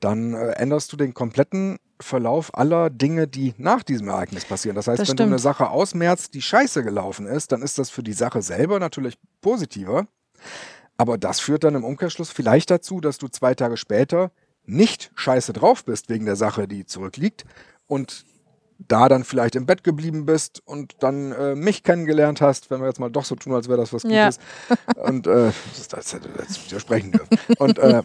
dann 0.00 0.34
äh, 0.34 0.50
änderst 0.52 0.92
du 0.92 0.96
den 0.96 1.14
kompletten 1.14 1.78
Verlauf 2.00 2.56
aller 2.56 2.90
Dinge, 2.90 3.26
die 3.28 3.54
nach 3.56 3.82
diesem 3.82 4.08
Ereignis 4.08 4.44
passieren. 4.44 4.74
Das 4.76 4.88
heißt, 4.88 5.00
Das 5.00 5.08
wenn 5.08 5.16
du 5.16 5.22
eine 5.22 5.38
stimmt. 5.38 5.42
Sache 5.42 5.70
ausmerzt, 5.70 6.34
die 6.34 6.42
scheiße 6.42 6.82
gelaufen 6.82 7.26
ist, 7.26 7.52
dann 7.52 7.62
ist 7.62 7.78
das 7.78 7.90
für 7.90 8.02
die 8.02 8.12
Sache 8.12 8.42
selber 8.42 8.78
natürlich 8.80 9.16
positiver. 9.40 10.06
Aber 10.96 11.18
das 11.18 11.40
führt 11.40 11.64
dann 11.64 11.74
im 11.74 11.84
Umkehrschluss 11.84 12.30
vielleicht 12.30 12.70
dazu, 12.70 13.00
dass 13.00 13.18
du 13.18 13.28
zwei 13.28 13.54
Tage 13.54 13.76
später 13.76 14.30
nicht 14.66 15.10
scheiße 15.14 15.52
drauf 15.52 15.84
bist 15.84 16.08
wegen 16.08 16.24
der 16.24 16.36
Sache, 16.36 16.68
die 16.68 16.86
zurückliegt 16.86 17.44
und 17.86 18.24
da 18.78 19.08
dann 19.08 19.24
vielleicht 19.24 19.54
im 19.56 19.66
Bett 19.66 19.84
geblieben 19.84 20.26
bist 20.26 20.62
und 20.64 20.96
dann 21.00 21.32
äh, 21.32 21.54
mich 21.54 21.82
kennengelernt 21.82 22.40
hast, 22.40 22.70
wenn 22.70 22.80
wir 22.80 22.86
jetzt 22.88 23.00
mal 23.00 23.10
doch 23.10 23.24
so 23.24 23.34
tun, 23.36 23.54
als 23.54 23.68
wäre 23.68 23.78
das 23.78 23.92
was 23.92 24.02
Ja. 24.02 24.30
Gutes. 24.30 24.40
Und 24.96 25.26
äh, 25.26 25.52
das, 25.90 26.12
hätte 26.12 26.28
jetzt 26.38 26.66
widersprechen 26.66 27.12
dürfen. 27.12 27.38
Und 27.58 27.78
äh, 27.78 28.02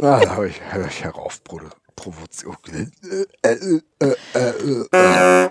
na, 0.00 0.20
da 0.20 0.30
habe 0.36 0.48
ich, 0.48 0.60
hab 0.72 0.86
ich 0.86 1.02
heraufprovoziert. 1.04 2.56
Äh, 2.68 3.48
äh, 3.48 3.80
äh, 4.00 4.14
äh, 4.34 4.86
äh. 4.92 5.50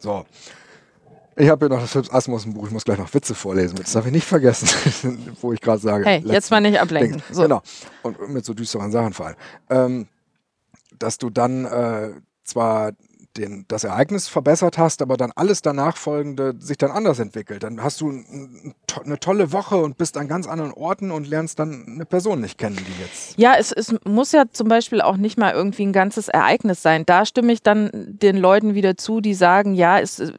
So. 0.00 0.26
Ich 1.36 1.48
habe 1.48 1.66
hier 1.66 1.74
noch 1.74 1.80
das 1.80 1.92
Philips 1.92 2.10
Asmussen-Buch, 2.10 2.66
ich 2.66 2.72
muss 2.72 2.84
gleich 2.84 2.98
noch 2.98 3.12
Witze 3.14 3.34
vorlesen. 3.34 3.76
Das 3.76 3.92
darf 3.92 4.04
ich 4.06 4.12
nicht 4.12 4.26
vergessen, 4.26 5.34
wo 5.40 5.52
ich 5.52 5.60
gerade 5.60 5.80
sage. 5.80 6.04
Hey, 6.04 6.22
jetzt 6.26 6.50
mal 6.50 6.60
nicht 6.60 6.78
ablenken. 6.78 7.22
So. 7.30 7.42
Genau. 7.42 7.62
Und 8.02 8.28
mit 8.28 8.44
so 8.44 8.52
düsteren 8.54 8.92
Sachen 8.92 9.12
vor 9.12 9.26
allem. 9.26 9.36
Ähm, 9.70 10.08
dass 10.98 11.18
du 11.18 11.30
dann 11.30 11.64
äh, 11.64 12.10
zwar 12.44 12.92
den, 13.36 13.64
das 13.68 13.84
Ereignis 13.84 14.28
verbessert 14.28 14.78
hast, 14.78 15.02
aber 15.02 15.16
dann 15.16 15.32
alles 15.34 15.62
danach 15.62 15.96
folgende 15.96 16.54
sich 16.58 16.78
dann 16.78 16.90
anders 16.90 17.18
entwickelt. 17.18 17.62
Dann 17.62 17.82
hast 17.82 18.00
du 18.00 18.10
ein, 18.10 18.74
eine 19.04 19.18
tolle 19.18 19.52
Woche 19.52 19.76
und 19.76 19.96
bist 19.96 20.16
an 20.16 20.28
ganz 20.28 20.46
anderen 20.46 20.72
Orten 20.72 21.10
und 21.10 21.26
lernst 21.26 21.58
dann 21.58 21.84
eine 21.86 22.04
Person 22.04 22.40
nicht 22.40 22.58
kennen, 22.58 22.76
die 22.76 23.02
jetzt. 23.02 23.38
Ja, 23.38 23.54
es, 23.58 23.72
es 23.72 23.94
muss 24.04 24.32
ja 24.32 24.44
zum 24.52 24.68
Beispiel 24.68 25.00
auch 25.00 25.16
nicht 25.16 25.38
mal 25.38 25.52
irgendwie 25.52 25.84
ein 25.84 25.92
ganzes 25.92 26.28
Ereignis 26.28 26.82
sein. 26.82 27.04
Da 27.06 27.26
stimme 27.26 27.52
ich 27.52 27.62
dann 27.62 27.90
den 27.92 28.36
Leuten 28.36 28.74
wieder 28.74 28.96
zu, 28.96 29.20
die 29.20 29.34
sagen, 29.34 29.74
ja, 29.74 29.98
es, 29.98 30.18
äh, 30.18 30.32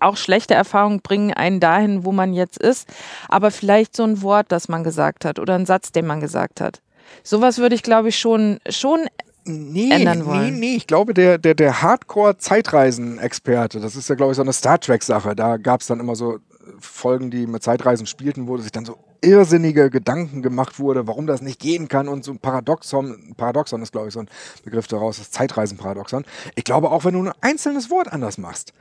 auch 0.00 0.16
schlechte 0.16 0.54
Erfahrungen 0.54 1.00
bringen 1.00 1.32
einen 1.32 1.60
dahin, 1.60 2.04
wo 2.04 2.12
man 2.12 2.32
jetzt 2.32 2.58
ist. 2.58 2.88
Aber 3.28 3.50
vielleicht 3.50 3.96
so 3.96 4.04
ein 4.04 4.22
Wort, 4.22 4.46
das 4.50 4.68
man 4.68 4.84
gesagt 4.84 5.24
hat 5.24 5.38
oder 5.38 5.54
ein 5.54 5.66
Satz, 5.66 5.92
den 5.92 6.06
man 6.06 6.20
gesagt 6.20 6.60
hat. 6.60 6.80
Sowas 7.22 7.58
würde 7.58 7.74
ich, 7.74 7.82
glaube 7.82 8.08
ich, 8.08 8.18
schon, 8.18 8.58
schon 8.68 9.06
Nee, 9.44 9.90
ändern 9.90 10.20
nee, 10.20 10.24
wollen. 10.24 10.58
nee. 10.58 10.74
Ich 10.74 10.86
glaube, 10.86 11.12
der, 11.14 11.38
der, 11.38 11.54
der 11.54 11.82
Hardcore-Zeitreisen-Experte, 11.82 13.80
das 13.80 13.94
ist 13.96 14.08
ja, 14.08 14.14
glaube 14.14 14.32
ich, 14.32 14.36
so 14.36 14.42
eine 14.42 14.52
Star 14.52 14.80
Trek-Sache. 14.80 15.36
Da 15.36 15.58
gab 15.58 15.82
es 15.82 15.86
dann 15.86 16.00
immer 16.00 16.16
so 16.16 16.38
Folgen, 16.80 17.30
die 17.30 17.46
mit 17.46 17.62
Zeitreisen 17.62 18.06
spielten, 18.06 18.48
wo 18.48 18.56
sich 18.56 18.72
dann 18.72 18.86
so 18.86 18.96
irrsinnige 19.20 19.90
Gedanken 19.90 20.42
gemacht 20.42 20.78
wurde, 20.78 21.06
warum 21.06 21.26
das 21.26 21.42
nicht 21.42 21.60
gehen 21.60 21.88
kann 21.88 22.08
und 22.08 22.24
so 22.24 22.32
ein 22.32 22.38
Paradoxon, 22.38 23.34
Paradoxon 23.36 23.82
ist, 23.82 23.92
glaube 23.92 24.08
ich, 24.08 24.14
so 24.14 24.20
ein 24.20 24.28
Begriff 24.64 24.86
daraus, 24.86 25.18
das 25.18 25.30
Zeitreisen-Paradoxon. 25.30 26.24
Ich 26.54 26.64
glaube 26.64 26.90
auch, 26.90 27.04
wenn 27.04 27.14
du 27.14 27.22
ein 27.22 27.32
einzelnes 27.40 27.90
Wort 27.90 28.12
anders 28.12 28.38
machst, 28.38 28.72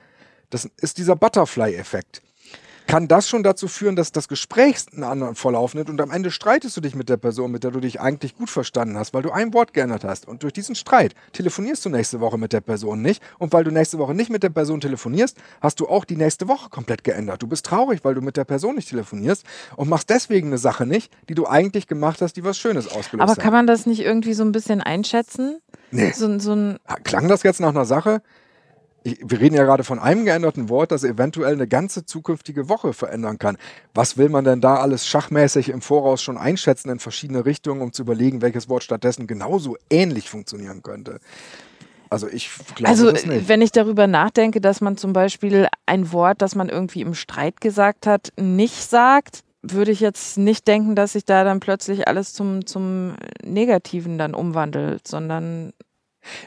das 0.50 0.70
ist 0.80 0.98
dieser 0.98 1.16
Butterfly-Effekt. 1.16 2.22
Kann 2.88 3.08
das 3.08 3.30
schon 3.30 3.44
dazu 3.44 3.68
führen, 3.68 3.96
dass 3.96 4.12
das 4.12 4.28
Gespräch 4.28 4.78
einen 4.94 5.04
anderen 5.04 5.36
Verlauf 5.36 5.74
nimmt 5.74 5.90
und 5.90 6.02
am 6.02 6.12
Ende 6.12 6.32
streitest 6.32 6.76
du 6.76 6.82
dich 6.82 6.96
mit 6.96 7.10
der 7.10 7.18
Person, 7.18 7.52
mit 7.52 7.64
der 7.64 7.72
du 7.72 7.80
dich 7.80 8.02
eigentlich 8.02 8.36
gut 8.36 8.50
verstanden 8.50 8.98
hast, 8.98 9.14
weil 9.14 9.22
du 9.22 9.32
ein 9.32 9.54
Wort 9.54 9.74
geändert 9.74 10.04
hast. 10.04 10.28
Und 10.28 10.44
durch 10.44 10.54
diesen 10.54 10.76
Streit 10.76 11.16
telefonierst 11.32 11.86
du 11.86 11.90
nächste 11.90 12.20
Woche 12.20 12.38
mit 12.38 12.54
der 12.54 12.62
Person 12.62 13.02
nicht. 13.02 13.24
Und 13.40 13.54
weil 13.54 13.64
du 13.64 13.72
nächste 13.72 13.98
Woche 13.98 14.14
nicht 14.14 14.30
mit 14.30 14.44
der 14.44 14.50
Person 14.50 14.82
telefonierst, 14.82 15.38
hast 15.62 15.80
du 15.80 15.88
auch 15.88 16.06
die 16.06 16.18
nächste 16.18 16.48
Woche 16.48 16.70
komplett 16.70 17.04
geändert. 17.04 17.42
Du 17.42 17.48
bist 17.48 17.66
traurig, 17.66 18.02
weil 18.04 18.16
du 18.16 18.22
mit 18.22 18.38
der 18.38 18.46
Person 18.46 18.76
nicht 18.76 18.90
telefonierst 18.90 19.46
und 19.76 19.90
machst 19.90 20.10
deswegen 20.10 20.48
eine 20.48 20.58
Sache 20.58 20.86
nicht, 20.86 21.12
die 21.30 21.36
du 21.36 21.48
eigentlich 21.48 21.88
gemacht 21.88 22.22
hast, 22.22 22.34
die 22.34 22.44
was 22.44 22.58
Schönes 22.58 22.88
ausgelöst 22.88 23.22
Aber 23.22 23.32
hat. 23.32 23.40
kann 23.40 23.54
man 23.54 23.68
das 23.68 23.86
nicht 23.86 24.02
irgendwie 24.02 24.34
so 24.34 24.44
ein 24.44 24.52
bisschen 24.52 24.82
einschätzen? 24.82 25.60
Nee. 25.92 26.12
So, 26.12 26.40
so 26.40 26.54
ein, 26.54 26.78
Klang 27.04 27.28
das 27.28 27.44
jetzt 27.44 27.60
nach 27.60 27.70
einer 27.70 27.86
Sache? 27.86 28.22
Wir 29.04 29.40
reden 29.40 29.56
ja 29.56 29.64
gerade 29.64 29.84
von 29.84 30.00
einem 30.00 30.26
geänderten 30.26 30.70
Wort, 30.70 30.92
das 30.92 31.04
eventuell 31.04 31.54
eine 31.54 31.68
ganze 31.68 32.06
zukünftige 32.06 32.70
Woche 32.70 32.94
verändern 32.94 33.38
kann. 33.38 33.58
Was 33.94 34.18
will 34.18 34.30
man 34.30 34.46
denn 34.46 34.62
da 34.62 34.76
alles 34.76 35.06
schachmäßig 35.06 35.70
im 35.70 35.82
Voraus 35.82 36.22
schon 36.22 36.38
einschätzen 36.38 36.90
in 36.90 37.00
verschiedene 37.00 37.46
Richtungen, 37.46 37.82
um 37.82 37.92
zu 37.92 38.04
überlegen, 38.04 38.42
welches 38.42 38.70
Wort 38.70 38.84
stattdessen 38.84 39.28
genauso 39.28 39.78
ähnlich 39.90 40.30
funktionieren 40.30 40.82
könnte? 40.84 41.20
Also 42.10 42.28
ich 42.28 42.50
glaube 42.76 42.90
also, 42.90 43.12
das 43.12 43.26
nicht. 43.26 43.48
wenn 43.48 43.62
ich 43.62 43.72
darüber 43.72 44.06
nachdenke, 44.06 44.62
dass 44.62 44.82
man 44.82 44.98
zum 44.98 45.14
Beispiel 45.14 45.68
ein 45.88 46.12
Wort, 46.12 46.42
das 46.44 46.54
man 46.54 46.70
irgendwie 46.70 47.02
im 47.02 47.16
Streit 47.16 47.60
gesagt 47.60 48.06
hat, 48.06 48.30
nicht 48.40 48.90
sagt, 48.90 49.42
würde 49.64 49.92
ich 49.92 50.00
jetzt 50.00 50.38
nicht 50.38 50.68
denken, 50.68 50.96
dass 50.96 51.14
sich 51.14 51.26
da 51.26 51.44
dann 51.44 51.60
plötzlich 51.60 52.08
alles 52.08 52.34
zum, 52.34 52.68
zum 52.68 53.16
Negativen 53.44 54.18
dann 54.18 54.36
umwandelt, 54.36 55.08
sondern 55.08 55.74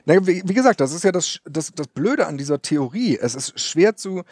Na, 0.05 0.27
wie, 0.27 0.43
wie 0.45 0.55
gesagt, 0.55 0.81
das 0.81 0.93
ist 0.93 1.05
ja 1.05 1.12
das, 1.12 1.41
das, 1.45 1.73
das 1.75 1.89
Blöde 1.89 2.27
an 2.27 2.39
dieser 2.39 2.61
Theorie. 2.62 3.19
Es 3.19 3.35
ist 3.35 3.61
schwer 3.61 3.97
zu, 3.97 4.19
äh, 4.19 4.23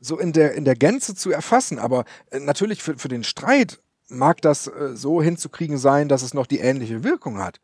so 0.00 0.18
in 0.18 0.32
der, 0.32 0.54
in 0.54 0.64
der 0.64 0.76
Gänze 0.76 1.14
zu 1.14 1.30
erfassen, 1.30 1.78
aber 1.78 2.04
äh, 2.30 2.40
natürlich 2.40 2.82
für, 2.82 2.98
für 2.98 3.08
den 3.08 3.24
Streit 3.24 3.80
mag 4.08 4.40
das 4.42 4.66
äh, 4.66 4.94
so 4.94 5.22
hinzukriegen 5.22 5.78
sein, 5.78 6.08
dass 6.08 6.22
es 6.22 6.34
noch 6.34 6.46
die 6.46 6.58
ähnliche 6.60 7.04
Wirkung 7.04 7.38
hat. 7.38 7.60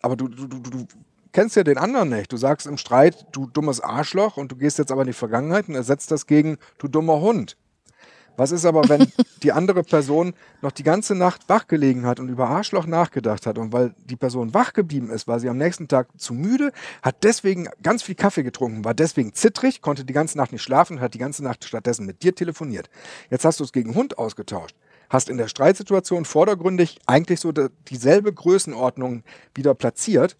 Aber 0.00 0.16
du, 0.16 0.28
du, 0.28 0.46
du, 0.46 0.58
du 0.58 0.86
kennst 1.32 1.56
ja 1.56 1.64
den 1.64 1.78
anderen 1.78 2.10
nicht. 2.10 2.32
Du 2.32 2.36
sagst 2.36 2.66
im 2.66 2.76
Streit, 2.76 3.26
du 3.32 3.46
dummes 3.46 3.80
Arschloch, 3.80 4.36
und 4.36 4.52
du 4.52 4.56
gehst 4.56 4.78
jetzt 4.78 4.92
aber 4.92 5.02
in 5.02 5.08
die 5.08 5.12
Vergangenheit 5.12 5.68
und 5.68 5.74
ersetzt 5.74 6.10
das 6.10 6.26
gegen, 6.26 6.58
du 6.78 6.88
dummer 6.88 7.20
Hund. 7.20 7.56
Was 8.36 8.50
ist 8.50 8.64
aber, 8.64 8.88
wenn 8.88 9.12
die 9.42 9.52
andere 9.52 9.82
Person 9.82 10.34
noch 10.62 10.72
die 10.72 10.82
ganze 10.82 11.14
Nacht 11.14 11.48
wach 11.48 11.66
gelegen 11.66 12.06
hat 12.06 12.20
und 12.20 12.28
über 12.28 12.48
Arschloch 12.48 12.86
nachgedacht 12.86 13.46
hat 13.46 13.58
und 13.58 13.72
weil 13.72 13.94
die 14.04 14.16
Person 14.16 14.54
wach 14.54 14.72
geblieben 14.72 15.10
ist, 15.10 15.28
war 15.28 15.40
sie 15.40 15.48
am 15.48 15.58
nächsten 15.58 15.88
Tag 15.88 16.08
zu 16.16 16.34
müde, 16.34 16.72
hat 17.02 17.24
deswegen 17.24 17.68
ganz 17.82 18.02
viel 18.02 18.14
Kaffee 18.14 18.42
getrunken, 18.42 18.84
war 18.84 18.94
deswegen 18.94 19.34
zittrig, 19.34 19.82
konnte 19.82 20.04
die 20.04 20.12
ganze 20.12 20.38
Nacht 20.38 20.52
nicht 20.52 20.62
schlafen 20.62 20.96
und 20.96 21.02
hat 21.02 21.14
die 21.14 21.18
ganze 21.18 21.44
Nacht 21.44 21.64
stattdessen 21.64 22.06
mit 22.06 22.22
dir 22.22 22.34
telefoniert. 22.34 22.88
Jetzt 23.30 23.44
hast 23.44 23.60
du 23.60 23.64
es 23.64 23.72
gegen 23.72 23.94
Hund 23.94 24.18
ausgetauscht. 24.18 24.76
hast 25.10 25.28
in 25.28 25.36
der 25.36 25.48
Streitsituation 25.48 26.24
vordergründig 26.24 26.98
eigentlich 27.06 27.38
so 27.38 27.52
dieselbe 27.88 28.32
Größenordnung 28.32 29.24
wieder 29.54 29.74
platziert, 29.74 30.36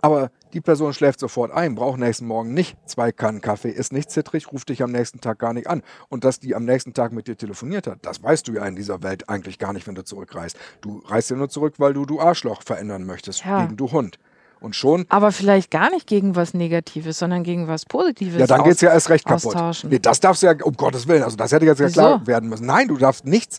aber 0.00 0.32
die 0.52 0.60
Person 0.60 0.92
schläft 0.92 1.20
sofort 1.20 1.50
ein, 1.52 1.74
braucht 1.74 1.98
nächsten 1.98 2.26
Morgen 2.26 2.54
nicht 2.54 2.76
zwei 2.86 3.12
Kannen 3.12 3.40
Kaffee, 3.40 3.70
ist 3.70 3.92
nicht 3.92 4.10
zittrig, 4.10 4.52
ruft 4.52 4.68
dich 4.68 4.82
am 4.82 4.92
nächsten 4.92 5.20
Tag 5.20 5.38
gar 5.38 5.52
nicht 5.52 5.66
an. 5.68 5.82
Und 6.08 6.24
dass 6.24 6.40
die 6.40 6.54
am 6.54 6.64
nächsten 6.64 6.94
Tag 6.94 7.12
mit 7.12 7.26
dir 7.26 7.36
telefoniert 7.36 7.86
hat, 7.86 7.98
das 8.02 8.22
weißt 8.22 8.48
du 8.48 8.52
ja 8.52 8.64
in 8.66 8.76
dieser 8.76 9.02
Welt 9.02 9.28
eigentlich 9.28 9.58
gar 9.58 9.72
nicht, 9.72 9.86
wenn 9.86 9.94
du 9.94 10.04
zurückreist. 10.04 10.56
Du 10.80 11.02
reist 11.06 11.30
ja 11.30 11.36
nur 11.36 11.48
zurück, 11.48 11.74
weil 11.78 11.94
du 11.94 12.04
du 12.06 12.20
Arschloch 12.20 12.62
verändern 12.62 13.04
möchtest, 13.04 13.44
Ja. 13.44 13.62
gegen 13.64 13.76
du 13.76 13.90
Hund. 13.92 14.18
Und 14.60 14.76
schon 14.76 15.06
Aber 15.08 15.32
vielleicht 15.32 15.72
gar 15.72 15.90
nicht 15.90 16.06
gegen 16.06 16.36
was 16.36 16.54
Negatives, 16.54 17.18
sondern 17.18 17.42
gegen 17.42 17.66
was 17.66 17.84
Positives. 17.84 18.38
Ja, 18.38 18.46
dann 18.46 18.60
aus- 18.60 18.68
geht's 18.68 18.80
ja 18.80 18.92
erst 18.92 19.10
recht 19.10 19.26
kaputt. 19.26 19.56
Nee, 19.90 19.98
das 19.98 20.20
darfst 20.20 20.40
du 20.44 20.46
ja, 20.46 20.54
um 20.62 20.74
Gottes 20.76 21.08
Willen, 21.08 21.24
also 21.24 21.36
das 21.36 21.50
hätte 21.50 21.66
jetzt 21.66 21.80
ja 21.80 21.86
Wieso? 21.86 21.94
klar 22.00 22.26
werden 22.28 22.48
müssen. 22.48 22.66
Nein, 22.66 22.86
du 22.86 22.96
darfst 22.96 23.24
nichts, 23.26 23.58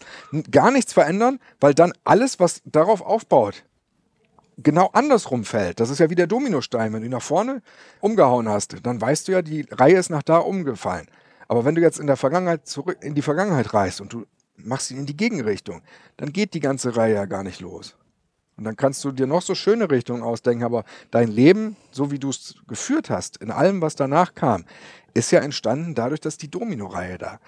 gar 0.49 0.71
nichts 0.71 0.93
verändern, 0.93 1.39
weil 1.59 1.73
dann 1.73 1.91
alles, 2.05 2.39
was 2.39 2.61
darauf 2.63 3.01
aufbaut, 3.01 3.65
genau 4.57 4.89
andersrum 4.93 5.45
fällt. 5.45 5.79
Das 5.79 5.89
ist 5.89 5.99
ja 5.99 6.09
wie 6.09 6.15
der 6.15 6.27
Dominostein. 6.27 6.93
Wenn 6.93 7.01
du 7.01 7.07
ihn 7.07 7.11
nach 7.11 7.21
vorne 7.21 7.61
umgehauen 7.99 8.49
hast, 8.49 8.75
dann 8.83 8.99
weißt 8.99 9.27
du 9.27 9.31
ja, 9.31 9.41
die 9.41 9.65
Reihe 9.71 9.97
ist 9.97 10.09
nach 10.09 10.23
da 10.23 10.37
umgefallen. 10.37 11.07
Aber 11.47 11.65
wenn 11.65 11.75
du 11.75 11.81
jetzt 11.81 11.99
in 11.99 12.07
der 12.07 12.17
Vergangenheit 12.17 12.67
zurück 12.67 12.97
in 13.01 13.15
die 13.15 13.21
Vergangenheit 13.21 13.73
reist 13.73 14.01
und 14.01 14.13
du 14.13 14.25
machst 14.55 14.91
ihn 14.91 14.97
in 14.97 15.05
die 15.05 15.17
Gegenrichtung, 15.17 15.81
dann 16.17 16.31
geht 16.31 16.53
die 16.53 16.59
ganze 16.59 16.95
Reihe 16.95 17.15
ja 17.15 17.25
gar 17.25 17.43
nicht 17.43 17.59
los. 17.59 17.95
Und 18.55 18.65
dann 18.65 18.75
kannst 18.75 19.03
du 19.03 19.11
dir 19.11 19.27
noch 19.27 19.41
so 19.41 19.55
schöne 19.55 19.89
Richtungen 19.89 20.21
ausdenken, 20.21 20.63
aber 20.63 20.85
dein 21.09 21.27
Leben, 21.27 21.75
so 21.91 22.11
wie 22.11 22.19
du 22.19 22.29
es 22.29 22.55
geführt 22.67 23.09
hast, 23.09 23.37
in 23.37 23.49
allem, 23.49 23.81
was 23.81 23.95
danach 23.95 24.35
kam, 24.35 24.65
ist 25.13 25.31
ja 25.31 25.39
entstanden 25.39 25.95
dadurch, 25.95 26.21
dass 26.21 26.37
die 26.37 26.51
Domino-Reihe 26.51 27.17
da 27.17 27.39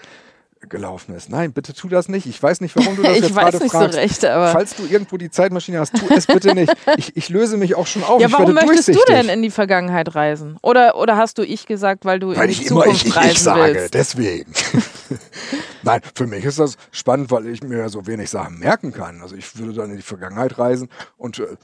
gelaufen 0.70 1.16
ist. 1.16 1.30
Nein, 1.30 1.52
bitte 1.54 1.74
tu 1.74 1.88
das 1.90 2.10
nicht. 2.10 2.26
Ich 2.26 2.42
weiß 2.42 2.62
nicht, 2.62 2.76
warum 2.76 2.96
du 2.96 3.02
das 3.04 3.18
Ich 3.18 3.24
jetzt 3.24 3.36
weiß 3.36 3.52
gerade 3.52 3.58
nicht 3.64 3.72
so 3.72 3.78
fragst. 3.80 3.98
recht, 3.98 4.26
aber- 4.26 4.48
Falls 4.52 4.76
du 4.76 4.84
irgendwo 4.86 5.18
die 5.18 5.30
Zeitmaschine 5.30 5.80
hast, 5.80 5.94
tu 5.96 6.06
es 6.10 6.26
bitte 6.28 6.54
nicht. 6.54 6.72
Ich, 6.98 7.16
ich 7.18 7.30
löse 7.30 7.58
mich 7.58 7.76
auch 7.76 7.88
schon 7.88 8.04
auf. 8.04 8.22
Ja, 8.22 8.28
ich 8.28 8.34
warum 8.34 8.54
möchtest 8.54 8.90
du 8.90 9.00
denn 9.10 9.28
in 9.30 9.42
die 9.42 9.50
Vergangenheit 9.50 10.16
reisen? 10.16 10.58
Oder, 10.62 10.96
oder 10.98 11.18
hast 11.18 11.38
du 11.38 11.44
ich 11.44 11.66
gesagt, 11.66 12.06
weil 12.06 12.20
du 12.20 12.36
Weil 12.36 12.44
in 12.50 12.56
die 12.56 12.62
ich 12.64 12.68
immer 12.68 12.82
Zukunft 12.84 13.02
ich, 13.04 13.08
ich, 13.10 13.16
reisen 13.18 13.32
ich 13.32 13.40
sage, 13.42 13.74
willst? 13.76 13.94
deswegen. 13.94 14.52
Nein, 15.84 16.02
für 16.16 16.28
mich 16.28 16.46
ist 16.46 16.60
das 16.60 16.78
spannend, 16.92 17.32
weil 17.32 17.48
ich 17.48 17.64
mir 17.64 17.90
so 17.90 18.08
wenig 18.08 18.30
Sachen 18.30 18.60
merken 18.60 18.92
kann. 18.92 19.22
Also 19.22 19.36
ich 19.36 19.58
würde 19.58 19.74
dann 19.74 19.92
in 19.92 19.98
die 19.98 20.04
Vergangenheit 20.04 20.58
reisen 20.58 20.90
und, 21.18 21.40
äh, 21.40 21.56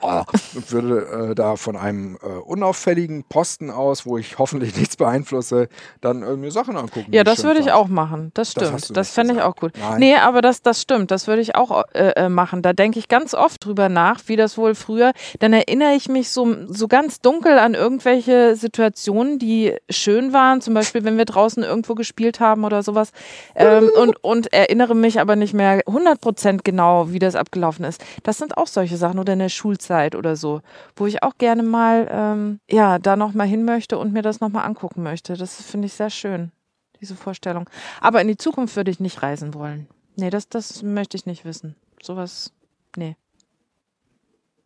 und 0.00 0.72
würde 0.72 1.30
äh, 1.30 1.34
da 1.34 1.56
von 1.56 1.76
einem 1.76 2.16
äh, 2.22 2.26
unauffälligen 2.26 3.24
Posten 3.24 3.70
aus, 3.70 4.06
wo 4.06 4.18
ich 4.18 4.38
hoffentlich 4.38 4.76
nichts 4.78 4.96
beeinflusse, 4.96 5.68
dann 6.00 6.22
äh, 6.22 6.36
mir 6.36 6.50
Sachen 6.50 6.76
angucken. 6.76 7.12
Ja, 7.12 7.24
das 7.24 7.44
würde 7.44 7.60
ich 7.60 7.66
fand. 7.66 7.76
auch 7.76 7.88
machen. 7.88 8.30
Das 8.34 8.54
Das 8.54 8.68
stimmt. 8.68 8.96
Das, 8.96 9.08
nicht 9.08 9.14
fände 9.14 9.34
ich 9.34 9.40
auch 9.40 9.56
gut. 9.56 9.72
Nein. 9.78 10.00
Nee, 10.00 10.16
aber 10.16 10.42
das, 10.42 10.62
das 10.62 10.80
stimmt. 10.80 11.10
Das 11.10 11.26
würde 11.26 11.42
ich 11.42 11.54
auch 11.54 11.84
äh, 11.92 12.10
äh, 12.16 12.28
machen. 12.28 12.62
Da 12.62 12.72
denke 12.72 12.98
ich 12.98 13.08
ganz 13.08 13.34
oft 13.34 13.64
drüber 13.64 13.88
nach, 13.88 14.20
wie 14.26 14.36
das 14.36 14.58
wohl 14.58 14.74
früher. 14.74 15.12
Dann 15.38 15.52
erinnere 15.52 15.94
ich 15.94 16.08
mich 16.08 16.30
so, 16.30 16.56
so 16.68 16.88
ganz 16.88 17.20
dunkel 17.20 17.58
an 17.58 17.74
irgendwelche 17.74 18.56
Situationen, 18.56 19.38
die 19.38 19.74
schön 19.88 20.32
waren. 20.32 20.60
Zum 20.60 20.74
Beispiel, 20.74 21.04
wenn 21.04 21.18
wir 21.18 21.24
draußen 21.24 21.62
irgendwo 21.62 21.94
gespielt 21.94 22.40
haben 22.40 22.64
oder 22.64 22.79
sowas. 22.82 23.12
Ähm, 23.54 23.90
und, 23.96 24.22
und 24.22 24.52
erinnere 24.52 24.94
mich 24.94 25.20
aber 25.20 25.36
nicht 25.36 25.54
mehr 25.54 25.80
100% 25.80 26.60
genau, 26.64 27.12
wie 27.12 27.18
das 27.18 27.34
abgelaufen 27.34 27.84
ist. 27.84 28.02
Das 28.22 28.38
sind 28.38 28.56
auch 28.56 28.66
solche 28.66 28.96
Sachen. 28.96 29.18
Oder 29.18 29.32
in 29.34 29.38
der 29.38 29.48
Schulzeit 29.48 30.14
oder 30.14 30.36
so, 30.36 30.60
wo 30.96 31.06
ich 31.06 31.22
auch 31.22 31.36
gerne 31.38 31.62
mal, 31.62 32.08
ähm, 32.10 32.60
ja, 32.70 32.98
da 32.98 33.16
nochmal 33.16 33.46
hin 33.46 33.64
möchte 33.64 33.98
und 33.98 34.12
mir 34.12 34.22
das 34.22 34.40
nochmal 34.40 34.66
angucken 34.66 35.02
möchte. 35.02 35.36
Das 35.36 35.62
finde 35.62 35.86
ich 35.86 35.92
sehr 35.94 36.10
schön 36.10 36.52
diese 37.00 37.16
Vorstellung. 37.16 37.68
Aber 38.00 38.20
in 38.20 38.28
die 38.28 38.36
Zukunft 38.36 38.76
würde 38.76 38.90
ich 38.90 39.00
nicht 39.00 39.22
reisen 39.22 39.54
wollen. 39.54 39.88
Nee, 40.16 40.30
das, 40.30 40.48
das 40.48 40.82
möchte 40.82 41.16
ich 41.16 41.26
nicht 41.26 41.44
wissen. 41.44 41.76
Sowas, 42.02 42.52
nee. 42.96 43.16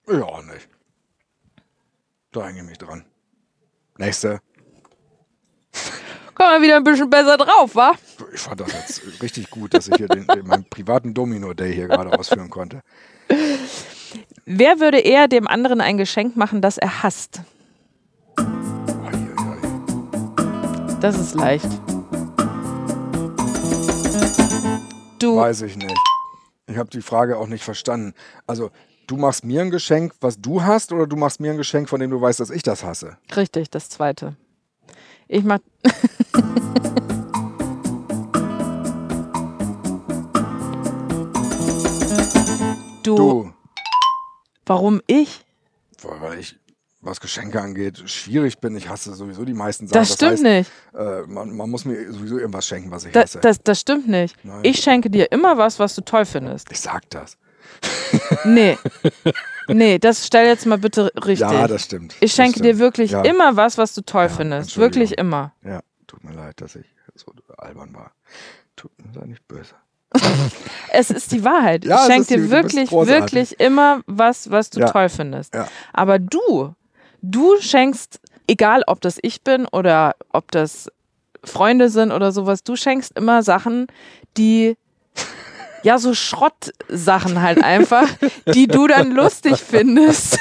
Ja, 0.07 0.43
nicht. 0.43 0.69
Da 2.33 2.47
hänge 2.47 2.61
ich 2.61 2.67
mich 2.67 2.79
dran. 2.79 3.05
Nächste. 3.97 4.41
Kommen 6.35 6.51
wir 6.51 6.63
wieder 6.63 6.77
ein 6.77 6.85
bisschen 6.85 7.09
besser 7.09 7.37
drauf, 7.37 7.77
wa? 7.77 7.93
Ich 8.35 8.41
fand 8.41 8.61
das 8.61 8.73
jetzt 8.73 9.23
richtig 9.23 9.51
gut, 9.51 9.73
dass 9.73 9.87
ich 9.87 9.95
hier 9.95 10.09
den, 10.09 10.27
den, 10.27 10.47
meinen 10.47 10.65
privaten 10.65 11.15
Domino-Day 11.15 11.73
hier 11.73 11.87
gerade 11.87 12.19
ausführen 12.19 12.51
konnte. 12.51 12.81
Wer 14.45 14.81
würde 14.81 14.99
eher 14.99 15.29
dem 15.29 15.47
anderen 15.47 15.81
ein 15.81 15.97
Geschenk 15.97 16.37
machen, 16.37 16.61
das 16.61 16.77
er 16.77 17.05
hasst? 17.05 17.41
Das 21.01 21.19
ist 21.19 21.35
leicht. 21.35 21.69
Du, 25.21 25.37
Weiß 25.37 25.63
ich 25.63 25.77
nicht. 25.77 25.97
Ich 26.67 26.77
habe 26.77 26.91
die 26.91 27.03
Frage 27.03 27.39
auch 27.39 27.47
nicht 27.47 27.63
verstanden. 27.63 28.15
Also, 28.47 28.71
du 29.07 29.17
machst 29.17 29.45
mir 29.45 29.61
ein 29.61 29.71
Geschenk, 29.71 30.15
was 30.21 30.41
du 30.41 30.65
hast, 30.65 30.93
oder 30.93 31.07
du 31.07 31.15
machst 31.15 31.41
mir 31.41 31.53
ein 31.53 31.59
Geschenk, 31.59 31.89
von 31.89 32.01
dem 32.01 32.11
du 32.11 32.21
weißt, 32.21 32.41
dass 32.41 32.51
ich 32.51 32.63
das 32.63 32.83
hasse? 32.83 33.19
richtig, 33.37 33.71
das 33.71 33.89
zweite. 33.89 34.37
Ich 35.29 35.45
mach. 35.45 35.59
du, 43.07 43.17
Du. 43.17 43.53
warum 44.67 45.01
ich? 45.07 45.45
Weil 46.03 46.39
ich, 46.41 46.57
was 47.01 47.21
Geschenke 47.21 47.61
angeht, 47.61 48.03
schwierig 48.11 48.59
bin. 48.61 48.77
Ich 48.77 48.89
hasse 48.89 49.15
sowieso 49.15 49.45
die 49.45 49.55
meisten 49.55 49.87
Sachen. 49.87 50.01
Das 50.01 50.15
stimmt 50.15 50.33
heißt, 50.33 50.43
nicht. 50.43 50.71
Äh, 50.95 51.23
man, 51.27 51.57
man 51.57 51.71
muss 51.71 51.85
mir 51.85 52.13
sowieso 52.13 52.39
irgendwas 52.39 52.67
schenken, 52.67 52.91
was 52.91 53.05
ich 53.05 53.13
Da, 53.13 53.23
hasse. 53.23 53.41
das, 53.41 53.63
das 53.63 53.81
stimmt 53.81 54.09
nicht. 54.09 54.37
Nein. 54.45 54.61
Ich 54.63 54.81
schenke 54.81 55.11
dir 55.11 55.31
immer 55.33 55.57
was, 55.59 55.79
was 55.79 55.95
du 55.95 56.01
toll 56.03 56.25
findest. 56.25 56.71
ich 56.73 56.81
sag 56.81 57.09
das. 57.11 57.37
Nee. 58.45 58.79
Nee, 59.67 59.99
das 59.99 60.27
stell 60.27 60.47
jetzt 60.47 60.67
mal 60.67 60.77
bitte 60.77 61.11
richtig. 61.17 61.39
Ja, 61.51 61.67
das 61.67 61.85
stimmt. 61.85 62.15
ich 62.21 62.33
schenke 62.35 62.59
das 62.59 62.63
dir 62.63 62.69
stimmt. 62.75 62.81
wirklich 62.81 63.11
ja. 63.13 63.23
immer 63.23 63.57
was, 63.57 63.79
was 63.79 63.95
du 63.95 64.03
toll 64.03 64.25
Ja, 64.25 64.29
findest. 64.29 64.77
Wirklich 64.77 65.17
immer. 65.17 65.55
Ja, 65.65 65.81
tut 66.07 66.23
mir 66.23 66.35
leid, 66.35 66.61
dass 66.61 66.77
ich 66.77 66.85
so 67.15 67.33
albern 67.57 67.95
war. 67.95 68.13
Tut 68.77 68.91
mir 68.99 69.11
sei 69.15 69.25
nicht 69.25 69.49
böse. 69.49 69.75
Es 70.97 71.11
ist 71.11 71.33
die 71.33 71.45
Wahrheit. 71.45 71.85
Ja, 71.85 71.97
ich 72.07 72.13
schenke 72.13 72.37
dir 72.37 72.51
wirklich, 72.51 72.93
wirklich 72.93 73.59
immer 73.59 74.03
was, 74.07 74.51
was 74.53 74.71
du 74.71 74.79
Ja. 74.79 74.87
toll 74.91 75.09
findest. 75.09 75.53
Ja. 75.53 75.67
Aber 75.93 76.21
du, 76.21 76.73
du 77.21 77.61
schenkst, 77.61 78.21
egal 78.47 78.85
ob 78.87 79.01
das 79.01 79.19
ich 79.23 79.43
bin 79.43 79.67
oder 79.67 80.15
ob 80.33 80.53
das 80.53 80.89
Freunde 81.43 81.89
sind 81.89 82.13
oder 82.13 82.31
sowas, 82.31 82.63
du 82.63 82.77
schenkst 82.77 83.19
immer 83.19 83.43
Sachen, 83.43 83.89
die 84.37 84.77
ja, 85.83 85.99
so 85.99 86.15
Schrottsachen 86.15 87.43
halt 87.43 87.63
einfach, 87.63 88.09
die 88.55 88.67
du 88.67 88.87
dann 88.87 89.11
lustig 89.15 89.57
findest 89.59 90.39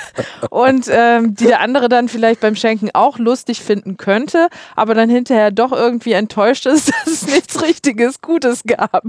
und 0.50 0.86
ähm, 0.90 1.36
die 1.36 1.48
der 1.48 1.60
andere 1.60 1.90
dann 1.90 2.08
vielleicht 2.08 2.40
beim 2.40 2.56
Schenken 2.56 2.92
auch 2.94 3.18
lustig 3.18 3.62
finden 3.62 3.98
könnte, 3.98 4.48
aber 4.76 4.94
dann 4.94 5.10
hinterher 5.10 5.52
doch 5.52 5.74
irgendwie 5.74 6.14
enttäuscht 6.14 6.66
ist, 6.66 6.88
dass 7.06 7.08
es 7.08 7.26
nichts 7.28 7.62
richtiges 7.62 8.22
Gutes 8.22 8.64
gab. 8.66 9.04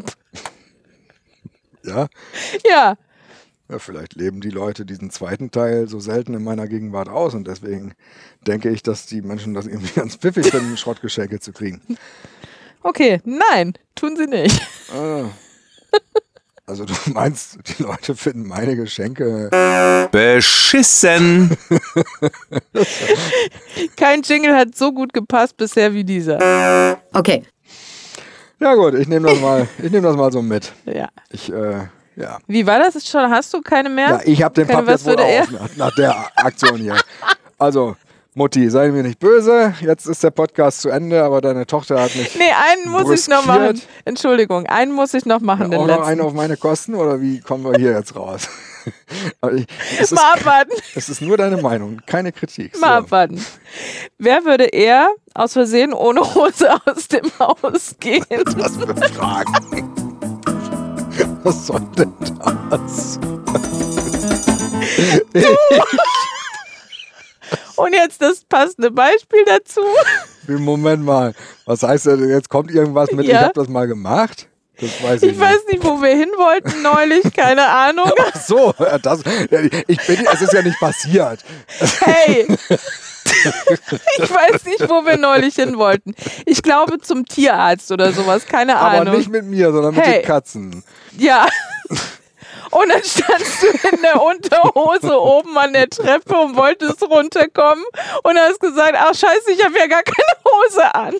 Ja? 1.84 2.08
Ja, 2.68 2.96
ja, 3.68 3.78
vielleicht 3.78 4.14
leben 4.14 4.42
die 4.42 4.50
Leute 4.50 4.84
diesen 4.84 5.10
zweiten 5.10 5.50
Teil 5.50 5.88
so 5.88 5.98
selten 5.98 6.34
in 6.34 6.44
meiner 6.44 6.68
Gegenwart 6.68 7.08
aus 7.08 7.32
und 7.34 7.46
deswegen 7.48 7.94
denke 8.46 8.68
ich, 8.68 8.82
dass 8.82 9.06
die 9.06 9.22
Menschen 9.22 9.54
das 9.54 9.66
irgendwie 9.66 9.94
ganz 10.00 10.16
pfiffig 10.16 10.46
finden, 10.46 10.76
Schrottgeschenke 10.76 11.40
zu 11.40 11.52
kriegen. 11.52 11.80
okay, 12.82 13.20
nein, 13.24 13.72
tun 13.94 14.16
sie 14.16 14.26
nicht. 14.26 14.60
Ah. 14.94 15.30
Also 16.66 16.84
du 16.84 16.94
meinst, 17.12 17.58
die 17.66 17.82
Leute 17.82 18.14
finden 18.14 18.46
meine 18.46 18.76
Geschenke. 18.76 19.48
Beschissen. 20.12 21.56
Kein 23.96 24.22
Jingle 24.22 24.54
hat 24.54 24.76
so 24.76 24.92
gut 24.92 25.12
gepasst 25.12 25.56
bisher 25.56 25.92
wie 25.94 26.04
dieser. 26.04 26.98
Okay. 27.12 27.44
Ja 28.60 28.74
gut, 28.74 28.94
ich 28.94 29.08
nehme 29.08 29.28
das 29.28 29.40
mal, 29.40 29.66
ich 29.78 29.90
nehme 29.90 30.06
das 30.06 30.16
mal 30.16 30.32
so 30.32 30.40
mit. 30.42 30.72
Ja. 30.86 31.08
Ich, 31.30 31.52
äh, 31.52 31.88
ja. 32.16 32.38
Wie 32.46 32.66
war 32.66 32.78
das? 32.78 33.06
Schon, 33.06 33.28
hast 33.30 33.52
du 33.52 33.60
keine 33.60 33.88
mehr? 33.88 34.08
Ja, 34.08 34.20
ich 34.24 34.42
habe 34.42 34.54
den 34.54 34.66
Keine 34.66 34.82
Papp 34.82 34.90
jetzt 34.90 35.06
wohl 35.06 35.18
auf 35.18 35.50
nach, 35.50 35.76
nach 35.76 35.94
der 35.96 36.14
Aktion 36.36 36.76
hier. 36.78 36.96
Also, 37.58 37.96
Mutti, 38.34 38.68
sei 38.70 38.90
mir 38.90 39.02
nicht 39.02 39.18
böse. 39.18 39.74
Jetzt 39.80 40.06
ist 40.06 40.22
der 40.22 40.30
Podcast 40.30 40.80
zu 40.80 40.88
Ende, 40.88 41.22
aber 41.22 41.40
deine 41.40 41.66
Tochter 41.66 42.00
hat 42.00 42.14
mich 42.16 42.36
Nee, 42.36 42.44
einen 42.72 42.90
muss 42.90 43.10
ich 43.10 43.28
noch 43.28 43.44
machen. 43.44 43.66
Brüskiert. 43.66 43.88
Entschuldigung, 44.04 44.66
einen 44.66 44.92
muss 44.92 45.14
ich 45.14 45.24
noch 45.26 45.40
machen, 45.40 45.70
den 45.70 45.80
auch 45.80 45.86
noch 45.86 45.96
letzten. 45.96 46.10
einen 46.10 46.20
auf 46.20 46.32
meine 46.32 46.56
Kosten 46.56 46.94
oder 46.94 47.20
wie 47.20 47.40
kommen 47.40 47.64
wir 47.64 47.78
hier 47.78 47.92
jetzt 47.92 48.14
raus? 48.16 48.48
Es, 49.98 50.10
ist, 50.10 50.14
Mal 50.14 50.32
abwarten, 50.34 50.72
es 50.94 51.08
ist 51.08 51.20
nur 51.22 51.36
deine 51.36 51.56
Meinung, 51.58 52.00
keine 52.06 52.32
Kritik. 52.32 52.78
mal 52.80 52.98
So. 52.98 53.04
abwarten. 53.04 53.44
Wer 54.18 54.44
würde 54.44 54.64
eher 54.64 55.08
aus 55.34 55.52
Versehen 55.54 55.92
ohne 55.92 56.20
Hose 56.34 56.70
aus 56.86 57.08
dem 57.08 57.30
Haus 57.38 57.94
gehen? 58.00 58.24
Was 58.56 58.76
für 58.76 58.94
Fragen. 59.14 59.90
Was 61.44 61.66
soll 61.66 61.80
denn 61.96 62.12
das? 62.70 63.18
Und 67.76 67.92
jetzt 67.92 68.22
das 68.22 68.44
passende 68.44 68.90
Beispiel 68.90 69.44
dazu. 69.46 69.80
Moment 70.46 71.04
mal. 71.04 71.34
Was 71.66 71.82
heißt 71.82 72.06
denn, 72.06 72.28
jetzt 72.28 72.48
kommt 72.48 72.70
irgendwas 72.70 73.10
mit, 73.12 73.26
Ja. 73.26 73.32
ich 73.38 73.42
habe 73.44 73.54
das 73.54 73.68
mal 73.68 73.86
gemacht? 73.86 74.48
Das 74.80 75.02
weiß 75.02 75.22
ich, 75.22 75.32
Ich 75.32 75.38
weiß 75.40 75.58
nicht, 75.70 75.84
wo 75.84 76.00
wir 76.02 76.16
hin 76.16 76.30
wollten 76.36 76.82
neulich, 76.82 77.32
keine 77.34 77.68
Ahnung. 77.68 78.10
nicht. 78.16 78.46
So, 78.46 78.74
das, 79.02 79.20
ich 79.86 80.06
bin, 80.06 80.26
es 80.32 80.42
ist 80.42 80.52
ja 80.52 80.62
nicht 80.62 80.78
passiert. 80.80 81.40
Hey! 82.00 82.46
Ich 84.18 84.30
weiß 84.30 84.64
nicht, 84.66 84.88
wo 84.88 85.04
wir 85.06 85.16
neulich 85.16 85.54
hin 85.54 85.78
wollten. 85.78 86.14
Ich 86.44 86.62
glaube 86.62 87.00
zum 87.00 87.24
Tierarzt 87.26 87.90
oder 87.90 88.12
sowas, 88.12 88.44
keine 88.46 88.76
Aber 88.76 89.00
Ahnung. 89.00 89.16
nicht 89.16 89.30
mit 89.30 89.44
mir, 89.46 89.72
sondern 89.72 89.94
mit 89.94 90.04
Hey. 90.04 90.20
den 90.20 90.26
Katzen. 90.26 90.84
Ja. 91.16 91.46
Und 92.70 92.88
dann 92.90 93.02
standst 93.02 93.62
du 93.62 93.66
in 93.96 94.02
der 94.02 94.20
Unterhose 94.22 95.18
oben 95.18 95.56
an 95.56 95.72
der 95.72 95.88
Treppe 95.88 96.36
und 96.36 96.54
wolltest 96.56 97.02
runterkommen 97.02 97.84
und 98.24 98.38
hast 98.38 98.60
gesagt, 98.60 98.94
ach 98.98 99.14
scheiße, 99.14 99.52
ich 99.56 99.64
habe 99.64 99.78
ja 99.78 99.86
gar 99.86 100.02
keine 100.02 100.34
Hose 100.44 100.94
an. 100.94 101.14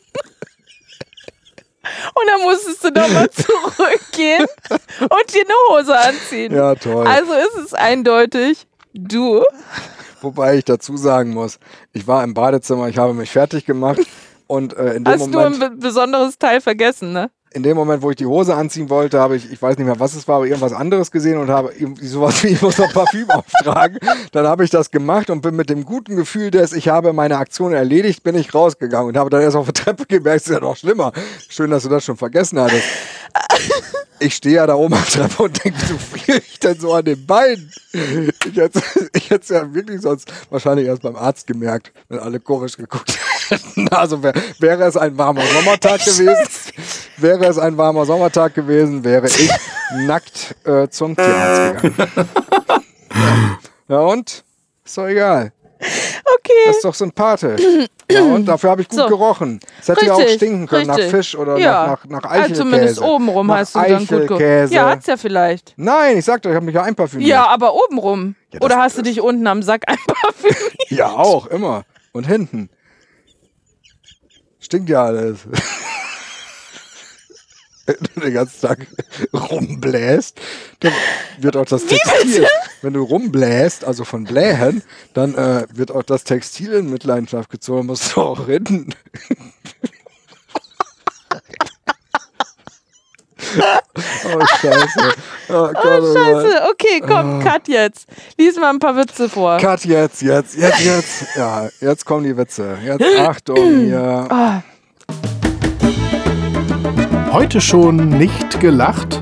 Und 2.15 2.29
dann 2.29 2.43
musstest 2.43 2.85
du 2.85 2.89
nochmal 2.89 3.31
zurückgehen 3.31 4.47
und 5.01 5.35
dir 5.35 5.45
eine 5.45 5.55
Hose 5.79 5.99
anziehen. 5.99 6.55
Ja, 6.55 6.75
toll. 6.75 7.07
Also 7.07 7.33
ist 7.33 7.67
es 7.67 7.75
eindeutig, 7.75 8.67
du. 8.93 9.43
Wobei 10.21 10.57
ich 10.59 10.65
dazu 10.65 10.97
sagen 10.97 11.31
muss, 11.31 11.59
ich 11.93 12.07
war 12.07 12.25
im 12.25 12.35
Badezimmer, 12.35 12.89
ich 12.89 12.97
habe 12.97 13.13
mich 13.13 13.31
fertig 13.31 13.67
gemacht 13.67 14.01
und 14.47 14.75
äh, 14.75 14.95
in 14.95 15.05
dem 15.05 15.13
Hast 15.13 15.27
du 15.33 15.39
ein 15.39 15.53
Moment, 15.53 15.59
be 15.59 15.71
besonderes 15.87 16.39
Teil 16.39 16.61
vergessen, 16.61 17.13
ne? 17.13 17.31
In 17.55 17.63
dem 17.63 17.77
Moment, 17.77 18.03
wo 18.03 18.11
ich 18.11 18.17
die 18.17 18.27
Hose 18.27 18.55
anziehen 18.55 18.91
wollte, 18.91 19.21
habe 19.21 19.37
ich, 19.37 19.51
ich 19.51 19.63
weiß 19.63 19.79
nicht 19.79 19.87
mehr, 19.87 20.01
was 20.01 20.15
es 20.15 20.27
war, 20.27 20.37
aber 20.37 20.47
irgendwas 20.47 20.73
anderes 20.73 21.13
gesehen 21.13 21.39
und 21.39 21.51
habe 21.51 21.73
irgendwie 21.79 22.07
sowas 22.07 22.43
wie, 22.43 22.49
ich 22.49 22.61
muss 22.61 22.79
noch 22.79 22.93
Parfüm 22.93 23.31
auftragen. 23.31 23.99
Dann 24.33 24.47
habe 24.47 24.65
ich 24.65 24.71
das 24.71 24.91
gemacht 24.91 25.31
und 25.31 25.41
bin 25.41 25.55
mit 25.55 25.71
dem 25.71 25.85
guten 25.85 26.17
Gefühl, 26.17 26.51
dass 26.51 26.73
ich 26.73 26.89
habe 26.89 27.13
meine 27.13 27.39
Aktion 27.39 27.73
erledigt, 27.73 28.25
bin 28.25 28.35
ich 28.35 28.53
rausgegangen 28.53 29.09
und 29.09 29.17
habe 29.17 29.31
dann 29.31 29.41
erst 29.41 29.57
auf 29.57 29.67
der 29.67 29.75
Treppe 29.75 30.05
gemerkt, 30.07 30.41
es 30.41 30.47
ist 30.49 30.53
ja 30.53 30.61
noch 30.61 30.77
schlimmer. 30.77 31.13
Schön, 31.49 31.71
dass 31.71 31.85
du 31.85 31.89
das 31.89 32.05
schon 32.05 32.17
vergessen 32.17 32.59
hattest. 32.59 32.85
Ich 34.19 34.35
stehe 34.35 34.57
ja 34.57 34.67
da 34.67 34.75
oben 34.75 34.95
auf 34.95 35.09
der 35.13 35.29
Treppe 35.29 35.43
und 35.45 35.65
denke, 35.65 35.79
so 35.87 35.99
friere 35.99 36.39
ich 36.39 36.59
denn 36.59 36.79
so 36.79 36.93
an 36.93 37.05
den 37.05 37.25
Beinen? 37.25 37.71
Ich 37.93 38.57
hätte 38.57 38.83
ich 39.13 39.31
es 39.31 39.49
ja 39.49 39.73
wirklich 39.73 40.01
sonst 40.01 40.33
wahrscheinlich 40.51 40.87
erst 40.87 41.03
beim 41.03 41.17
Arzt 41.17 41.47
gemerkt, 41.47 41.93
wenn 42.09 42.19
alle 42.19 42.41
komisch 42.41 42.77
geguckt 42.77 43.17
hätten. 43.49 43.89
Also 43.89 44.23
wär, 44.23 44.33
wäre 44.59 44.85
es 44.85 44.97
ein 44.97 45.17
warmer 45.19 45.43
Sommertag 45.47 46.05
gewesen, 46.05 46.37
wäre 47.17 47.47
es 47.47 47.59
ein 47.59 47.77
warmer 47.77 48.05
Sommertag 48.07 48.55
gewesen, 48.55 49.05
wäre 49.05 49.27
ich 49.27 49.51
nackt 50.07 50.55
äh, 50.65 50.89
zum 50.89 51.15
Tierarzt 51.17 51.83
gegangen. 51.83 52.29
Ja. 53.15 53.59
ja 53.89 53.99
und? 54.01 54.45
Ist 54.85 54.99
doch 54.99 55.07
egal. 55.07 55.53
Okay. 55.81 56.53
Das 56.67 56.77
ist 56.77 56.85
doch 56.85 56.95
sympathisch. 56.95 57.61
Ja, 58.11 58.23
und 58.23 58.45
dafür 58.49 58.71
habe 58.71 58.83
ich 58.83 58.89
gut 58.89 58.99
So. 58.99 59.07
gerochen. 59.07 59.61
Es 59.81 59.89
hätte 59.89 60.07
ja 60.07 60.15
auch 60.15 60.29
stinken 60.29 60.67
können 60.67 60.89
richtig. 60.91 61.05
nach 61.07 61.11
Fisch 61.19 61.37
oder 61.37 61.59
Ja. 61.59 61.87
nach, 61.87 62.05
nach, 62.07 62.23
nach 62.23 62.31
Also 62.31 62.43
Eichelkäse. 62.45 62.61
zumindest 62.63 63.01
obenrum 63.03 63.47
nach 63.47 63.57
hast 63.59 63.75
du 63.75 63.81
dann 63.81 63.99
gut 63.99 64.09
ge 64.09 64.19
Eichelkäse. 64.25 64.75
Ja, 64.75 64.89
hat's 64.91 65.07
ja 65.07 65.17
vielleicht. 65.17 65.75
Nein, 65.77 66.19
ich 66.19 66.25
sagte, 66.25 66.49
ich 66.49 66.55
habe 66.55 66.65
mich 66.67 66.75
ja 66.75 66.83
einparfümiert. 66.83 67.29
Ja, 67.29 67.47
aber 67.49 67.75
obenrum. 67.75 68.35
Ja, 68.53 68.61
Oder 68.63 68.77
hast 68.79 68.97
du 68.99 69.03
dich 69.03 69.21
unten 69.21 69.47
am 69.47 69.63
Sack 69.63 69.83
einparfümiert? 69.87 70.91
Ja, 70.91 71.11
auch, 71.13 71.47
immer. 71.49 71.85
Und 72.13 72.27
hinten. 72.27 72.71
Stinkt 74.61 74.89
ja 74.89 75.05
alles. 75.05 75.41
Wenn 77.87 77.97
du 78.15 78.21
den 78.21 78.35
ganzen 78.35 78.61
Tag 78.67 78.87
rumbläst, 79.33 80.41
dann 80.81 80.93
wird 81.39 81.57
auch 81.57 81.67
das 81.67 81.85
Textil, 81.87 82.47
wenn 82.83 82.93
du 82.95 83.03
rumbläst, 83.03 83.85
also 83.85 84.05
von 84.05 84.25
Blähen, 84.25 84.83
dann 85.13 85.35
äh, 85.35 85.67
wird 85.73 85.91
auch 85.91 86.03
das 86.03 86.25
Textil 86.25 86.73
in 86.73 86.91
Mitleidenschaft 86.91 87.51
gezogen, 87.51 87.87
musst 87.87 88.17
du 88.17 88.21
auch 88.23 88.47
hinten. 88.47 88.89
oh, 93.57 94.47
scheiße. 94.61 95.15
Oh, 95.49 95.53
Gott, 95.53 95.77
oh, 95.77 95.83
Gott. 95.83 96.17
Scheiße, 96.17 96.63
okay, 96.71 97.01
komm, 97.07 97.45
cut 97.45 97.69
jetzt. 97.69 98.07
Lies 98.39 98.57
mal 98.57 98.71
ein 98.71 98.79
paar 98.79 98.97
Witze 98.97 99.29
vor. 99.29 99.59
Cut 99.59 99.85
jetzt, 99.85 100.23
jetzt, 100.23 100.57
jetzt, 100.57 100.81
jetzt. 100.81 101.27
Ja, 101.37 101.69
jetzt 101.81 102.05
kommen 102.05 102.25
die 102.25 102.37
Witze. 102.37 102.79
Jetzt 102.83 103.05
Achtung 103.19 103.81
hier. 103.81 104.63
Heute 107.35 107.61
schon 107.61 108.11
nicht 108.11 108.61
gelacht? 108.61 109.21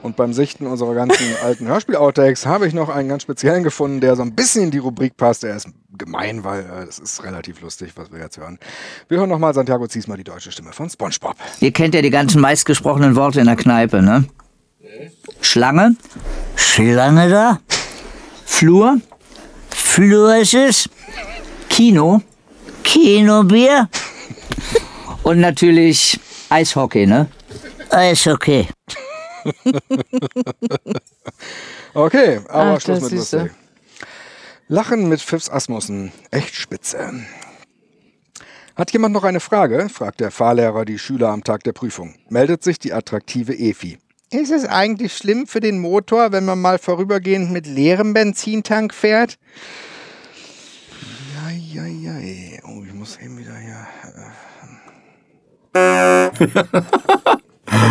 Und 0.00 0.14
beim 0.14 0.32
Sichten 0.32 0.68
unserer 0.68 0.94
ganzen 0.94 1.26
alten 1.44 1.66
Hörspiel-Outtakes 1.66 2.46
habe 2.46 2.68
ich 2.68 2.72
noch 2.72 2.88
einen 2.88 3.08
ganz 3.08 3.24
speziellen 3.24 3.64
gefunden, 3.64 4.00
der 4.00 4.14
so 4.14 4.22
ein 4.22 4.36
bisschen 4.36 4.62
in 4.62 4.70
die 4.70 4.78
Rubrik 4.78 5.16
passt. 5.16 5.42
Er 5.42 5.56
ist 5.56 5.66
gemein, 5.98 6.44
weil 6.44 6.60
äh, 6.60 6.84
es 6.88 7.00
ist 7.00 7.24
relativ 7.24 7.62
lustig, 7.62 7.94
was 7.96 8.12
wir 8.12 8.20
jetzt 8.20 8.38
hören. 8.38 8.60
Wir 9.08 9.18
hören 9.18 9.28
nochmal 9.28 9.52
Santiago 9.54 9.88
Ziesmer, 9.88 10.16
die 10.18 10.22
deutsche 10.22 10.52
Stimme 10.52 10.72
von 10.72 10.88
SpongeBob. 10.88 11.34
Ihr 11.58 11.72
kennt 11.72 11.96
ja 11.96 12.02
die 12.02 12.10
ganzen 12.10 12.40
meistgesprochenen 12.40 13.16
Worte 13.16 13.40
in 13.40 13.46
der 13.46 13.56
Kneipe, 13.56 14.02
ne? 14.02 14.26
Schlange? 15.40 15.96
Schlange 16.54 17.28
da? 17.28 17.58
Flur? 18.44 19.00
Flur 19.68 20.36
ist 20.36 20.54
es? 20.54 20.88
Kino? 21.68 22.22
Kinobier? 22.84 23.88
Und 25.24 25.40
natürlich 25.40 26.20
Eishockey, 26.50 27.06
ne? 27.06 27.28
Eishockey. 27.90 28.68
Okay, 31.92 32.40
aber 32.48 32.74
Ach, 32.76 32.80
Schluss 32.80 33.02
mit 33.02 33.12
lustig. 33.12 33.50
Lachen 34.68 35.08
mit 35.08 35.20
Pfiffs 35.20 35.50
Asmussen. 35.50 36.12
Echt 36.30 36.54
spitze. 36.54 37.12
Hat 38.76 38.92
jemand 38.92 39.12
noch 39.12 39.24
eine 39.24 39.40
Frage? 39.40 39.88
fragt 39.88 40.20
der 40.20 40.30
Fahrlehrer 40.30 40.84
die 40.84 40.98
Schüler 40.98 41.30
am 41.30 41.42
Tag 41.42 41.64
der 41.64 41.72
Prüfung. 41.72 42.14
Meldet 42.28 42.62
sich 42.62 42.78
die 42.78 42.92
attraktive 42.92 43.54
Efi. 43.54 43.98
Ist 44.30 44.52
es 44.52 44.64
eigentlich 44.64 45.16
schlimm 45.16 45.48
für 45.48 45.58
den 45.58 45.80
Motor, 45.80 46.30
wenn 46.30 46.44
man 46.44 46.60
mal 46.60 46.78
vorübergehend 46.78 47.50
mit 47.50 47.66
leerem 47.66 48.14
Benzintank 48.14 48.94
fährt? 48.94 49.38
Ja, 51.74 51.84
ja, 51.84 51.86
ja. 51.86 52.60
Oh, 52.68 52.84
ich 52.86 52.94
muss 52.94 53.18
eben 53.18 53.36
wieder 53.38 53.56
hier. 53.56 53.88
Aber 55.72 56.30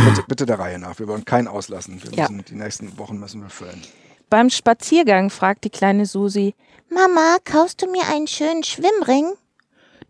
bitte, 0.06 0.24
bitte 0.28 0.46
der 0.46 0.60
Reihe 0.60 0.80
nach. 0.80 0.98
Wir 1.00 1.08
wollen 1.08 1.26
keinen 1.26 1.48
auslassen. 1.48 2.02
Wir 2.04 2.12
Ja. 2.12 2.24
müssen, 2.30 2.46
Die 2.46 2.56
nächsten 2.56 2.98
Wochen 2.98 3.18
müssen 3.20 3.42
wir 3.42 3.50
füllen. 3.50 3.82
Beim 4.30 4.50
Spaziergang 4.50 5.30
fragt 5.30 5.64
die 5.64 5.70
kleine 5.70 6.06
Susi, 6.06 6.54
Mama, 6.90 7.38
kaufst 7.46 7.82
du 7.82 7.88
mir 7.92 8.08
einen 8.08 8.28
schönen 8.28 8.64
Schwimmring? 8.64 9.34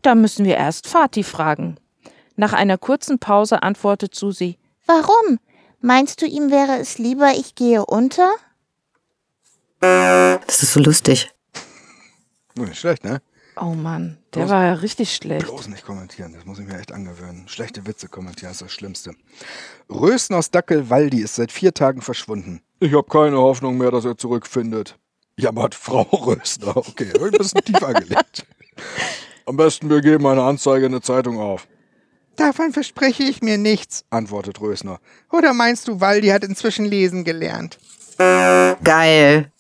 da 0.02 0.16
müssen 0.16 0.46
wir 0.46 0.56
erst 0.56 0.88
Vati 0.88 1.24
fragen. 1.24 1.76
Nach 2.38 2.54
einer 2.54 2.78
kurzen 2.78 3.20
Pause 3.20 3.64
antwortet 3.64 4.16
Susi, 4.16 4.58
Warum? 4.86 5.40
Meinst 5.82 6.22
du, 6.22 6.26
ihm 6.26 6.50
wäre 6.52 6.78
es 6.80 6.98
lieber, 6.98 7.32
ich 7.32 7.54
gehe 7.56 7.86
unter? 7.86 8.32
Das 9.82 10.64
ist 10.64 10.72
so 10.74 10.80
lustig. 10.80 11.30
Nicht 12.56 12.78
schlecht, 12.80 13.04
ne? 13.04 13.22
Oh 13.62 13.74
Mann, 13.76 14.18
der 14.34 14.46
Bloß- 14.46 14.50
war 14.50 14.66
ja 14.66 14.74
richtig 14.74 15.16
schlecht. 15.16 15.46
Bloß 15.46 15.68
nicht 15.68 15.86
kommentieren, 15.86 16.34
das 16.34 16.46
muss 16.46 16.60
ich 16.60 16.68
mir 16.68 16.80
echt 16.80 16.92
angewöhnen. 16.92 17.48
Schlechte 17.48 17.86
Witze 17.88 18.08
kommentieren 18.08 18.52
ist 18.52 18.62
das 18.62 18.72
Schlimmste. 18.72 19.12
Rösners 19.90 20.52
Dackel 20.52 20.90
Waldi 20.90 21.22
ist 21.22 21.36
seit 21.36 21.52
vier 21.52 21.74
Tagen 21.74 22.02
verschwunden. 22.02 22.62
Ich 22.80 22.94
habe 22.94 23.08
keine 23.08 23.38
Hoffnung 23.38 23.78
mehr, 23.78 23.92
dass 23.92 24.06
er 24.06 24.18
zurückfindet. 24.18 24.98
Jammert 25.38 25.76
Frau 25.76 26.02
Rösner. 26.26 26.76
Okay, 26.78 27.12
ein 27.20 27.32
bisschen 27.32 27.62
tiefer 27.64 27.94
gelegt. 27.94 28.46
Am 29.46 29.58
besten 29.58 29.90
wir 29.90 30.02
geben 30.02 30.26
eine 30.28 30.44
Anzeige 30.44 30.86
in 30.86 30.92
der 30.92 31.02
Zeitung 31.02 31.40
auf. 31.40 31.68
Davon 32.36 32.72
verspreche 32.72 33.24
ich 33.24 33.42
mir 33.42 33.58
nichts, 33.58 34.06
antwortet 34.12 34.62
Rösner. 34.62 35.00
Oder 35.32 35.54
meinst 35.54 35.88
du, 35.88 36.00
Waldi 36.00 36.28
hat 36.30 36.44
inzwischen 36.44 36.86
lesen 36.86 37.24
gelernt? 37.26 37.78
Geil. 38.84 39.52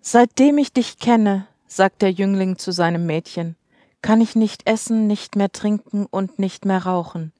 Seitdem 0.00 0.58
ich 0.58 0.72
dich 0.72 0.98
kenne, 0.98 1.46
sagt 1.66 2.02
der 2.02 2.10
Jüngling 2.10 2.58
zu 2.58 2.72
seinem 2.72 3.06
Mädchen, 3.06 3.56
kann 4.02 4.20
ich 4.20 4.36
nicht 4.36 4.68
essen, 4.68 5.06
nicht 5.06 5.36
mehr 5.36 5.50
trinken 5.50 6.06
und 6.06 6.38
nicht 6.38 6.64
mehr 6.64 6.84
rauchen. 6.84 7.32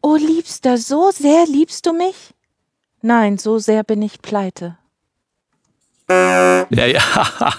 Oh, 0.00 0.16
Liebster, 0.16 0.78
so 0.78 1.10
sehr 1.10 1.44
liebst 1.46 1.86
du 1.86 1.92
mich? 1.92 2.34
Nein, 3.02 3.38
so 3.38 3.58
sehr 3.58 3.82
bin 3.82 4.02
ich 4.02 4.22
pleite. 4.22 4.78
Ja, 6.08 6.66
ja. 6.70 7.02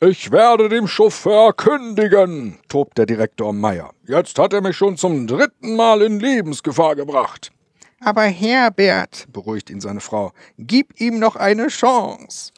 Ich 0.00 0.30
werde 0.30 0.68
dem 0.68 0.86
Chauffeur 0.86 1.52
kündigen, 1.52 2.56
tobt 2.68 2.98
der 2.98 3.06
Direktor 3.06 3.52
Meier. 3.52 3.90
Jetzt 4.06 4.38
hat 4.38 4.52
er 4.52 4.60
mich 4.60 4.76
schon 4.76 4.96
zum 4.96 5.26
dritten 5.26 5.74
Mal 5.74 6.02
in 6.02 6.20
Lebensgefahr 6.20 6.94
gebracht. 6.94 7.50
Aber 7.98 8.22
Herbert, 8.22 9.26
beruhigt 9.32 9.70
ihn 9.70 9.80
seine 9.80 9.98
Frau, 9.98 10.30
gib 10.56 11.00
ihm 11.00 11.18
noch 11.18 11.34
eine 11.34 11.66
Chance. 11.66 12.52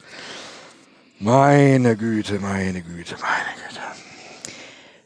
Meine 1.23 1.99
Güte, 1.99 2.41
meine 2.41 2.81
Güte, 2.81 3.14
meine 3.21 3.68
Güte. 3.68 3.81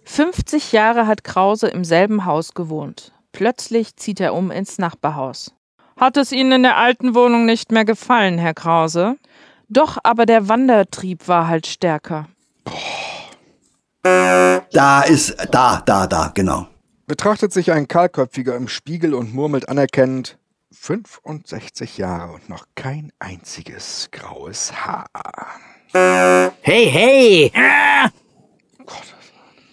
50 0.04 0.70
Jahre 0.70 1.08
hat 1.08 1.24
Krause 1.24 1.66
im 1.66 1.84
selben 1.84 2.24
Haus 2.24 2.54
gewohnt. 2.54 3.10
Plötzlich 3.32 3.96
zieht 3.96 4.20
er 4.20 4.32
um 4.32 4.52
ins 4.52 4.78
Nachbarhaus. 4.78 5.52
Hat 5.96 6.16
es 6.16 6.30
Ihnen 6.30 6.52
in 6.52 6.62
der 6.62 6.76
alten 6.76 7.16
Wohnung 7.16 7.46
nicht 7.46 7.72
mehr 7.72 7.84
gefallen, 7.84 8.38
Herr 8.38 8.54
Krause? 8.54 9.16
Doch, 9.68 9.98
aber 10.04 10.24
der 10.24 10.48
Wandertrieb 10.48 11.26
war 11.26 11.48
halt 11.48 11.66
stärker. 11.66 12.28
Da 14.04 15.02
ist, 15.02 15.34
da, 15.50 15.82
da, 15.84 16.06
da, 16.06 16.30
genau. 16.32 16.68
betrachtet 17.08 17.52
sich 17.52 17.72
ein 17.72 17.88
Kahlköpfiger 17.88 18.54
im 18.54 18.68
Spiegel 18.68 19.14
und 19.14 19.34
murmelt 19.34 19.68
anerkennend 19.68 20.38
65 20.70 21.98
Jahre 21.98 22.34
und 22.34 22.48
noch 22.48 22.66
kein 22.76 23.10
einziges 23.18 24.10
graues 24.12 24.72
Haar. 24.86 25.06
Hey, 25.96 26.50
hey! 26.90 27.52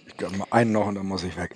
Ich 0.06 0.16
glaube 0.16 0.36
mal 0.36 0.46
einen 0.52 0.70
noch 0.70 0.86
und 0.86 0.94
dann 0.94 1.06
muss 1.06 1.24
ich 1.24 1.36
weg. 1.36 1.52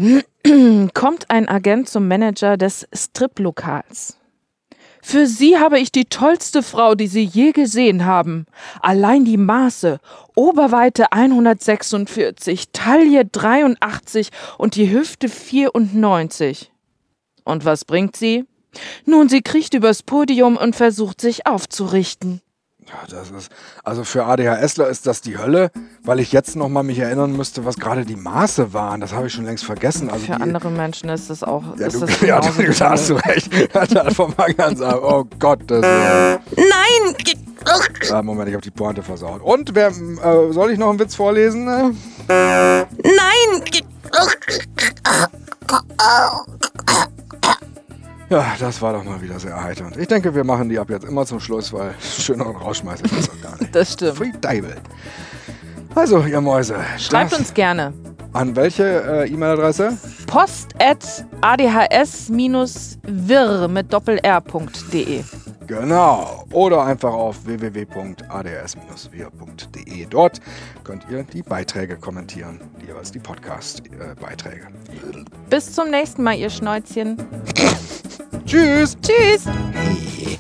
Kommt 0.92 1.30
ein 1.30 1.48
Agent 1.48 1.88
zum 1.88 2.08
Manager 2.08 2.56
des 2.56 2.88
Striplokals. 2.92 4.18
Für 5.02 5.28
Sie 5.28 5.56
habe 5.56 5.78
ich 5.78 5.92
die 5.92 6.06
tollste 6.06 6.64
Frau, 6.64 6.96
die 6.96 7.06
Sie 7.06 7.22
je 7.22 7.52
gesehen 7.52 8.06
haben. 8.06 8.46
Allein 8.80 9.24
die 9.24 9.36
Maße. 9.36 10.00
Oberweite 10.34 11.12
146, 11.12 12.72
Taille 12.72 13.24
83 13.24 14.30
und 14.58 14.74
die 14.74 14.90
Hüfte 14.90 15.28
94. 15.28 16.72
Und 17.44 17.64
was 17.64 17.84
bringt 17.84 18.16
sie? 18.16 18.46
Nun, 19.04 19.28
sie 19.28 19.42
kriecht 19.42 19.74
übers 19.74 20.02
Podium 20.02 20.56
und 20.56 20.74
versucht 20.74 21.20
sich 21.20 21.46
aufzurichten. 21.46 22.40
Ja, 22.89 22.95
das 23.09 23.30
ist, 23.30 23.51
also 23.82 24.05
für 24.05 24.26
ADHSler 24.26 24.89
ist 24.89 25.09
das 25.09 25.20
die 25.20 25.37
Hölle, 25.37 25.72
weil 26.05 26.20
ich 26.20 26.30
jetzt 26.30 26.55
noch 26.55 26.68
mal 26.68 26.84
mich 26.84 27.01
erinnern 27.01 27.32
müsste, 27.32 27.64
was 27.64 27.76
gerade 27.76 28.05
die 28.05 28.14
Maße 28.14 28.72
waren. 28.72 29.01
Das 29.01 29.12
habe 29.12 29.26
ich 29.26 29.32
schon 29.32 29.45
längst 29.45 29.64
vergessen. 29.64 30.09
Also 30.09 30.26
Für 30.26 30.37
die, 30.37 30.43
andere 30.43 30.70
Menschen 30.70 31.09
ist 31.09 31.28
das 31.28 31.43
auch. 31.43 31.64
Ja, 31.78 31.89
ist 31.89 31.97
du, 31.97 32.07
das 32.07 32.20
ja, 32.26 32.41
du, 32.41 32.72
da 32.72 32.91
hast 32.91 33.11
du 33.11 33.14
recht. 33.14 33.53
Von 34.14 34.34
ganz 34.57 34.80
an. 34.80 34.99
Oh 35.01 35.24
Gott, 35.39 35.61
das 35.66 35.80
Nein! 35.82 37.14
Ah, 38.12 38.22
Moment, 38.22 38.49
ich 38.49 38.55
habe 38.55 38.62
die 38.62 38.70
Pointe 38.70 39.03
versaut. 39.03 39.43
Und 39.43 39.74
wer 39.74 39.89
äh, 39.89 40.53
soll 40.53 40.70
ich 40.70 40.78
noch 40.78 40.91
einen 40.91 41.01
Witz 41.01 41.16
vorlesen? 41.16 41.64
Nein! 41.64 42.87
Ja, 48.28 48.54
das 48.58 48.82
war 48.82 48.92
doch 48.92 49.04
mal 49.04 49.22
wieder 49.22 49.38
sehr 49.38 49.52
erheiternd. 49.52 49.96
Ich 49.96 50.08
denke, 50.08 50.34
wir 50.34 50.42
machen 50.42 50.68
die 50.68 50.78
ab 50.78 50.90
jetzt 50.90 51.04
immer 51.04 51.24
zum 51.24 51.38
Schluss, 51.38 51.72
weil 51.72 51.94
schöneren 52.00 52.56
rausschmeißen 52.56 53.04
ist 53.04 53.16
das 53.16 53.28
doch 53.28 53.40
gar 53.40 53.56
nicht. 53.58 53.72
Das 53.74 53.92
stimmt. 53.92 54.16
Free 54.18 54.32
Deibel. 54.40 54.74
Also, 55.94 56.22
ihr 56.24 56.40
Mäuse. 56.40 56.76
Schreibt 56.98 57.38
uns 57.38 57.54
gerne. 57.54 57.92
An 58.32 58.56
welche 58.56 58.82
äh, 58.84 59.32
E-Mail-Adresse? 59.32 59.96
Post 60.26 60.74
at 60.78 61.24
adhs-wirr 61.40 62.48
mit 63.68 63.92
doppel-r.de. 63.92 65.22
Genau. 65.66 66.44
Oder 66.52 66.84
einfach 66.84 67.12
auf 67.12 67.44
www.ads-wir.de. 67.46 70.06
Dort 70.08 70.40
könnt 70.84 71.04
ihr 71.10 71.24
die 71.24 71.42
Beiträge 71.42 71.96
kommentieren, 71.96 72.60
jeweils 72.86 73.10
die 73.10 73.18
Podcast-Beiträge. 73.18 74.68
Bis 75.50 75.72
zum 75.72 75.90
nächsten 75.90 76.22
Mal, 76.22 76.36
ihr 76.36 76.50
Schnäuzchen. 76.50 77.16
Tschüss. 78.46 78.96
Tschüss. 79.00 79.46
Hey. 79.72 80.38